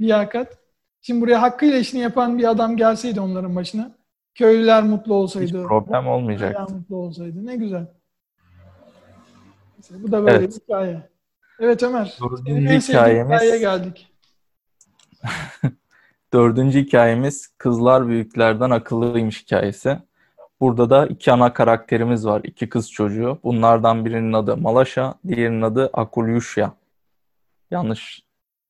liyakat. 0.00 0.58
Şimdi 1.00 1.20
buraya 1.20 1.42
hakkıyla 1.42 1.78
işini 1.78 2.00
yapan 2.00 2.38
bir 2.38 2.50
adam 2.50 2.76
gelseydi 2.76 3.20
onların 3.20 3.56
başına. 3.56 3.90
Köylüler 4.34 4.82
mutlu 4.82 5.04
Hiç 5.04 5.10
olsaydı. 5.10 5.62
problem 5.66 6.04
Bayağı 6.04 6.16
olmayacaktı. 6.16 6.74
mutlu 6.74 6.96
olsaydı. 6.96 7.46
Ne 7.46 7.56
güzel. 7.56 7.86
Neyse, 9.78 9.94
bu 10.02 10.12
da 10.12 10.24
böyle 10.24 10.36
Evet. 10.36 10.56
bir 10.56 10.60
hikaye. 10.60 11.08
Evet 11.60 11.82
Ömer. 11.82 12.18
Dördüncü 12.20 12.68
en 12.68 12.80
hikayemiz- 12.80 13.24
hikayeye 13.34 13.58
geldik. 13.58 14.12
Dördüncü 16.32 16.80
hikayemiz 16.80 17.46
Kızlar 17.58 18.08
Büyüklerden 18.08 18.70
Akıllıymış 18.70 19.42
hikayesi. 19.42 19.98
Burada 20.60 20.90
da 20.90 21.06
iki 21.06 21.32
ana 21.32 21.52
karakterimiz 21.52 22.26
var. 22.26 22.40
iki 22.44 22.68
kız 22.68 22.90
çocuğu. 22.92 23.38
Bunlardan 23.44 24.04
birinin 24.04 24.32
adı 24.32 24.56
Malaşa, 24.56 25.14
diğerinin 25.28 25.62
adı 25.62 25.90
Akulyuşya. 25.92 26.72
Yanlış 27.70 28.22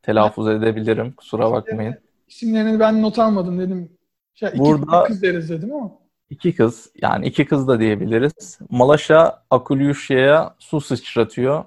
telaffuz 0.03 0.49
edebilirim. 0.49 1.13
Kusura 1.13 1.53
bakmayın. 1.53 1.97
İsimlerini 2.29 2.81
ben 2.81 3.03
not 3.03 3.19
almadım 3.19 3.59
dedim. 3.59 3.91
Şey, 4.35 4.49
iki 4.49 4.59
Burada- 4.59 5.05
kız 5.05 5.23
deriz 5.23 5.51
dedim 5.51 5.75
ama. 5.75 5.91
İki 6.31 6.55
kız 6.55 6.91
yani 7.03 7.27
iki 7.27 7.47
kız 7.47 7.69
da 7.69 7.81
diyebiliriz. 7.81 8.59
Malaşa 8.71 9.43
Akulyuşya'ya 9.51 10.55
su 10.59 10.81
sıçratıyor. 10.81 11.65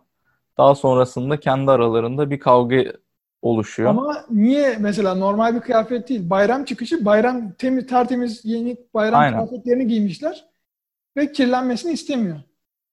Daha 0.58 0.76
sonrasında 0.76 1.40
kendi 1.40 1.72
aralarında 1.72 2.30
bir 2.30 2.40
kavga 2.40 2.84
oluşuyor. 3.42 3.90
Ama 3.90 4.26
niye 4.30 4.78
mesela 4.80 5.16
normal 5.16 5.56
bir 5.56 5.60
kıyafet 5.60 6.10
değil. 6.10 6.30
Bayram 6.30 6.66
çıkışı 6.66 7.06
bayram 7.06 7.52
temiz 7.52 7.88
tertemiz 7.88 8.46
yeni 8.46 8.78
bayram 8.94 9.20
Aynen. 9.20 9.34
kıyafetlerini 9.34 9.88
giymişler 9.88 10.46
ve 11.18 11.32
kirlenmesini 11.32 11.92
istemiyor. 11.92 12.38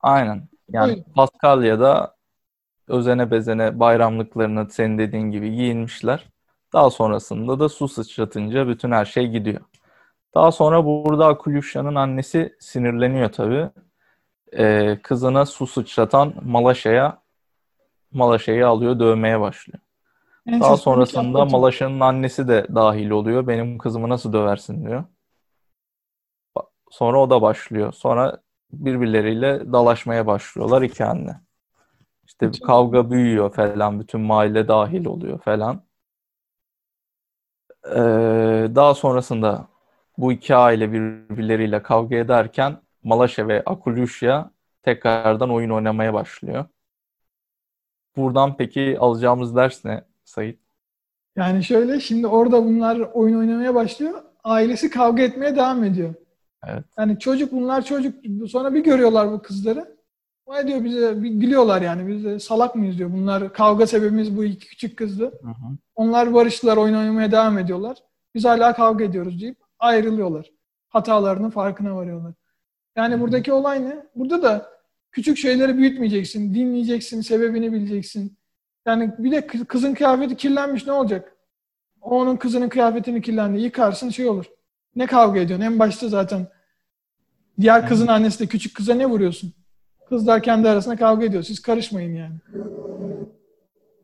Aynen. 0.00 0.48
Yani 0.70 0.92
Buyurun. 0.92 1.12
Paskalya'da 1.12 2.16
özene 2.88 3.30
bezene 3.30 3.80
bayramlıklarını 3.80 4.70
senin 4.70 4.98
dediğin 4.98 5.30
gibi 5.30 5.56
giyinmişler. 5.56 6.28
Daha 6.72 6.90
sonrasında 6.90 7.60
da 7.60 7.68
su 7.68 7.88
sıçratınca 7.88 8.68
bütün 8.68 8.92
her 8.92 9.04
şey 9.04 9.26
gidiyor. 9.28 9.60
Daha 10.34 10.52
sonra 10.52 10.84
burada 10.84 11.26
Akulyuşya'nın 11.26 11.94
annesi 11.94 12.56
sinirleniyor 12.60 13.32
tabii. 13.32 13.70
Ee, 14.58 14.98
kızına 15.02 15.46
su 15.46 15.66
sıçratan 15.66 16.34
Malaşa'ya 16.42 17.23
Malaşa'yı 18.14 18.68
alıyor 18.68 18.98
dövmeye 18.98 19.40
başlıyor. 19.40 19.78
En 20.46 20.60
Daha 20.60 20.76
sonrasında. 20.76 21.44
Malaşa'nın 21.44 22.00
annesi 22.00 22.48
de 22.48 22.66
dahil 22.74 23.10
oluyor. 23.10 23.46
Benim 23.46 23.78
kızımı 23.78 24.08
nasıl 24.08 24.32
döversin 24.32 24.86
diyor. 24.86 25.04
Sonra 26.90 27.20
o 27.20 27.30
da 27.30 27.42
başlıyor. 27.42 27.92
Sonra 27.92 28.38
birbirleriyle 28.72 29.72
dalaşmaya 29.72 30.26
başlıyorlar 30.26 30.82
iki 30.82 31.04
anne. 31.04 31.40
İşte 32.26 32.52
bir 32.52 32.60
kavga 32.60 33.10
büyüyor 33.10 33.52
falan. 33.52 34.00
Bütün 34.00 34.20
mahalle 34.20 34.68
dahil 34.68 35.06
oluyor 35.06 35.38
falan. 35.38 35.82
Ee, 37.86 38.68
daha 38.74 38.94
sonrasında 38.94 39.68
bu 40.18 40.32
iki 40.32 40.54
aile 40.54 40.92
birbirleriyle 40.92 41.82
kavga 41.82 42.16
ederken 42.16 42.76
Malaşa 43.02 43.48
ve 43.48 43.62
Akulyusya 43.66 44.50
tekrardan 44.82 45.50
oyun 45.50 45.70
oynamaya 45.70 46.14
başlıyor. 46.14 46.64
Buradan 48.16 48.56
peki 48.56 48.96
alacağımız 49.00 49.56
ders 49.56 49.84
ne 49.84 50.04
Sait? 50.24 50.58
Yani 51.36 51.64
şöyle 51.64 52.00
şimdi 52.00 52.26
orada 52.26 52.64
bunlar 52.64 52.98
oyun 52.98 53.38
oynamaya 53.38 53.74
başlıyor. 53.74 54.22
Ailesi 54.44 54.90
kavga 54.90 55.22
etmeye 55.22 55.56
devam 55.56 55.84
ediyor. 55.84 56.14
Evet. 56.66 56.84
Yani 56.98 57.18
çocuk 57.18 57.52
bunlar 57.52 57.84
çocuk. 57.84 58.14
Sonra 58.48 58.74
bir 58.74 58.84
görüyorlar 58.84 59.32
bu 59.32 59.42
kızları. 59.42 59.94
Vay 60.46 60.68
diyor 60.68 60.84
bize 60.84 61.22
bir 61.22 61.30
gülüyorlar 61.30 61.82
yani. 61.82 62.08
Biz 62.08 62.24
de 62.24 62.38
salak 62.38 62.74
mıyız 62.74 62.98
diyor. 62.98 63.12
Bunlar 63.12 63.52
kavga 63.52 63.86
sebebimiz 63.86 64.36
bu 64.36 64.44
iki 64.44 64.68
küçük 64.68 64.96
kızdı. 64.96 65.24
Hı 65.24 65.48
hı. 65.48 65.76
Onlar 65.94 66.34
barıştılar, 66.34 66.76
oyun 66.76 66.94
oynamaya 66.94 67.32
devam 67.32 67.58
ediyorlar. 67.58 67.98
Biz 68.34 68.44
hala 68.44 68.74
kavga 68.74 69.04
ediyoruz 69.04 69.40
deyip 69.40 69.56
ayrılıyorlar. 69.78 70.50
Hatalarının 70.88 71.50
farkına 71.50 71.96
varıyorlar. 71.96 72.32
Yani 72.96 73.20
buradaki 73.20 73.52
olay 73.52 73.84
ne? 73.84 74.06
Burada 74.14 74.42
da 74.42 74.73
küçük 75.14 75.38
şeyleri 75.38 75.78
büyütmeyeceksin, 75.78 76.54
dinleyeceksin, 76.54 77.20
sebebini 77.20 77.72
bileceksin. 77.72 78.38
Yani 78.86 79.10
bir 79.18 79.30
de 79.30 79.46
kız- 79.46 79.64
kızın 79.64 79.94
kıyafeti 79.94 80.36
kirlenmiş 80.36 80.86
ne 80.86 80.92
olacak? 80.92 81.36
O 82.00 82.20
Onun 82.20 82.36
kızının 82.36 82.68
kıyafetini 82.68 83.22
kirlendi. 83.22 83.60
Yıkarsın 83.60 84.10
şey 84.10 84.28
olur. 84.28 84.44
Ne 84.96 85.06
kavga 85.06 85.40
ediyorsun? 85.40 85.66
En 85.66 85.78
başta 85.78 86.08
zaten 86.08 86.46
diğer 87.60 87.88
kızın 87.88 88.06
annesi 88.06 88.40
de 88.40 88.46
küçük 88.46 88.76
kıza 88.76 88.94
ne 88.94 89.06
vuruyorsun? 89.06 89.52
Kızlar 90.08 90.42
kendi 90.42 90.68
arasında 90.68 90.96
kavga 90.96 91.24
ediyor. 91.24 91.42
Siz 91.42 91.62
karışmayın 91.62 92.14
yani. 92.14 92.34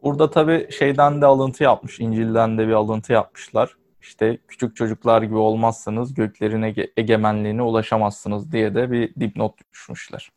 Burada 0.03 0.31
tabii 0.31 0.67
şeyden 0.71 1.23
de 1.23 1.27
alıntı 1.27 1.63
yapmış, 1.63 2.01
İncil'den 2.01 2.59
de 2.59 2.69
bir 2.69 2.73
alıntı 2.73 3.13
yapmışlar. 3.13 3.77
İşte 4.01 4.39
küçük 4.49 4.77
çocuklar 4.77 5.23
gibi 5.23 5.37
olmazsanız 5.37 6.15
göklerin 6.15 6.63
ege- 6.63 6.91
egemenliğine 6.97 7.63
ulaşamazsınız 7.63 8.53
diye 8.53 8.75
de 8.75 8.91
bir 8.91 9.15
dipnot 9.15 9.55
düşmüşler. 9.73 10.31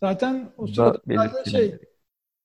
Zaten 0.00 0.52
o 0.58 0.66
sırada 0.66 1.44
şey 1.44 1.78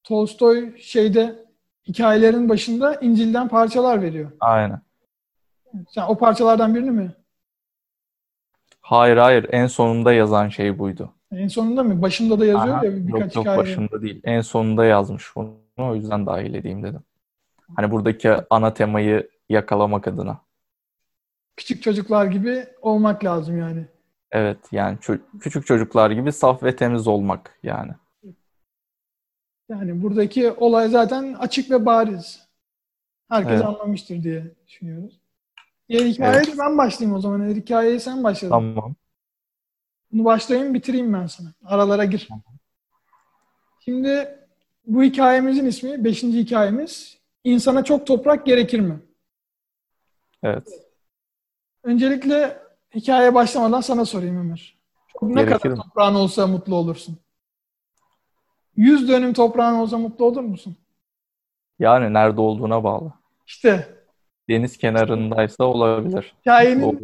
Tolstoy 0.04 0.78
şeyde 0.78 1.46
hikayelerin 1.88 2.50
başında 2.50 2.96
İncil'den 2.96 3.48
parçalar 3.48 4.02
veriyor. 4.02 4.32
Aynen. 4.40 4.82
Sen 5.90 6.04
o 6.08 6.18
parçalardan 6.18 6.76
birini 6.76 6.92
mi? 6.92 7.12
Hayır 8.82 9.18
hayır 9.18 9.46
en 9.52 9.68
sonunda 9.68 10.14
yazan 10.14 10.50
şey 10.50 10.80
buydu. 10.80 11.14
En 11.32 11.48
sonunda 11.48 11.84
mı? 11.84 12.02
Başında 12.02 12.40
da 12.40 12.46
yazıyor 12.46 12.76
Aha, 12.76 12.86
ya 12.86 12.92
yok 12.92 13.08
birkaç 13.08 13.36
yok 13.36 13.44
hikaye. 13.44 13.58
başında 13.58 14.02
değil. 14.02 14.22
En 14.24 14.42
sonunda 14.42 14.86
yazmış 14.86 15.36
bunu. 15.36 15.56
O 15.78 15.96
yüzden 15.96 16.26
dahil 16.26 16.54
edeyim 16.54 16.84
dedim. 16.84 17.02
Hani 17.76 17.92
buradaki 17.92 18.32
ana 18.50 18.74
temayı 18.74 19.30
yakalamak 19.50 20.08
adına. 20.08 20.42
Küçük 21.58 21.84
çocuklar 21.84 22.26
gibi 22.26 22.68
olmak 22.82 23.24
lazım 23.24 23.60
yani. 23.60 23.86
Evet 24.36 24.58
yani 24.72 24.98
ço- 24.98 25.22
küçük 25.40 25.66
çocuklar 25.68 26.12
gibi 26.12 26.32
saf 26.32 26.64
ve 26.64 26.76
temiz 26.76 27.08
olmak 27.08 27.60
yani. 27.64 27.92
Yani 29.70 30.04
buradaki 30.04 30.52
olay 30.52 30.90
zaten 30.90 31.34
açık 31.34 31.72
ve 31.72 31.86
bariz. 31.86 32.48
Herkes 33.30 33.52
Evet. 33.52 33.66
anlamıştır 33.66 34.24
diye 34.24 34.44
düşünüyoruz. 34.68 35.20
Diğer 35.90 36.06
hikayeye 36.06 36.44
de 36.44 36.58
ben 36.60 36.78
başlayayım 36.78 37.18
o 37.18 37.22
zaman. 37.22 37.46
Diğer 37.46 37.56
hikayeyi 37.56 38.00
sen 38.00 38.24
başladın. 38.24 38.50
Tamam. 38.50 38.96
Bunu 40.12 40.26
başlayayım 40.26 40.74
bitireyim 40.74 41.14
ben 41.14 41.28
sana. 41.28 41.54
Aralara 41.66 42.06
gir. 42.06 42.28
Şimdi 43.80 44.40
bu 44.86 45.04
hikayemizin 45.04 45.66
ismi, 45.66 46.04
beşinci 46.04 46.40
hikayemiz 46.40 47.18
İnsana 47.44 47.84
çok 47.84 48.08
toprak 48.08 48.46
gerekir 48.46 48.80
mi? 48.80 49.00
Evet. 50.44 50.68
Öncelikle 51.84 52.65
hikayeye 52.96 53.34
başlamadan 53.36 53.82
sana 53.82 54.06
sorayım 54.06 54.38
Ömer. 54.40 54.78
Çok 55.08 55.24
ne 55.24 55.42
Gerekir 55.44 55.60
kadar 55.60 55.70
mi? 55.70 55.78
toprağın 55.84 56.16
olsa 56.16 56.48
mutlu 56.48 56.76
olursun? 56.76 57.18
100 58.76 59.08
dönüm 59.10 59.34
toprağın 59.34 59.76
olsa 59.76 59.98
mutlu 59.98 60.26
olur 60.26 60.42
musun? 60.42 60.76
Yani 61.80 62.14
nerede 62.14 62.42
olduğuna 62.42 62.84
bağlı. 62.84 63.14
İşte 63.48 63.88
Deniz 64.50 64.78
kenarındaysa 64.78 65.64
olabilir. 65.64 66.34
hikayenin 66.42 66.82
Olur. 66.82 67.00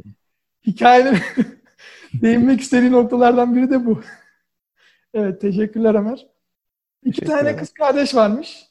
hikayenin 0.68 1.18
değinmek 2.14 2.62
istediği 2.62 2.92
noktalardan 2.92 3.56
biri 3.56 3.70
de 3.70 3.86
bu. 3.86 4.02
Evet, 5.14 5.42
teşekkürler 5.42 5.96
Ömer. 5.96 6.28
İki 7.04 7.20
Teşekkür 7.20 7.38
tane 7.40 7.56
kız 7.56 7.74
kardeş 7.74 8.16
varmış. 8.16 8.66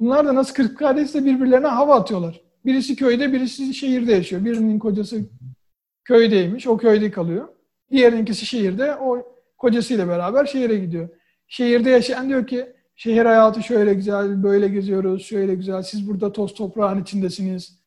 Bunlar 0.00 0.26
da 0.26 0.34
nasıl 0.34 0.54
kız 0.54 0.74
kardeşse 0.74 1.24
birbirlerine 1.24 1.66
hava 1.66 1.96
atıyorlar. 2.00 2.40
Birisi 2.64 2.96
köyde, 2.96 3.32
birisi 3.32 3.74
şehirde 3.74 4.12
yaşıyor. 4.12 4.44
Birinin 4.44 4.78
kocası 4.78 5.20
köydeymiş, 6.10 6.66
o 6.66 6.76
köyde 6.76 7.10
kalıyor. 7.10 7.48
Diğerinkisi 7.90 8.46
şehirde, 8.46 8.96
o 8.96 9.36
kocasıyla 9.58 10.08
beraber 10.08 10.46
şehire 10.46 10.78
gidiyor. 10.78 11.08
Şehirde 11.48 11.90
yaşayan 11.90 12.28
diyor 12.28 12.46
ki, 12.46 12.72
şehir 12.96 13.24
hayatı 13.24 13.62
şöyle 13.62 13.94
güzel, 13.94 14.42
böyle 14.42 14.68
geziyoruz, 14.68 15.22
şöyle 15.22 15.54
güzel. 15.54 15.82
Siz 15.82 16.08
burada 16.08 16.32
toz 16.32 16.54
toprağın 16.54 17.02
içindesiniz. 17.02 17.80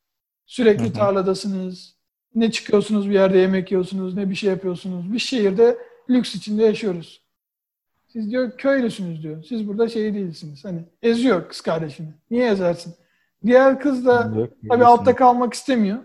Sürekli 0.46 0.84
Hı 0.84 0.88
hı. 0.88 0.92
tarladasınız. 0.92 1.96
Ne 2.34 2.50
çıkıyorsunuz 2.50 3.08
bir 3.08 3.14
yerde 3.14 3.38
yemek 3.38 3.70
yiyorsunuz, 3.70 4.14
ne 4.14 4.30
bir 4.30 4.34
şey 4.34 4.50
yapıyorsunuz. 4.50 5.12
Biz 5.12 5.22
şehirde 5.22 5.78
lüks 6.10 6.34
içinde 6.34 6.62
yaşıyoruz. 6.62 7.22
Siz 8.08 8.30
diyor 8.30 8.56
köylüsünüz 8.58 9.22
diyor. 9.22 9.42
Siz 9.42 9.68
burada 9.68 9.88
şey 9.88 10.14
değilsiniz. 10.14 10.64
Hani 10.64 10.84
eziyor 11.02 11.48
kız 11.48 11.60
kardeşini. 11.60 12.08
Niye 12.30 12.50
ezersin? 12.50 12.94
Diğer 13.46 13.80
kız 13.80 14.06
da 14.06 14.32
tabii 14.68 14.84
altta 14.84 15.14
kalmak 15.14 15.54
istemiyor. 15.54 15.98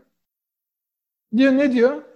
Diyor 1.37 1.51
ne 1.53 1.71
diyor? 1.71 2.08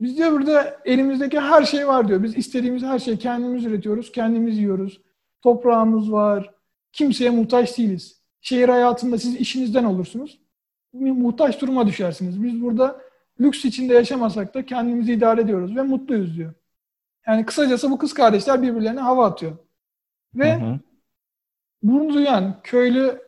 Biz 0.00 0.16
diyor 0.16 0.32
burada 0.32 0.76
elimizdeki 0.84 1.40
her 1.40 1.64
şey 1.64 1.88
var 1.88 2.08
diyor. 2.08 2.22
Biz 2.22 2.36
istediğimiz 2.36 2.82
her 2.82 2.98
şeyi 2.98 3.18
kendimiz 3.18 3.64
üretiyoruz, 3.64 4.12
kendimiz 4.12 4.58
yiyoruz. 4.58 5.00
Toprağımız 5.42 6.12
var. 6.12 6.54
Kimseye 6.92 7.30
muhtaç 7.30 7.78
değiliz. 7.78 8.22
Şehir 8.40 8.68
hayatında 8.68 9.18
siz 9.18 9.36
işinizden 9.36 9.84
olursunuz. 9.84 10.40
Muhtaç 10.92 11.60
duruma 11.60 11.86
düşersiniz. 11.86 12.42
Biz 12.42 12.62
burada 12.62 13.00
lüks 13.40 13.64
içinde 13.64 13.94
yaşamasak 13.94 14.54
da 14.54 14.66
kendimizi 14.66 15.12
idare 15.12 15.40
ediyoruz 15.40 15.76
ve 15.76 15.82
mutluyuz 15.82 16.36
diyor. 16.36 16.54
Yani 17.26 17.46
kısacası 17.46 17.90
bu 17.90 17.98
kız 17.98 18.14
kardeşler 18.14 18.62
birbirlerine 18.62 19.00
hava 19.00 19.26
atıyor. 19.26 19.56
Ve 20.34 20.54
Hı 20.60 20.66
hı. 20.66 20.78
bunu 21.82 22.14
duyan 22.14 22.60
köylü 22.62 23.22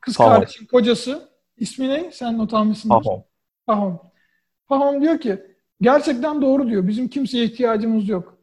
kız 0.00 0.16
Tamam. 0.16 0.34
kardeşin 0.34 0.66
kocası 0.66 1.28
ismi 1.56 1.88
ne? 1.88 2.12
Sen 2.12 2.38
not 2.38 2.54
almışsındır. 2.54 2.94
Pahom. 2.94 3.24
Pahom. 3.66 4.00
Pahom 4.66 5.02
diyor 5.02 5.20
ki 5.20 5.49
gerçekten 5.80 6.42
doğru 6.42 6.68
diyor. 6.68 6.88
Bizim 6.88 7.08
kimseye 7.08 7.44
ihtiyacımız 7.44 8.08
yok. 8.08 8.38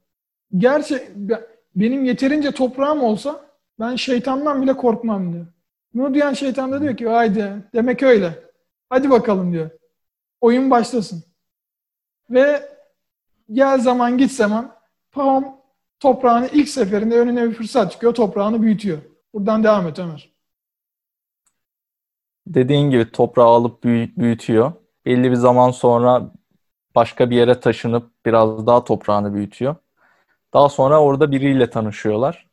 Gerçek 0.58 1.16
be- 1.16 1.48
benim 1.76 2.06
yeterince 2.06 2.52
toprağım 2.52 3.04
olsa 3.04 3.46
ben 3.80 3.96
şeytandan 3.96 4.62
bile 4.62 4.78
korkmam 4.78 5.34
diyor. 5.34 5.46
Bunu 5.94 6.14
duyan 6.14 6.34
şeytan 6.34 6.72
da 6.72 6.82
diyor 6.82 6.98
ki 6.98 7.08
haydi 7.08 7.54
demek 7.74 8.04
öyle. 8.04 8.44
Hadi 8.90 9.10
bakalım 9.10 9.52
diyor. 9.54 9.70
Oyun 10.42 10.72
başlasın. 10.72 11.24
Ve 12.30 12.70
gel 13.54 13.80
zaman 13.80 14.18
git 14.18 14.32
zaman 14.32 14.76
Pahom 15.12 15.46
toprağını 16.00 16.48
ilk 16.54 16.70
seferinde 16.70 17.20
önüne 17.20 17.50
bir 17.50 17.54
fırsat 17.54 17.92
çıkıyor. 17.92 18.14
Toprağını 18.14 18.62
büyütüyor. 18.62 18.98
Buradan 19.34 19.64
devam 19.64 19.88
et 19.88 20.00
Ömer. 20.00 20.32
Dediğin 22.48 22.90
gibi 22.92 23.12
toprağı 23.12 23.46
alıp 23.48 23.84
büyü- 23.84 24.16
büyütüyor. 24.18 24.72
Belli 25.06 25.32
bir 25.32 25.36
zaman 25.36 25.72
sonra 25.72 26.32
başka 26.98 27.30
bir 27.30 27.36
yere 27.36 27.60
taşınıp 27.60 28.12
biraz 28.26 28.68
daha 28.68 28.84
toprağını 28.84 29.34
büyütüyor. 29.34 29.76
Daha 30.54 30.70
sonra 30.70 31.02
orada 31.02 31.32
biriyle 31.32 31.70
tanışıyorlar. 31.70 32.48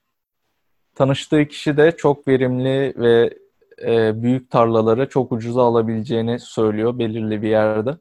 Tanıştığı 0.95 1.49
kişi 1.49 1.77
de 1.77 1.97
çok 1.97 2.29
verimli 2.29 2.95
ve 2.97 3.39
e, 3.83 4.23
büyük 4.23 4.51
tarlaları 4.51 5.09
çok 5.09 5.33
ucuza 5.33 5.63
alabileceğini 5.63 6.39
söylüyor 6.39 6.99
belirli 6.99 7.43
bir 7.43 7.49
yerde. 7.49 7.97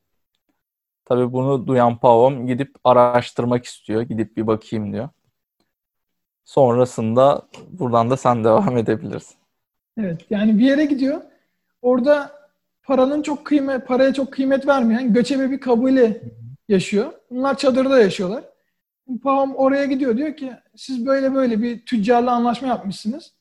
Tabii 1.06 1.34
bunu 1.34 1.68
duyan 1.68 1.98
Pavon 1.98 2.48
gidip 2.48 2.76
araştırmak 2.84 3.66
istiyor. 3.66 4.02
Gidip 4.02 4.38
bir 4.38 4.48
bakayım 4.48 4.94
diyor. 4.94 5.10
Sonrasında 6.46 7.48
buradan 7.70 8.10
da 8.10 8.18
sen 8.18 8.44
devam 8.44 8.78
edebilirsin. 8.78 9.36
Evet 9.98 10.26
yani 10.30 10.60
bir 10.60 10.66
yere 10.66 10.86
gidiyor. 10.86 11.22
Orada 11.82 12.43
paranın 12.84 13.22
çok 13.22 13.46
kıymet, 13.46 13.88
paraya 13.88 14.14
çok 14.14 14.34
kıymet 14.34 14.68
vermeyen 14.68 15.14
göçebe 15.14 15.52
bir 15.52 15.60
kabile 15.60 16.22
yaşıyor. 16.70 17.14
Bunlar 17.32 17.58
çadırda 17.58 18.00
yaşıyorlar. 18.00 18.44
Paham 19.24 19.56
oraya 19.56 19.86
gidiyor 19.86 20.18
diyor 20.18 20.38
ki 20.38 20.54
siz 20.76 21.06
böyle 21.06 21.36
böyle 21.36 21.62
bir 21.62 21.86
tüccarla 21.86 22.32
anlaşma 22.32 22.68
yapmışsınız. 22.68 23.34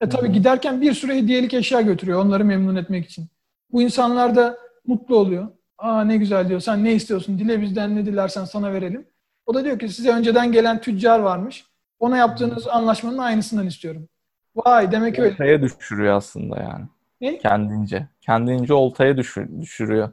E 0.00 0.08
tabii 0.08 0.32
giderken 0.32 0.80
bir 0.80 0.92
sürü 0.92 1.14
hediyelik 1.14 1.54
eşya 1.54 1.80
götürüyor 1.80 2.24
onları 2.24 2.44
memnun 2.44 2.76
etmek 2.76 3.06
için. 3.06 3.26
Bu 3.72 3.82
insanlar 3.82 4.36
da 4.36 4.58
mutlu 4.86 5.16
oluyor. 5.16 5.48
Aa 5.78 6.04
ne 6.04 6.16
güzel 6.16 6.48
diyor. 6.48 6.60
Sen 6.60 6.84
ne 6.84 6.92
istiyorsun? 6.92 7.38
Dile 7.38 7.60
bizden 7.62 7.96
ne 7.96 8.06
dilersen 8.06 8.44
sana 8.44 8.72
verelim. 8.72 9.06
O 9.46 9.54
da 9.54 9.64
diyor 9.64 9.78
ki 9.78 9.88
size 9.88 10.10
önceden 10.10 10.52
gelen 10.52 10.80
tüccar 10.80 11.18
varmış. 11.18 11.64
Ona 11.98 12.16
yaptığınız 12.16 12.68
anlaşmanın 12.68 13.18
aynısından 13.18 13.66
istiyorum. 13.66 14.08
Vay 14.56 14.92
demek 14.92 15.18
öyle. 15.18 15.32
Oltaya 15.32 15.62
düşürüyor 15.62 16.14
aslında 16.16 16.60
yani. 16.60 16.84
Ne? 17.20 17.38
Kendince. 17.38 18.08
Kendince 18.20 18.74
oltaya 18.74 19.16
düşür, 19.16 19.60
düşürüyor. 19.60 20.12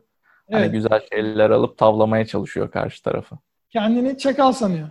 Hani 0.52 0.62
Evet. 0.62 0.72
güzel 0.72 1.02
şeyler 1.12 1.50
alıp 1.50 1.78
tavlamaya 1.78 2.26
çalışıyor 2.26 2.72
karşı 2.72 3.04
tarafı. 3.04 3.38
Kendini 3.70 4.18
çakal 4.18 4.52
sanıyor. 4.52 4.90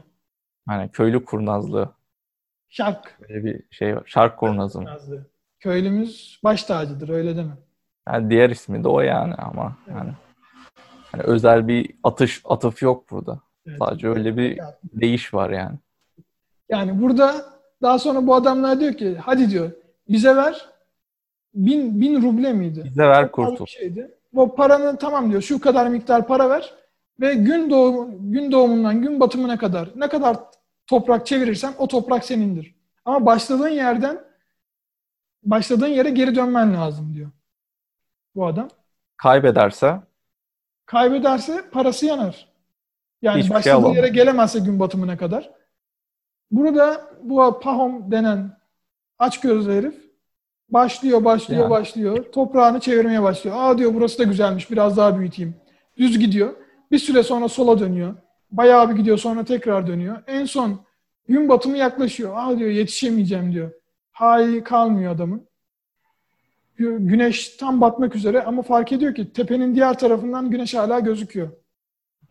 Hani 0.69 0.91
köylü 0.91 1.25
kurnazlığı. 1.25 1.93
Şark. 2.69 3.19
Böyle 3.21 3.45
bir 3.45 3.63
şey 3.71 3.97
var. 3.97 4.03
Şark 4.07 4.39
kurnazı 4.39 4.81
mı? 4.81 4.91
Köylümüz 5.61 6.41
baş 6.45 6.65
tacıdır 6.65 7.09
öyle 7.09 7.37
deme. 7.37 7.53
Yani 8.09 8.31
diğer 8.31 8.51
ismi 8.51 8.85
de 8.85 8.89
o 8.89 9.01
yani 9.01 9.35
ama 9.35 9.77
Evet. 9.89 9.97
yani 9.99 10.13
hani 11.13 11.23
özel 11.23 11.69
bir 11.69 11.91
atış 12.03 12.43
atıf 12.45 12.83
yok 12.83 13.11
burada. 13.11 13.41
Evet. 13.67 13.79
Sadece 13.79 14.09
öyle 14.09 14.37
bir 14.37 14.61
değiş 14.85 15.35
var 15.35 15.51
yani. 15.51 15.79
Yani 16.69 17.03
burada 17.03 17.35
daha 17.83 17.99
sonra 17.99 18.27
bu 18.27 18.35
adamlar 18.35 18.81
diyor 18.81 18.93
ki 18.95 19.17
hadi 19.23 19.51
diyor 19.51 19.71
bize 20.09 20.37
ver 20.37 20.69
bin, 21.55 22.01
bin 22.01 22.23
ruble 22.23 22.53
miydi? 22.53 22.83
Bize 22.85 23.03
ver 23.03 23.33
kurtul. 23.33 23.67
şeydi. 23.67 24.15
Bu 24.33 24.55
paranı 24.55 24.99
tamam 24.99 25.31
diyor 25.31 25.43
şu 25.43 25.61
kadar 25.61 25.89
miktar 25.89 26.27
para 26.27 26.51
ver 26.51 26.75
ve 27.21 27.35
gün 27.35 27.71
doğumu, 27.71 28.33
gün 28.33 28.53
doğumundan 28.53 29.03
gün 29.03 29.21
batımına 29.21 29.59
kadar 29.59 29.89
ne 29.97 30.09
kadar 30.09 30.37
toprak 30.87 31.27
çevirirsen 31.27 31.75
o 31.79 31.89
toprak 31.89 32.25
senindir. 32.25 32.75
Ama 33.05 33.27
başladığın 33.27 33.69
yerden 33.69 34.21
başladığın 35.43 35.87
yere 35.87 36.11
geri 36.11 36.35
dönmen 36.35 36.75
lazım 36.75 37.15
diyor 37.15 37.31
bu 38.35 38.47
adam. 38.47 38.69
Kaybederse 39.17 40.01
Kaybederse 40.87 41.71
parası 41.71 42.07
yanar. 42.07 42.49
Yani 43.23 43.39
Hiçbir 43.39 43.49
şey 43.49 43.57
başladığı 43.57 43.77
alamaz. 43.77 43.97
yere 43.97 44.09
gelemezse 44.09 44.59
gün 44.59 44.81
batımına 44.81 45.17
kadar. 45.17 45.51
Burada 46.51 47.11
bu 47.23 47.61
Pahom 47.61 48.11
denen 48.11 48.59
açgözlü 49.19 49.73
herif 49.73 50.04
başlıyor, 50.75 51.25
başlıyor, 51.25 51.63
Yani. 51.63 51.71
başlıyor. 51.71 52.25
Toprağını 52.33 52.81
çevirmeye 52.81 53.23
başlıyor. 53.23 53.57
Aa 53.59 53.79
diyor 53.79 53.95
burası 53.95 54.19
da 54.19 54.23
güzelmiş, 54.25 54.71
biraz 54.71 54.97
daha 54.97 55.19
büyüteyim. 55.19 55.55
Düz 55.99 56.19
gidiyor. 56.19 56.55
Bir 56.91 56.99
süre 56.99 57.23
sonra 57.23 57.49
sola 57.49 57.79
dönüyor. 57.81 58.15
Bayağı 58.51 58.91
bir 58.91 58.95
gidiyor 58.97 59.19
sonra 59.19 59.45
tekrar 59.45 59.87
dönüyor. 59.87 60.17
En 60.27 60.45
son 60.45 60.81
gün 61.29 61.49
batımı 61.49 61.77
yaklaşıyor. 61.77 62.33
Aa 62.37 62.59
diyor 62.59 62.71
yetişemeyeceğim 62.71 63.53
diyor. 63.53 63.71
Hali 64.13 64.65
kalmıyor 64.65 65.15
adamın. 65.15 65.47
Gü- 66.79 67.07
Güneş 67.07 67.49
tam 67.49 67.81
batmak 67.81 68.17
üzere 68.17 68.43
ama 68.43 68.63
fark 68.63 68.93
ediyor 68.93 69.15
ki 69.15 69.33
tepenin 69.33 69.75
diğer 69.75 69.99
tarafından 69.99 70.51
güneş 70.51 70.75
hala 70.75 71.01
gözüküyor. 71.01 71.49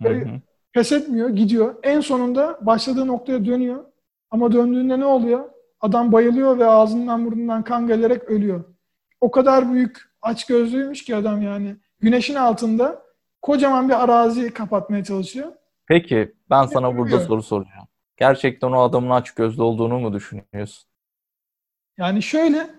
Hı 0.01 0.10
hı. 0.10 0.25
Pes 0.73 0.91
etmiyor, 0.91 1.29
gidiyor. 1.29 1.75
En 1.84 1.99
sonunda 1.99 2.60
başladığı 2.62 3.08
noktaya 3.08 3.45
dönüyor. 3.45 3.84
Ama 4.32 4.51
döndüğünde 4.51 4.99
ne 4.99 5.06
oluyor? 5.06 5.49
Adam 5.84 6.12
bayılıyor 6.12 6.60
ve 6.60 6.65
ağzından 6.65 7.26
burnundan 7.26 7.63
kan 7.63 7.88
gelerek 7.88 8.24
ölüyor. 8.24 8.63
O 9.22 9.32
kadar 9.32 9.74
büyük 9.74 10.02
aç 10.22 10.46
gözlüymüş 10.46 11.04
ki 11.04 11.15
adam 11.15 11.41
yani. 11.41 11.76
Güneşin 12.00 12.36
altında 12.36 13.04
kocaman 13.41 13.89
bir 13.89 14.04
arazi 14.04 14.54
kapatmaya 14.54 15.04
çalışıyor. 15.04 15.52
Peki 15.88 16.34
ben 16.50 16.65
sana 16.65 16.88
burada 16.88 17.04
Bilmiyorum. 17.06 17.28
soru 17.28 17.43
soracağım. 17.43 17.88
Gerçekten 18.17 18.72
o 18.72 18.82
adamın 18.82 19.10
aç 19.10 19.32
gözlü 19.32 19.62
olduğunu 19.62 20.00
mu 20.00 20.13
düşünüyorsun? 20.13 20.89
Yani 21.98 22.22
şöyle 22.22 22.69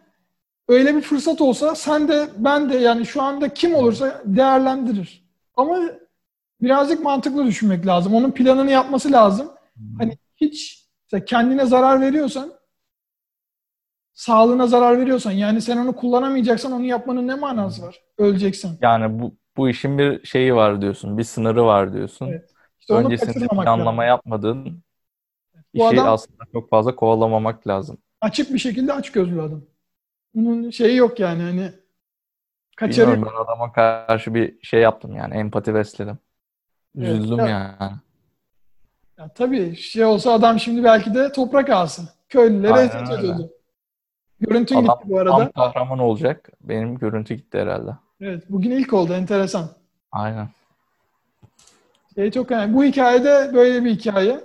öyle 0.68 0.96
bir 0.96 1.00
fırsat 1.00 1.40
olsa 1.40 1.74
sen 1.74 2.08
de 2.08 2.28
ben 2.36 2.70
de 2.70 2.76
yani 2.76 3.06
şu 3.06 3.22
anda 3.22 3.48
kim 3.48 3.74
olursa 3.74 4.22
değerlendirir. 4.24 5.24
Ama 5.56 5.80
birazcık 6.60 7.04
mantıklı 7.04 7.46
düşünmek 7.46 7.86
lazım. 7.86 8.14
Onun 8.14 8.30
planını 8.30 8.70
yapması 8.70 9.12
lazım. 9.12 9.50
Hani 9.98 10.18
hiç 10.36 10.84
kendine 11.26 11.66
zarar 11.66 12.00
veriyorsan 12.00 12.52
sağlığına 14.14 14.66
zarar 14.66 15.00
veriyorsan 15.00 15.30
yani 15.32 15.60
sen 15.60 15.76
onu 15.76 15.96
kullanamayacaksan 15.96 16.72
onu 16.72 16.84
yapmanın 16.84 17.28
ne 17.28 17.34
manası 17.34 17.82
var? 17.82 18.00
Öleceksen. 18.18 18.70
Yani 18.82 19.20
bu 19.22 19.34
bu 19.56 19.68
işin 19.68 19.98
bir 19.98 20.24
şeyi 20.26 20.54
var 20.54 20.82
diyorsun, 20.82 21.18
bir 21.18 21.24
sınırı 21.24 21.64
var 21.64 21.92
diyorsun. 21.92 22.26
Evet. 22.26 22.50
İşte 22.80 22.94
Öncesinde 22.94 23.48
planlama 23.48 24.02
lazım. 24.02 24.08
yapmadığın 24.08 24.82
Bu 25.74 25.78
işi 25.78 26.00
adam- 26.00 26.08
aslında 26.14 26.44
çok 26.52 26.70
fazla 26.70 26.96
kovalamamak 26.96 27.66
lazım. 27.68 27.98
Açık 28.20 28.52
bir 28.52 28.58
şekilde 28.58 28.92
aç 28.92 29.12
gözlü 29.12 29.42
adam. 29.42 29.62
Bunun 30.34 30.70
şeyi 30.70 30.96
yok 30.96 31.20
yani 31.20 31.42
hani 31.42 31.72
kaçarı 32.76 33.06
Bilmiyorum 33.06 33.34
ben 33.36 33.42
adama 33.44 33.72
karşı 33.72 34.34
bir 34.34 34.58
şey 34.62 34.80
yaptım 34.80 35.16
yani 35.16 35.34
empati 35.34 35.74
besledim. 35.74 36.18
Evet, 36.98 37.08
Üzüldüm 37.10 37.38
ya- 37.38 37.76
yani. 37.80 37.92
Ya 39.18 39.28
tabii 39.34 39.76
şey 39.76 40.04
olsa 40.04 40.32
adam 40.32 40.60
şimdi 40.60 40.84
belki 40.84 41.14
de 41.14 41.32
toprak 41.32 41.70
alsa. 41.70 42.02
Köylülere 42.28 42.72
Aynen 42.72 42.86
eziyet 42.88 43.10
öyle. 43.10 43.20
ediyordu. 43.20 43.52
Görüntün 44.48 44.76
Adam 44.76 44.98
gitti 44.98 45.10
bu 45.10 45.18
arada. 45.18 45.36
tam 45.36 45.50
kahraman 45.52 45.98
olacak. 45.98 46.50
Benim 46.60 46.98
görüntü 46.98 47.34
gitti 47.34 47.58
herhalde. 47.58 47.90
Evet, 48.20 48.44
bugün 48.48 48.70
ilk 48.70 48.92
oldu 48.92 49.12
enteresan. 49.12 49.68
Aynen. 50.12 50.48
Şey 52.14 52.30
çok 52.30 52.50
önemli. 52.50 52.74
Bu 52.74 52.84
hikayede 52.84 53.50
böyle 53.54 53.84
bir 53.84 53.90
hikaye. 53.90 54.40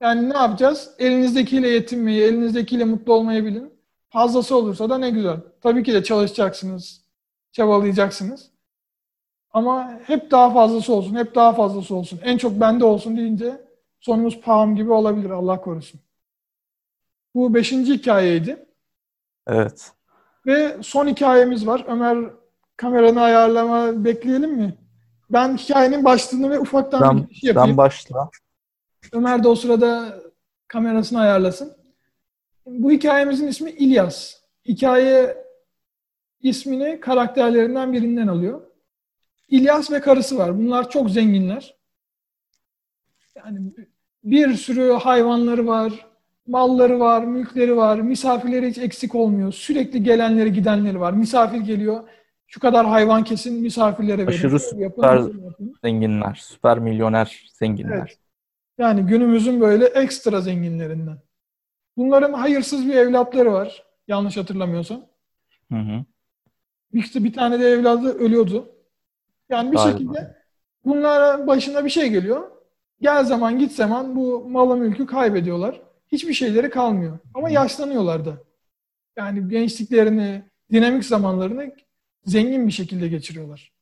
Yani 0.00 0.30
ne 0.30 0.36
yapacağız? 0.36 0.90
Elinizdekiyle 0.98 1.68
yetinmeyi, 1.68 2.22
elinizdekiyle 2.22 2.84
mutlu 2.84 3.12
olmayı 3.14 3.44
bilin. 3.44 3.72
Fazlası 4.08 4.56
olursa 4.56 4.90
da 4.90 4.98
ne 4.98 5.10
güzel. 5.10 5.36
Tabii 5.60 5.82
ki 5.82 5.92
de 5.94 6.02
çalışacaksınız, 6.02 7.04
çabalayacaksınız. 7.52 8.50
Ama 9.52 10.00
hep 10.06 10.30
daha 10.30 10.50
fazlası 10.50 10.92
olsun, 10.94 11.14
hep 11.14 11.34
daha 11.34 11.52
fazlası 11.52 11.94
olsun. 11.94 12.20
En 12.24 12.38
çok 12.38 12.60
bende 12.60 12.84
olsun 12.84 13.16
deyince 13.16 13.60
sonumuz 14.00 14.40
paham 14.40 14.76
gibi 14.76 14.92
olabilir 14.92 15.30
Allah 15.30 15.60
korusun. 15.60 16.00
Bu 17.34 17.54
beşinci 17.54 17.92
hikayeydi. 17.92 18.66
Evet. 19.46 19.92
Ve 20.46 20.76
son 20.82 21.06
hikayemiz 21.06 21.66
var. 21.66 21.84
Ömer 21.88 22.18
kameranı 22.76 23.20
ayarlama 23.20 24.04
bekleyelim 24.04 24.52
mi? 24.52 24.78
Ben 25.30 25.56
hikayenin 25.56 26.04
başlığını 26.04 26.50
ve 26.50 26.58
ufaktan 26.58 27.00
Sen, 27.00 27.16
bir 27.16 27.22
giriş 27.22 27.42
yapayım. 27.42 27.68
sen 27.68 27.76
başla. 27.76 28.30
Ömer 29.12 29.44
de 29.44 29.48
o 29.48 29.54
sırada 29.54 30.20
kamerasını 30.68 31.20
ayarlasın. 31.20 31.76
Bu 32.66 32.90
hikayemizin 32.90 33.46
ismi 33.46 33.70
İlyas. 33.70 34.34
Hikaye 34.68 35.44
ismini 36.40 37.00
karakterlerinden 37.00 37.92
birinden 37.92 38.26
alıyor. 38.26 38.60
İlyas 39.48 39.90
ve 39.90 40.00
karısı 40.00 40.38
var. 40.38 40.58
Bunlar 40.58 40.90
çok 40.90 41.10
zenginler. 41.10 41.76
Yani 43.36 43.60
bir 44.24 44.54
sürü 44.54 44.92
hayvanları 44.92 45.66
var, 45.66 46.06
malları 46.46 47.00
var, 47.00 47.24
mülkleri 47.24 47.76
var, 47.76 47.98
misafirleri 47.98 48.68
hiç 48.68 48.78
eksik 48.78 49.14
olmuyor. 49.14 49.52
Sürekli 49.52 50.02
gelenleri 50.02 50.52
gidenleri 50.52 51.00
var. 51.00 51.12
Misafir 51.12 51.60
geliyor, 51.60 52.08
şu 52.46 52.60
kadar 52.60 52.86
hayvan 52.86 53.24
kesin 53.24 53.62
misafirlere 53.62 54.26
verin. 54.26 54.28
Aşırı 54.28 54.80
yapın, 54.80 55.02
süper- 55.02 55.24
böyle 55.24 55.44
yapın. 55.44 55.74
Zenginler. 55.84 56.38
Süper 56.42 56.78
milyoner 56.78 57.46
zenginler. 57.58 57.98
Evet. 57.98 58.18
Yani 58.78 59.02
günümüzün 59.02 59.60
böyle 59.60 59.84
ekstra 59.86 60.40
zenginlerinden. 60.40 61.18
Bunların 61.96 62.32
hayırsız 62.32 62.86
bir 62.86 62.94
evlatları 62.94 63.52
var. 63.52 63.84
Yanlış 64.08 64.36
hatırlamıyorsam. 64.36 65.06
Hı 65.72 65.78
hı. 65.78 66.04
İşte 66.92 67.24
bir 67.24 67.32
tane 67.32 67.60
de 67.60 67.68
evladı 67.68 68.18
ölüyordu. 68.18 68.68
Yani 69.50 69.72
bir 69.72 69.76
Galiba. 69.76 69.92
şekilde 69.92 70.36
bunlara 70.84 71.46
başına 71.46 71.84
bir 71.84 71.90
şey 71.90 72.10
geliyor. 72.10 72.50
Gel 73.00 73.24
zaman 73.24 73.58
git 73.58 73.72
zaman 73.72 74.16
bu 74.16 74.48
malı 74.48 74.76
mülkü 74.76 75.06
kaybediyorlar. 75.06 75.82
Hiçbir 76.12 76.32
şeyleri 76.32 76.70
kalmıyor. 76.70 77.18
Ama 77.34 77.50
yaşlanıyorlar 77.50 78.24
da. 78.24 78.38
Yani 79.16 79.48
gençliklerini, 79.48 80.42
dinamik 80.72 81.04
zamanlarını 81.04 81.74
zengin 82.24 82.66
bir 82.66 82.72
şekilde 82.72 83.08
geçiriyorlar. 83.08 83.72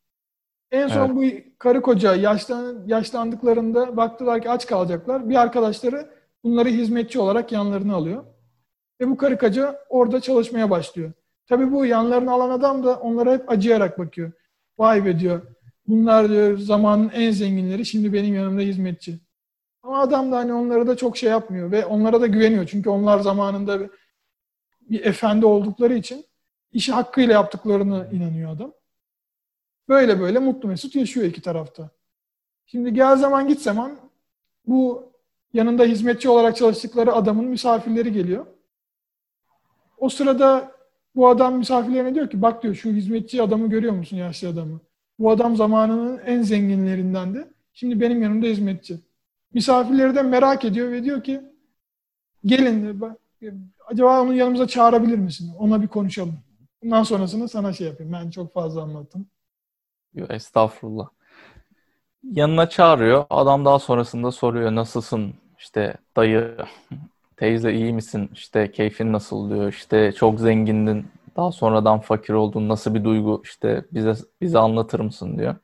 En 0.70 0.88
son 0.88 1.16
bu 1.16 1.22
karı 1.58 1.82
koca 1.82 2.14
yaşlan, 2.14 2.84
yaşlandıklarında 2.86 3.96
baktılar 3.96 4.42
ki 4.42 4.50
aç 4.50 4.66
kalacaklar. 4.66 5.28
Bir 5.28 5.34
arkadaşları 5.34 6.10
bunları 6.44 6.68
hizmetçi 6.68 7.18
olarak 7.18 7.52
yanlarına 7.52 7.94
alıyor. 7.94 8.24
Ve 9.00 9.08
bu 9.08 9.16
karı 9.16 9.38
koca 9.38 9.84
orada 9.88 10.20
çalışmaya 10.20 10.70
başlıyor. 10.70 11.12
Tabii 11.46 11.72
bu 11.72 11.86
yanlarına 11.86 12.32
alan 12.32 12.50
adam 12.50 12.84
da 12.84 12.96
onlara 13.00 13.32
hep 13.32 13.50
acıyarak 13.50 13.98
bakıyor. 13.98 14.32
Vay 14.78 15.04
be 15.04 15.18
diyor. 15.18 15.42
Bunlar 15.86 16.28
diyor 16.28 16.58
zamanın 16.58 17.10
en 17.14 17.30
zenginleri 17.30 17.86
şimdi 17.86 18.12
benim 18.12 18.34
yanımda 18.34 18.60
hizmetçi. 18.60 19.18
Ama 19.82 20.00
adam 20.00 20.32
da 20.32 20.36
hani 20.36 20.52
onlara 20.52 20.86
da 20.86 20.96
çok 20.96 21.16
şey 21.16 21.30
yapmıyor 21.30 21.70
ve 21.70 21.86
onlara 21.86 22.20
da 22.20 22.26
güveniyor. 22.26 22.66
Çünkü 22.66 22.90
onlar 22.90 23.18
zamanında 23.18 23.80
bir, 23.80 23.90
bir 24.80 25.04
efendi 25.04 25.46
oldukları 25.46 25.94
için 25.94 26.26
işi 26.72 26.92
hakkıyla 26.92 27.34
yaptıklarını 27.34 28.08
inanıyor 28.12 28.50
adam. 28.50 28.72
Böyle 29.88 30.20
böyle 30.20 30.38
mutlu 30.38 30.68
mesut 30.68 30.94
yaşıyor 30.94 31.26
iki 31.26 31.42
tarafta. 31.42 31.90
Şimdi 32.66 32.94
gel 32.94 33.16
zaman 33.16 33.48
git 33.48 33.62
zaman 33.62 33.98
bu 34.66 35.12
yanında 35.52 35.84
hizmetçi 35.84 36.28
olarak 36.28 36.56
çalıştıkları 36.56 37.12
adamın 37.12 37.44
misafirleri 37.44 38.12
geliyor. 38.12 38.46
O 39.98 40.08
sırada 40.08 40.72
bu 41.14 41.28
adam 41.28 41.58
misafirlerine 41.58 42.14
diyor 42.14 42.30
ki 42.30 42.42
bak 42.42 42.62
diyor 42.62 42.74
şu 42.74 42.90
hizmetçi 42.90 43.42
adamı 43.42 43.70
görüyor 43.70 43.92
musun 43.92 44.16
yaşlı 44.16 44.48
adamı? 44.48 44.80
Bu 45.18 45.30
adam 45.30 45.56
zamanının 45.56 46.18
en 46.18 46.42
zenginlerindendi. 46.42 47.48
Şimdi 47.72 48.00
benim 48.00 48.22
yanımda 48.22 48.46
hizmetçi. 48.46 49.09
Misafirleri 49.54 50.14
de 50.14 50.22
merak 50.22 50.64
ediyor 50.64 50.90
ve 50.90 51.04
diyor 51.04 51.22
ki 51.22 51.40
gelin 52.44 53.00
acaba 53.86 54.22
onu 54.22 54.34
yanımıza 54.34 54.66
çağırabilir 54.66 55.18
misin? 55.18 55.52
Ona 55.58 55.82
bir 55.82 55.88
konuşalım. 55.88 56.38
Bundan 56.82 57.02
sonrasını 57.02 57.48
sana 57.48 57.72
şey 57.72 57.86
yapayım. 57.86 58.12
Ben 58.12 58.30
çok 58.30 58.54
fazla 58.54 58.82
anlattım. 58.82 59.26
Yok, 60.14 60.30
estağfurullah. 60.30 61.08
Yanına 62.22 62.68
çağırıyor. 62.68 63.24
Adam 63.30 63.64
daha 63.64 63.78
sonrasında 63.78 64.30
soruyor 64.32 64.74
nasılsın? 64.74 65.34
İşte 65.58 65.94
dayı, 66.16 66.56
teyze 67.36 67.72
iyi 67.72 67.92
misin? 67.92 68.30
İşte 68.32 68.72
keyfin 68.72 69.12
nasıl 69.12 69.50
diyor. 69.50 69.68
İşte 69.68 70.12
çok 70.12 70.40
zengindin. 70.40 71.06
Daha 71.36 71.52
sonradan 71.52 72.00
fakir 72.00 72.34
oldun. 72.34 72.68
Nasıl 72.68 72.94
bir 72.94 73.04
duygu? 73.04 73.42
İşte 73.44 73.84
bize 73.92 74.14
bize 74.40 74.58
anlatır 74.58 75.00
mısın 75.00 75.38
diyor. 75.38 75.56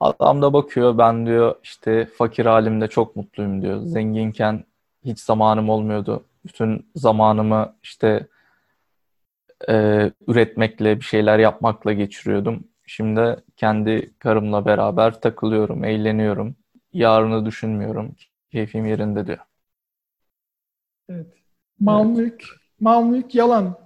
Adam 0.00 0.42
da 0.42 0.52
bakıyor 0.52 0.98
ben 0.98 1.26
diyor 1.26 1.54
işte 1.62 2.06
fakir 2.06 2.46
halimde 2.46 2.88
çok 2.88 3.16
mutluyum 3.16 3.62
diyor. 3.62 3.82
Zenginken 3.82 4.64
hiç 5.04 5.20
zamanım 5.20 5.70
olmuyordu. 5.70 6.24
Bütün 6.44 6.90
zamanımı 6.94 7.76
işte 7.82 8.26
e, 9.68 9.74
üretmekle 10.26 10.96
bir 10.96 11.04
şeyler 11.04 11.38
yapmakla 11.38 11.92
geçiriyordum. 11.92 12.64
Şimdi 12.86 13.36
kendi 13.56 14.18
karımla 14.18 14.66
beraber 14.66 15.20
takılıyorum, 15.20 15.84
eğleniyorum. 15.84 16.56
Yarını 16.92 17.46
düşünmüyorum. 17.46 18.16
Keyfim 18.50 18.86
yerinde 18.86 19.26
diyor. 19.26 19.38
Evet. 21.08 21.26
Mal 21.80 22.06
evet. 22.06 22.16
mülk, 22.16 22.44
mal 22.80 23.04
mülk 23.04 23.34
yalan. 23.34 23.78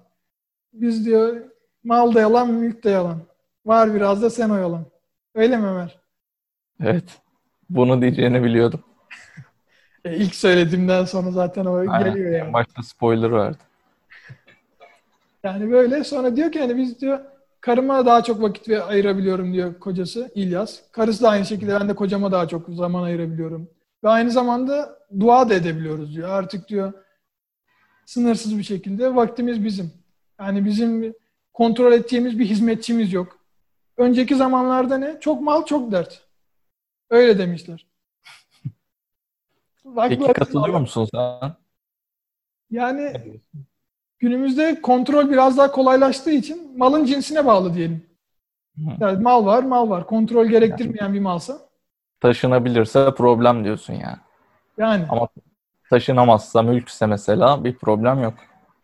Biz 0.73 1.07
diyor 1.07 1.37
mal 1.85 2.15
da 2.15 2.21
yalan, 2.21 2.51
mülk 2.51 2.85
de 2.85 2.91
yalan. 2.91 3.19
Var 3.67 3.95
biraz 3.95 4.23
da 4.23 4.31
sen 4.31 4.51
o 4.51 4.57
yalan. 4.57 4.87
Öyle 5.35 5.57
mi 5.57 5.67
Ömer? 5.67 6.02
Evet. 6.81 7.21
Bunu 7.71 8.03
diyeceğini 8.03 8.43
biliyordum. 8.43 8.81
e, 10.05 10.17
ilk 10.17 10.35
söylediğimden 10.35 11.05
sonra 11.05 11.31
zaten 11.31 11.65
o 11.65 11.75
Aynen. 11.75 12.05
geliyor 12.05 12.33
yani. 12.33 12.53
Başta 12.53 12.83
spoiler 12.83 13.33
verdi. 13.33 13.59
Yani 15.45 15.71
böyle 15.71 16.05
sonra 16.05 16.37
diyor 16.37 16.53
ki 16.53 16.61
hani 16.61 16.77
biz 16.77 17.01
diyor 17.01 17.21
karıma 17.61 18.07
daha 18.07 18.23
çok 18.23 18.43
vakit 18.43 18.69
ayırabiliyorum 18.71 19.53
diyor 19.53 19.79
kocası 19.79 20.31
İlyas. 20.35 20.81
Karısı 20.93 21.23
da 21.23 21.29
aynı 21.29 21.45
şekilde 21.45 21.81
ben 21.81 21.89
de 21.89 21.95
kocama 21.95 22.33
daha 22.33 22.49
çok 22.49 22.69
zaman 22.69 23.03
ayırabiliyorum. 23.03 23.69
Ve 24.05 24.09
aynı 24.09 24.31
zamanda 24.31 24.99
dua 25.21 25.49
da 25.51 25.55
edebiliyoruz 25.55 26.15
diyor. 26.15 26.29
Artık 26.29 26.69
diyor 26.69 26.93
sınırsız 28.07 28.59
bir 28.59 28.63
şekilde 28.63 29.15
vaktimiz 29.15 29.65
bizim. 29.65 29.93
Yani 30.41 30.65
bizim 30.65 31.15
kontrol 31.53 31.93
ettiğimiz 31.93 32.39
bir 32.39 32.45
hizmetçimiz 32.47 33.13
yok. 33.13 33.39
Önceki 33.97 34.37
zamanlarda 34.37 34.99
ne? 34.99 35.21
Çok 35.21 35.43
mal 35.43 35.65
çok 35.65 35.93
dert. 35.93 36.23
Öyle 37.13 37.39
demişler. 37.39 37.87
Peki 40.09 40.33
katılıyor 40.33 40.81
musun 40.81 41.09
sen? 41.15 41.55
Yani 42.71 43.13
günümüzde 44.19 44.81
kontrol 44.83 45.31
biraz 45.31 45.59
daha 45.59 45.73
kolaylaştığı 45.73 46.31
için 46.31 46.79
malın 46.79 47.05
cinsine 47.05 47.47
bağlı 47.47 47.75
diyelim. 47.75 48.07
Yani 49.01 49.23
mal 49.23 49.47
var, 49.47 49.63
mal 49.63 49.91
var. 49.91 50.07
Kontrol 50.07 50.47
gerektirmeyen 50.47 51.15
bir 51.15 51.21
malsa. 51.21 51.59
Taşınabilirse 52.21 53.15
problem 53.15 53.65
diyorsun 53.65 53.93
yani. 53.95 54.19
Yani. 54.79 55.07
Ama 55.09 55.29
taşınamazsa, 55.91 56.63
mülkse 56.63 57.07
mesela 57.07 57.65
bir 57.65 57.77
problem 57.77 58.23
yok. 58.23 58.35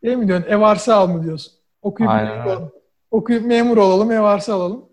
Değil 0.03 0.17
mi 0.17 0.29
diyorsun? 0.29 0.49
Ev 0.49 0.61
arsa 0.61 0.95
al 0.97 1.09
mı 1.09 1.25
diyorsun? 1.25 1.53
Okuyup, 1.83 2.11
Aynen. 2.11 2.37
memur 2.37 2.47
olalım. 2.47 2.73
Okuyup 3.11 3.47
memur 3.47 3.77
olalım, 3.77 4.11
ev 4.11 4.23
arsa 4.23 4.55
alalım. 4.55 4.88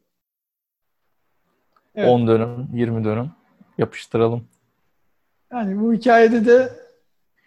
Evet. 1.96 2.10
10 2.10 2.28
dönüm, 2.28 2.70
20 2.74 3.04
dönüm 3.04 3.32
yapıştıralım. 3.78 4.48
Yani 5.52 5.82
bu 5.82 5.94
hikayede 5.94 6.46
de 6.46 6.70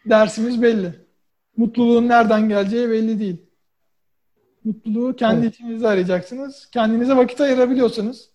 dersimiz 0.07 0.63
belli. 0.63 0.95
Mutluluğun 1.57 2.09
nereden 2.09 2.49
geleceği 2.49 2.91
belli 2.91 3.21
değil. 3.21 3.43
Mutluluğu 4.65 5.17
kendi 5.17 5.41
evet. 5.41 5.55
içinizde 5.55 5.89
arayacaksınız. 5.89 6.71
Kendinize 6.71 7.17
vakit 7.17 7.41
ayırabiliyorsanız 7.41 8.31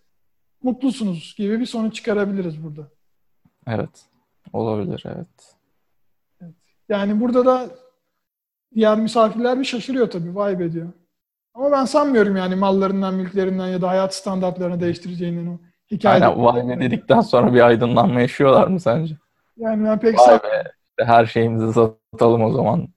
mutlusunuz 0.64 1.36
gibi 1.38 1.59
bir 1.59 1.66
sonuç 1.66 1.95
çıkarabiliriz 1.95 2.64
burada. 2.64 2.88
Evet. 3.68 4.05
Olabilir, 4.53 5.03
evet. 5.05 5.55
evet. 6.41 6.55
Yani 6.89 7.20
burada 7.20 7.45
da 7.45 7.70
diğer 8.76 8.97
misafirler 8.97 9.59
bir 9.59 9.66
şaşırıyor 9.66 10.09
tabii. 10.09 10.36
Vay 10.36 10.59
be 10.59 10.74
diyor. 10.74 10.89
Ama 11.53 11.72
ben 11.72 11.86
sanmıyorum 11.86 12.36
yani 12.36 12.55
mallarından, 12.55 13.14
mülklerinden 13.14 13.68
ya 13.68 13.82
da 13.82 13.89
hayat 13.89 14.16
standartlarını 14.16 14.80
değiştireceğini 14.80 15.49
o 15.49 15.59
hikayede. 15.94 16.26
Aynen 16.26 16.44
vay 16.44 16.70
be 16.70 16.80
dedikten 16.80 17.22
sonra 17.22 17.54
bir 17.54 17.62
aydınlanma 17.62 18.22
yaşıyorlar 18.22 18.68
mı 18.68 18.80
sence? 18.80 19.16
Yani 19.58 19.86
ben 19.86 20.00
pek 20.00 20.20
Vay 20.20 20.44
be. 20.44 20.74
İşte 20.89 21.06
her 21.06 21.26
şeyimizi 21.26 21.74
satalım 21.74 22.44
o 22.44 22.52
zaman. 22.52 22.88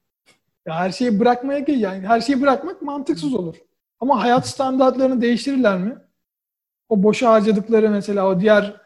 Ya 0.67 0.75
her 0.75 0.91
şeyi 0.91 1.21
bırakmaya 1.21 1.65
yani 1.67 2.07
her 2.07 2.21
şeyi 2.21 2.43
bırakmak 2.43 2.83
mantıksız 2.83 3.35
olur. 3.35 3.57
Ama 4.01 4.23
hayat 4.23 4.49
standartlarını 4.49 5.21
değiştirirler 5.21 5.79
mi? 5.79 5.97
O 6.89 7.03
boşa 7.03 7.33
harcadıkları 7.33 7.91
mesela 7.91 8.27
o 8.27 8.41
diğer 8.41 8.81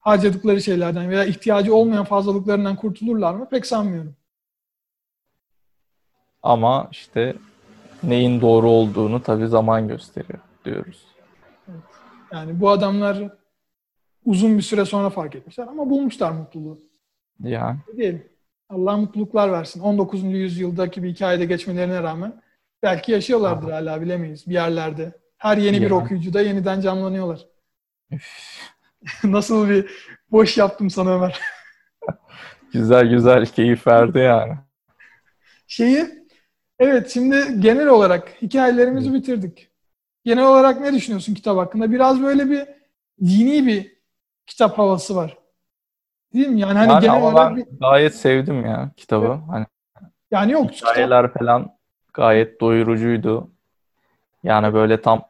harcadıkları 0.00 0.62
şeylerden 0.62 1.10
veya 1.10 1.24
ihtiyacı 1.24 1.74
olmayan 1.74 2.04
fazlalıklarından 2.04 2.76
kurtulurlar 2.76 3.34
mı? 3.34 3.48
Pek 3.48 3.66
sanmıyorum. 3.66 4.16
Ama 6.42 6.88
işte 6.90 7.36
neyin 8.02 8.40
doğru 8.40 8.70
olduğunu 8.70 9.22
tabii 9.22 9.48
zaman 9.48 9.88
gösteriyor 9.88 10.38
diyoruz. 10.64 11.06
Yani 12.32 12.60
bu 12.60 12.70
adamlar 12.70 13.18
uzun 14.24 14.58
bir 14.58 14.62
süre 14.62 14.84
sonra 14.84 15.10
fark 15.10 15.34
etmişler 15.34 15.66
ama 15.66 15.90
bulmuşlar 15.90 16.30
mutluluğu. 16.30 16.80
Ya. 17.40 17.76
Değil. 17.96 18.18
Allah 18.68 18.96
mutluluklar 18.96 19.52
versin. 19.52 19.80
19. 19.80 20.24
yüzyıldaki 20.24 21.02
bir 21.02 21.10
hikayede 21.10 21.44
geçmelerine 21.44 22.02
rağmen 22.02 22.42
belki 22.82 23.12
yaşıyorlardır 23.12 23.68
Aha. 23.68 23.76
hala 23.76 24.00
bilemeyiz 24.00 24.46
bir 24.46 24.54
yerlerde. 24.54 25.12
Her 25.38 25.56
yeni 25.56 25.76
ya. 25.76 25.82
bir 25.82 25.90
okuyucuda 25.90 26.40
yeniden 26.40 26.80
canlanıyorlar. 26.80 27.46
Nasıl 29.24 29.68
bir 29.68 29.90
boş 30.30 30.58
yaptım 30.58 30.90
sana 30.90 31.14
Ömer. 31.16 31.40
güzel 32.72 33.10
güzel 33.10 33.46
keyif 33.46 33.86
verdi 33.86 34.18
yani. 34.18 34.54
Şeyi 35.66 36.06
evet 36.78 37.10
şimdi 37.10 37.60
genel 37.60 37.86
olarak 37.86 38.42
hikayelerimizi 38.42 39.14
bitirdik. 39.14 39.68
Genel 40.24 40.44
olarak 40.44 40.80
ne 40.80 40.92
düşünüyorsun 40.92 41.34
kitap 41.34 41.58
hakkında? 41.58 41.92
Biraz 41.92 42.22
böyle 42.22 42.50
bir 42.50 42.68
dini 43.20 43.66
bir 43.66 44.01
kitap 44.46 44.78
havası 44.78 45.16
var. 45.16 45.38
Değil 46.34 46.48
mi? 46.48 46.60
Yani 46.60 46.78
hani 46.78 46.92
yani 46.92 47.00
genel 47.02 47.22
olarak 47.22 47.56
bir... 47.56 47.66
gayet 47.80 48.14
sevdim 48.14 48.66
ya 48.66 48.90
kitabı. 48.96 49.26
Evet. 49.26 49.38
Hani 49.50 49.66
yani 50.30 50.52
yok 50.52 50.70
hikayeler 50.70 51.26
kitap... 51.26 51.38
falan 51.38 51.76
gayet 52.14 52.60
doyurucuydu. 52.60 53.50
Yani 54.44 54.74
böyle 54.74 55.00
tam 55.00 55.22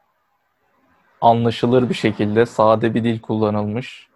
anlaşılır 1.20 1.88
bir 1.88 1.94
şekilde 1.94 2.46
sade 2.46 2.94
bir 2.94 3.04
dil 3.04 3.20
kullanılmış. 3.20 4.08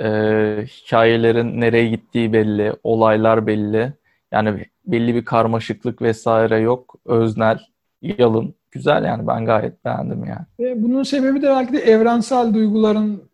Ee, 0.00 0.64
hikayelerin 0.66 1.60
nereye 1.60 1.88
gittiği 1.88 2.32
belli, 2.32 2.74
olaylar 2.82 3.46
belli. 3.46 3.92
Yani 4.32 4.66
belli 4.86 5.14
bir 5.14 5.24
karmaşıklık 5.24 6.02
vesaire 6.02 6.58
yok. 6.58 6.94
Öznel, 7.06 7.58
yalın. 8.02 8.54
Güzel 8.70 9.04
yani 9.04 9.26
ben 9.26 9.46
gayet 9.46 9.84
beğendim 9.84 10.24
yani. 10.24 10.82
Bunun 10.82 11.02
sebebi 11.02 11.42
de 11.42 11.46
belki 11.46 11.72
de 11.72 11.78
evrensel 11.78 12.54
duyguların 12.54 13.29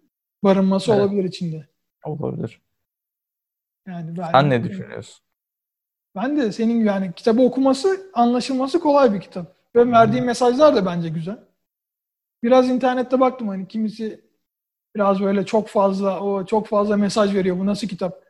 barınması 0.47 0.93
evet. 0.93 1.01
olabilir 1.01 1.25
içinde. 1.25 1.69
Olabilir. 2.05 2.61
Yani 3.87 4.17
ben, 4.17 4.31
Sen 4.33 4.51
ne 4.51 4.65
düşünüyorsun? 4.65 5.25
Ben 6.17 6.37
de 6.37 6.53
senin 6.53 6.85
yani 6.85 7.13
kitabı 7.13 7.43
okuması, 7.43 8.11
anlaşılması 8.15 8.81
kolay 8.81 9.15
bir 9.15 9.21
kitap. 9.21 9.57
Ve 9.75 9.91
verdiği 9.93 10.19
hmm. 10.19 10.27
mesajlar 10.27 10.77
da 10.77 10.87
bence 10.87 11.09
güzel. 11.09 11.39
biraz 12.43 12.71
internette 12.71 13.21
baktım 13.21 13.49
hani 13.49 13.69
kimisi 13.69 14.21
biraz 14.97 15.21
böyle 15.21 15.47
çok 15.47 15.69
fazla 15.69 16.21
o 16.21 16.47
çok 16.47 16.67
fazla 16.67 16.97
mesaj 16.97 17.35
veriyor. 17.35 17.59
Bu 17.59 17.67
nasıl 17.67 17.89
kitap? 17.89 18.23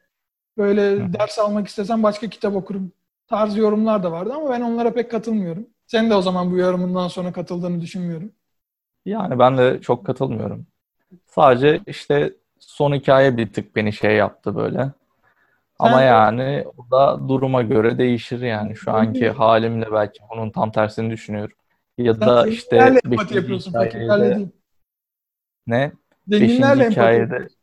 Böyle 0.58 0.92
Hı. 0.92 1.12
ders 1.12 1.38
almak 1.38 1.68
istesem 1.68 2.02
başka 2.02 2.28
kitap 2.28 2.56
okurum. 2.56 2.92
Tarzı 3.28 3.60
yorumlar 3.60 4.02
da 4.02 4.12
vardı 4.12 4.32
ama 4.34 4.50
ben 4.50 4.60
onlara 4.60 4.92
pek 4.92 5.10
katılmıyorum. 5.10 5.66
Sen 5.86 6.10
de 6.10 6.14
o 6.14 6.22
zaman 6.22 6.50
bu 6.50 6.56
yorumundan 6.56 7.08
sonra 7.08 7.32
katıldığını 7.32 7.80
düşünmüyorum. 7.80 8.32
Yani 9.04 9.38
ben 9.38 9.58
de 9.58 9.80
çok 9.80 10.06
katılmıyorum. 10.06 10.66
Sadece 11.26 11.80
işte 11.86 12.32
son 12.58 12.92
hikaye 12.94 13.36
bir 13.36 13.52
tık 13.52 13.76
beni 13.76 13.92
şey 13.92 14.16
yaptı 14.16 14.56
böyle. 14.56 14.90
Ama 15.78 15.98
Sen- 15.98 16.06
yani 16.06 16.64
o 16.76 16.90
da 16.90 17.28
duruma 17.28 17.62
göre 17.62 17.98
değişir 17.98 18.40
yani. 18.40 18.76
Şu 18.76 18.92
anki 18.92 19.30
halimle 19.30 19.92
belki 19.92 20.20
bunun 20.30 20.50
tam 20.50 20.72
tersini 20.72 21.10
düşünüyorum. 21.10 21.56
Ya 21.98 22.14
Sen 22.14 22.26
da 22.28 22.46
işte 22.46 22.76
zenginlerle 22.76 23.00
empati 23.04 23.34
yapıyorsun, 23.34 23.70
hikayede 23.70 23.92
fakirlerle 23.92 24.36
değil. 24.36 24.48
ne? 25.66 25.92
Zenginlerle 26.28 26.40
Beşinci 26.48 26.70
empati 26.70 26.90
hikayede 26.90 27.20
yapıyorsun. 27.22 27.56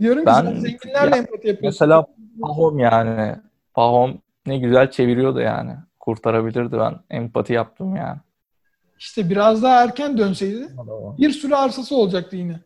Diyorum 0.00 0.20
ki 0.20 0.26
Ben- 0.26 0.44
sen 0.44 0.54
zenginlerle 0.54 1.10
ya, 1.10 1.16
empati 1.16 1.48
yapıyorsun. 1.48 1.62
mesela 1.62 2.06
Pahom 2.42 2.78
yani. 2.78 3.36
Pahom 3.74 4.18
ne 4.46 4.58
güzel 4.58 4.90
çeviriyordu 4.90 5.40
yani. 5.40 5.76
Kurtarabilirdi 6.00 6.78
ben. 6.78 6.94
Empati 7.10 7.52
yaptım 7.52 7.96
yani. 7.96 8.18
İşte 9.00 9.30
biraz 9.30 9.62
daha 9.62 9.82
erken 9.82 10.18
dönseydi 10.18 10.68
bir 11.18 11.30
sürü 11.30 11.54
arsası 11.54 11.96
olacaktı 11.96 12.36
yine. 12.36 12.60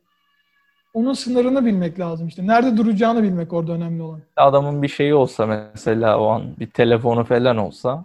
Onun 0.95 1.13
sınırını 1.13 1.65
bilmek 1.67 2.01
lazım 2.01 2.29
işte. 2.29 2.47
Nerede 2.47 2.77
duracağını 2.77 3.23
bilmek 3.23 3.53
orada 3.53 3.73
önemli 3.73 4.03
olan. 4.03 4.21
Adamın 4.37 4.83
bir 4.83 4.89
şeyi 4.89 5.15
olsa 5.15 5.47
mesela 5.47 6.21
o 6.21 6.27
an 6.27 6.57
bir 6.59 6.71
telefonu 6.71 7.25
falan 7.25 7.57
olsa 7.57 8.05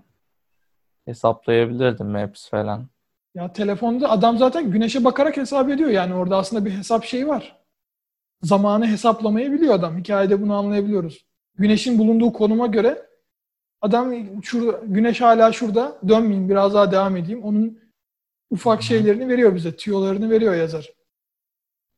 hesaplayabilirdim 1.06 2.08
Maps 2.08 2.50
falan. 2.50 2.88
Ya 3.36 3.54
telefonda 3.54 4.10
adam 4.10 4.38
zaten 4.38 4.72
güneşe 4.72 5.04
bakarak 5.04 5.38
hesap 5.38 5.70
ediyor. 5.70 5.90
Yani 5.90 6.14
orada 6.14 6.38
aslında 6.38 6.66
bir 6.66 6.72
hesap 6.72 7.04
şeyi 7.04 7.28
var. 7.28 7.58
Zamanı 8.42 8.88
hesaplamayı 8.88 9.52
biliyor 9.52 9.74
adam. 9.74 9.98
Hikayede 9.98 10.42
bunu 10.42 10.56
anlayabiliyoruz. 10.56 11.26
Güneşin 11.56 12.00
bulunduğu 12.00 12.34
konuma 12.34 12.68
göre 12.68 13.06
adam 13.82 14.14
şurada, 14.44 14.80
güneş 14.86 15.22
hala 15.22 15.52
şurada 15.52 15.98
dönmeyeyim 16.08 16.50
biraz 16.50 16.74
daha 16.74 16.92
devam 16.92 17.18
edeyim. 17.18 17.44
Onun 17.44 17.89
ufak 18.50 18.84
şeylerini 18.84 19.28
veriyor 19.28 19.56
bize. 19.56 19.76
Tüyolarını 19.76 20.30
veriyor 20.30 20.54
yazar. 20.56 20.90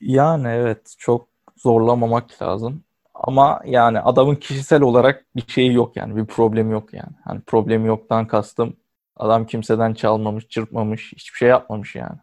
Yani 0.02 0.47
evet 0.47 0.95
çok 0.97 1.28
zorlamamak 1.58 2.41
lazım. 2.41 2.84
Ama 3.14 3.62
yani 3.66 3.99
adamın 3.99 4.36
kişisel 4.36 4.82
olarak 4.82 5.26
bir 5.36 5.43
şeyi 5.47 5.74
yok 5.74 5.95
yani. 5.97 6.16
Bir 6.16 6.26
problemi 6.26 6.74
yok 6.74 6.93
yani. 6.93 7.12
Hani 7.24 7.41
problemi 7.41 7.88
yoktan 7.88 8.28
kastım 8.28 8.78
adam 9.16 9.45
kimseden 9.45 9.93
çalmamış, 9.93 10.47
çırpmamış, 10.47 11.14
hiçbir 11.14 11.38
şey 11.38 11.49
yapmamış 11.49 11.95
yani. 11.95 12.18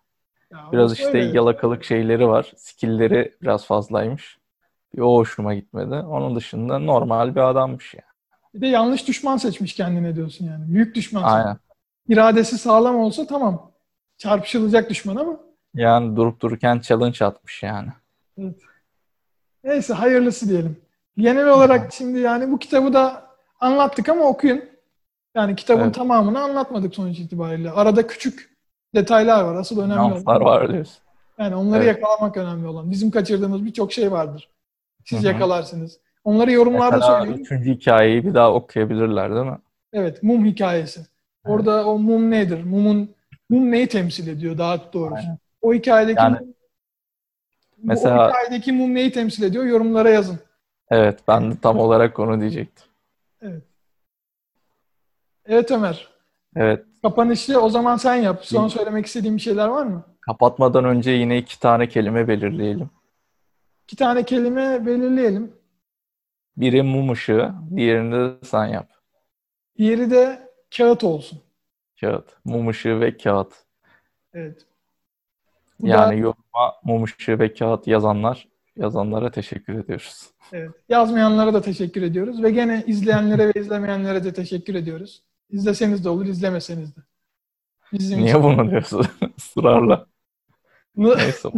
Ya 0.53 0.68
Biraz 0.72 0.93
işte 0.93 1.07
öyle. 1.07 1.37
yalakalık 1.37 1.85
şeyleri 1.85 2.29
var. 2.29 2.53
Skill'leri 2.57 3.37
biraz 3.43 3.66
fazlaymış. 3.66 4.39
Bir 4.97 5.01
o 5.01 5.16
hoşuma 5.16 5.55
gitmedi. 5.55 5.95
Onun 5.95 6.37
dışında 6.37 6.79
normal 6.79 7.35
bir 7.35 7.41
adammış 7.51 7.95
yani. 7.95 8.05
Bir 8.55 8.61
de 8.61 8.66
yanlış 8.66 9.09
düşman 9.09 9.37
seçmiş 9.37 9.74
kendine 9.74 10.16
diyorsun 10.16 10.45
yani. 10.47 10.74
Büyük 10.74 10.95
düşman 10.95 11.20
seçmiş. 11.22 11.35
Aynen. 11.35 11.57
İradesi 12.09 12.59
sağlam 12.59 12.97
olsa 12.97 13.26
tamam. 13.26 13.68
Çarpışılacak 14.19 14.91
düşman 14.91 15.16
ama 15.16 15.41
Yani 15.75 16.16
durup 16.16 16.41
dururken 16.41 16.79
challenge 16.81 17.25
atmış 17.25 17.62
yani. 17.62 17.89
neyse 19.64 19.95
hayırlısı 19.95 20.49
diyelim. 20.49 20.77
Genel 21.19 21.49
olarak 21.49 21.93
şimdi 21.93 22.19
yani 22.19 22.51
bu 22.53 22.59
kitabı 22.59 22.93
da 22.93 23.23
anlattık 23.61 24.09
ama 24.09 24.25
okuyun. 24.25 24.64
Yani 25.35 25.57
kitabın 25.57 25.83
Evet. 25.85 25.95
tamamını 25.95 26.41
anlatmadık 26.41 26.95
sonuç 26.95 27.19
itibariyle. 27.19 27.71
Arada 27.71 28.07
küçük 28.07 28.57
detaylar 28.95 29.45
var. 29.45 29.55
Asıl 29.55 29.81
önemli 29.81 30.09
Nüanslar 30.11 30.37
olan. 30.41 30.45
var 30.45 30.73
diyorsun. 30.73 30.97
Yani 31.39 31.55
onları 31.55 31.85
Evet. 31.85 31.97
yakalamak 31.99 32.37
önemli 32.37 32.66
olan. 32.66 32.91
Bizim 32.91 33.11
kaçırdığımız 33.11 33.64
birçok 33.64 33.93
şey 33.93 34.12
vardır. 34.12 34.49
Siz 35.05 35.19
Hı 35.19 35.23
hı. 35.23 35.27
yakalarsınız. 35.33 35.99
Onları 36.25 36.53
yorumlarda 36.53 36.97
Mesela 36.97 37.21
söyleyin. 37.21 37.39
üçüncü 37.39 37.75
hikayeyi 37.75 38.25
bir 38.25 38.35
daha 38.35 38.53
okuyabilirler 38.53 39.35
değil 39.35 39.47
mi? 39.47 39.59
Evet, 39.93 40.23
mum 40.23 40.45
hikayesi. 40.45 41.01
Orada 41.45 41.87
o 41.87 41.99
mum 41.99 42.31
nedir? 42.31 42.64
Mumun 42.64 43.11
mum 43.49 43.70
neyi 43.70 43.88
temsil 43.88 44.28
ediyor 44.28 44.59
daha 44.59 44.92
doğrusu? 44.92 45.14
Aynen. 45.16 45.38
O 45.62 45.74
hikayedeki 45.74 46.18
Yani- 46.20 46.55
Mesela- 47.82 48.26
o 48.26 48.28
hikayedeki 48.30 48.72
mum 48.72 48.94
neyi 48.94 49.12
temsil 49.12 49.42
ediyor? 49.42 49.64
Yorumlara 49.64 50.11
yazın. 50.11 50.38
Evet 50.90 51.20
ben 51.28 51.51
de 51.51 51.55
tam 51.62 51.78
olarak 51.78 52.18
onu 52.18 52.40
diyecektim. 52.40 52.86
Evet. 53.42 53.62
Evet 55.46 55.70
Ömer. 55.70 56.09
Evet 56.57 56.84
Kapanışı 57.03 57.61
o 57.61 57.68
zaman 57.70 57.96
sen 57.96 58.14
yap. 58.14 58.44
Son 58.44 58.68
söylemek 58.68 59.07
istediğin 59.07 59.36
bir 59.36 59.42
şeyler 59.42 59.68
var 59.68 59.86
mı? 59.86 60.05
kapatmadan 60.20 60.84
önce 60.84 61.11
yine 61.11 61.38
iki 61.38 61.61
tane 61.61 61.88
kelime 61.88 62.28
belirleyelim. 62.28 62.90
İki 63.84 63.96
tane 63.96 64.22
kelime 64.22 64.86
belirleyelim. 64.86 65.53
Biri 66.57 66.82
mum 66.82 67.11
ışığı, 67.12 67.55
diğerini 67.76 68.12
de 68.14 68.46
sen 68.46 68.66
yap. 68.66 68.90
Diğeri 69.78 70.11
de 70.11 70.51
kağıt 70.76 71.05
olsun. 71.05 71.40
Kağıt. 72.01 72.36
Mum 72.44 72.68
ışığı 72.68 73.01
ve 73.01 73.16
kağıt. 73.16 73.55
Evet. 74.34 74.66
Bu 75.80 75.86
da- 75.86 75.90
Yani 75.90 76.20
yoruma 76.20 76.72
mum 76.84 77.05
ışığı 77.05 77.38
ve 77.38 77.55
kağıt 77.55 77.86
yazanlar, 77.86 78.49
yazanlara 78.76 79.30
teşekkür 79.30 79.74
ediyoruz. 79.78 80.30
Evet. 80.53 80.70
Yazmayanlara 80.88 81.55
da 81.55 81.61
teşekkür 81.62 82.03
ediyoruz. 82.03 82.42
Ve 82.42 82.51
gene 82.51 82.84
izleyenlere 82.86 83.49
ve 83.55 83.61
izlemeyenlere 83.61 84.24
de 84.24 84.32
teşekkür 84.32 84.74
ediyoruz. 84.74 85.22
İzleseniz 85.51 86.05
de 86.05 86.09
olur, 86.09 86.26
izlemeseniz 86.26 86.96
de. 86.96 87.01
Bizim 87.92 88.18
Niye 88.18 88.28
için- 88.30 88.42
bunu 88.42 88.70
diyorsun 88.70 89.07
ısrarla? 89.38 90.07
Neyse. 90.96 91.49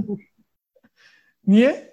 Niye? 1.47 1.91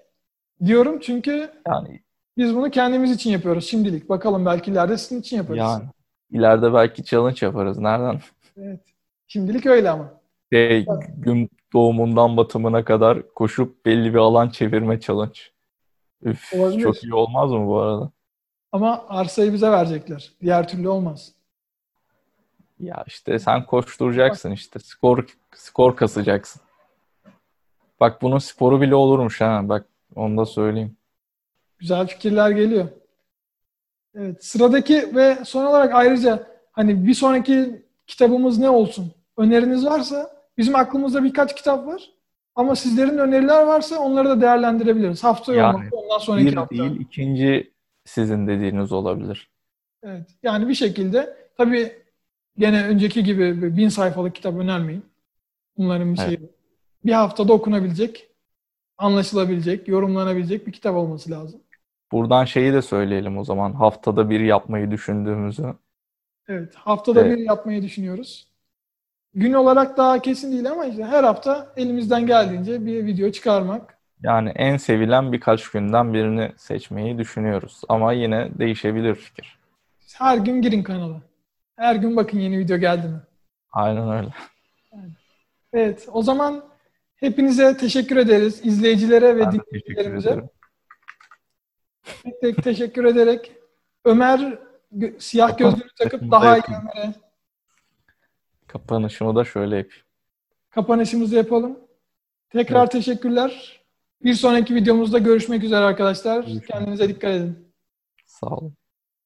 Diyorum 0.65 0.99
çünkü 0.99 1.51
Yani, 1.67 2.01
biz 2.37 2.55
bunu 2.55 2.71
kendimiz 2.71 3.11
için 3.11 3.31
yapıyoruz 3.31 3.67
şimdilik. 3.67 4.09
Bakalım 4.09 4.45
belki 4.45 4.71
ileride 4.71 4.97
sizin 4.97 5.19
için 5.21 5.37
yaparız. 5.37 5.59
yani 5.59 5.83
ileride 6.31 6.73
belki 6.73 7.03
challenge 7.03 7.45
yaparız. 7.45 7.77
Nereden? 7.77 8.19
Evet. 8.57 8.81
Şimdilik 9.27 9.65
öyle 9.65 9.89
ama. 9.89 10.13
Şey, 10.53 10.85
gün 11.17 11.49
doğumundan 11.73 12.37
batımına 12.37 12.85
kadar 12.85 13.33
koşup 13.33 13.85
belli 13.85 14.13
bir 14.13 14.19
alan 14.19 14.49
çevirme 14.49 14.99
challenge. 14.99 15.39
Üf, 16.23 16.53
Olabilir. 16.53 16.81
çok 16.83 17.03
iyi 17.03 17.13
olmaz 17.13 17.51
mı 17.51 17.67
bu 17.67 17.79
arada? 17.79 18.11
Ama 18.71 19.05
arsayı 19.09 19.53
bize 19.53 19.71
verecekler. 19.71 20.31
Diğer 20.41 20.67
türlü 20.67 20.89
olmaz. 20.89 21.33
Ya 22.79 23.03
işte 23.07 23.39
sen 23.39 23.65
koşturacaksın 23.65 24.51
işte. 24.51 24.79
Skor 24.79 25.25
skor 25.55 25.95
kasacaksın. 25.95 26.61
Bak 27.99 28.21
bunun 28.21 28.37
sporu 28.37 28.81
bile 28.81 28.95
olurmuş 28.95 29.41
ha. 29.41 29.61
Bak 29.63 29.85
onu 30.15 30.37
da 30.37 30.45
söyleyeyim. 30.45 30.97
Güzel 31.79 32.07
fikirler 32.07 32.49
geliyor. 32.49 32.87
Evet. 34.15 34.45
Sıradaki 34.45 35.15
ve 35.15 35.37
son 35.45 35.65
olarak 35.65 35.93
ayrıca 35.95 36.47
hani 36.71 37.07
bir 37.07 37.13
sonraki 37.13 37.86
kitabımız 38.07 38.57
ne 38.59 38.69
olsun? 38.69 39.11
Öneriniz 39.37 39.85
varsa 39.85 40.31
bizim 40.57 40.75
aklımızda 40.75 41.23
birkaç 41.23 41.55
kitap 41.55 41.87
var. 41.87 42.09
Ama 42.55 42.75
sizlerin 42.75 43.17
öneriler 43.17 43.63
varsa 43.63 43.99
onları 43.99 44.29
da 44.29 44.41
değerlendirebiliriz. 44.41 45.23
Hafta 45.23 45.55
Yani 45.55 45.75
olmadı 45.75 45.89
ondan 45.91 46.17
sonraki 46.17 46.45
Bir 46.45 46.53
hafta. 46.53 46.75
değil 46.75 46.99
ikinci 46.99 47.73
sizin 48.05 48.47
dediğiniz 48.47 48.91
olabilir. 48.91 49.49
Evet. 50.03 50.27
Yani 50.43 50.67
bir 50.67 50.73
şekilde 50.73 51.37
tabii 51.57 51.91
gene 52.57 52.83
önceki 52.85 53.23
gibi 53.23 53.77
bin 53.77 53.89
sayfalık 53.89 54.35
kitap 54.35 54.55
önermeyin. 54.55 55.05
Bunların 55.77 56.13
bir 56.13 56.19
Evet. 56.19 56.27
şeyi. 56.29 56.49
Bir 57.05 57.11
haftada 57.11 57.53
okunabilecek, 57.53 58.27
anlaşılabilecek, 58.97 59.87
yorumlanabilecek 59.87 60.67
bir 60.67 60.71
kitap 60.71 60.95
olması 60.95 61.31
lazım. 61.31 61.61
Buradan 62.11 62.45
şeyi 62.45 62.73
de 62.73 62.81
söyleyelim 62.81 63.37
o 63.37 63.43
zaman. 63.43 63.73
Haftada 63.73 64.29
bir 64.29 64.39
yapmayı 64.39 64.91
düşündüğümüzü. 64.91 65.73
Evet. 66.47 66.75
Haftada 66.75 67.21
Evet. 67.21 67.37
bir 67.37 67.43
yapmayı 67.43 67.81
düşünüyoruz. 67.81 68.47
Gün 69.33 69.53
olarak 69.53 69.97
daha 69.97 70.21
kesin 70.21 70.51
değil 70.51 70.71
ama 70.71 70.85
işte 70.85 71.03
her 71.03 71.23
hafta 71.23 71.73
elimizden 71.77 72.25
geldiğince 72.27 72.85
bir 72.85 73.05
video 73.05 73.31
çıkarmak. 73.31 73.97
Yani 74.23 74.49
en 74.49 74.77
sevilen 74.77 75.31
birkaç 75.31 75.69
günden 75.69 76.13
birini 76.13 76.51
seçmeyi 76.57 77.17
düşünüyoruz. 77.17 77.81
Ama 77.89 78.13
yine 78.13 78.49
değişebilir 78.59 79.15
fikir. 79.15 79.57
Her 80.17 80.37
gün 80.37 80.61
girin 80.61 80.83
kanala. 80.83 81.21
Her 81.75 81.95
gün 81.95 82.15
bakın 82.15 82.39
yeni 82.39 82.59
video 82.59 82.77
geldi 82.77 83.07
mi? 83.07 83.19
Aynen 83.71 84.11
öyle. 84.11 84.29
Evet. 85.73 86.07
O 86.11 86.23
zaman 86.23 86.63
hepinize 87.15 87.77
teşekkür 87.77 88.17
ederiz. 88.17 88.61
İzleyicilere 88.63 89.35
ve 89.35 89.51
dinleyicilerimize. 89.51 90.49
Tek 92.23 92.41
tek 92.41 92.63
teşekkür 92.63 93.05
ederek 93.05 93.51
Ömer 94.05 94.59
gö- 94.93 95.19
siyah 95.19 95.57
gözlüğünü 95.57 95.89
takıp 95.97 96.31
daha 96.31 96.43
da 96.45 96.57
iyi. 96.57 96.63
Ömer'e 96.67 97.13
Kapanışımı 98.67 99.35
da 99.35 99.45
şöyle 99.45 99.75
yapayım. 99.77 100.03
kapanışımızı 100.69 101.35
yapalım. 101.35 101.79
Tekrar 102.49 102.89
teşekkürler. 102.89 103.81
Bir 104.23 104.33
sonraki 104.33 104.75
videomuzda 104.75 105.17
görüşmek 105.17 105.63
üzere 105.63 105.85
arkadaşlar. 105.85 106.43
Görüşmek 106.43 106.67
Kendinize 106.67 107.09
dikkat 107.09 107.31
edin. 107.31 107.73
Sağ 108.25 108.47
olun. 108.47 108.76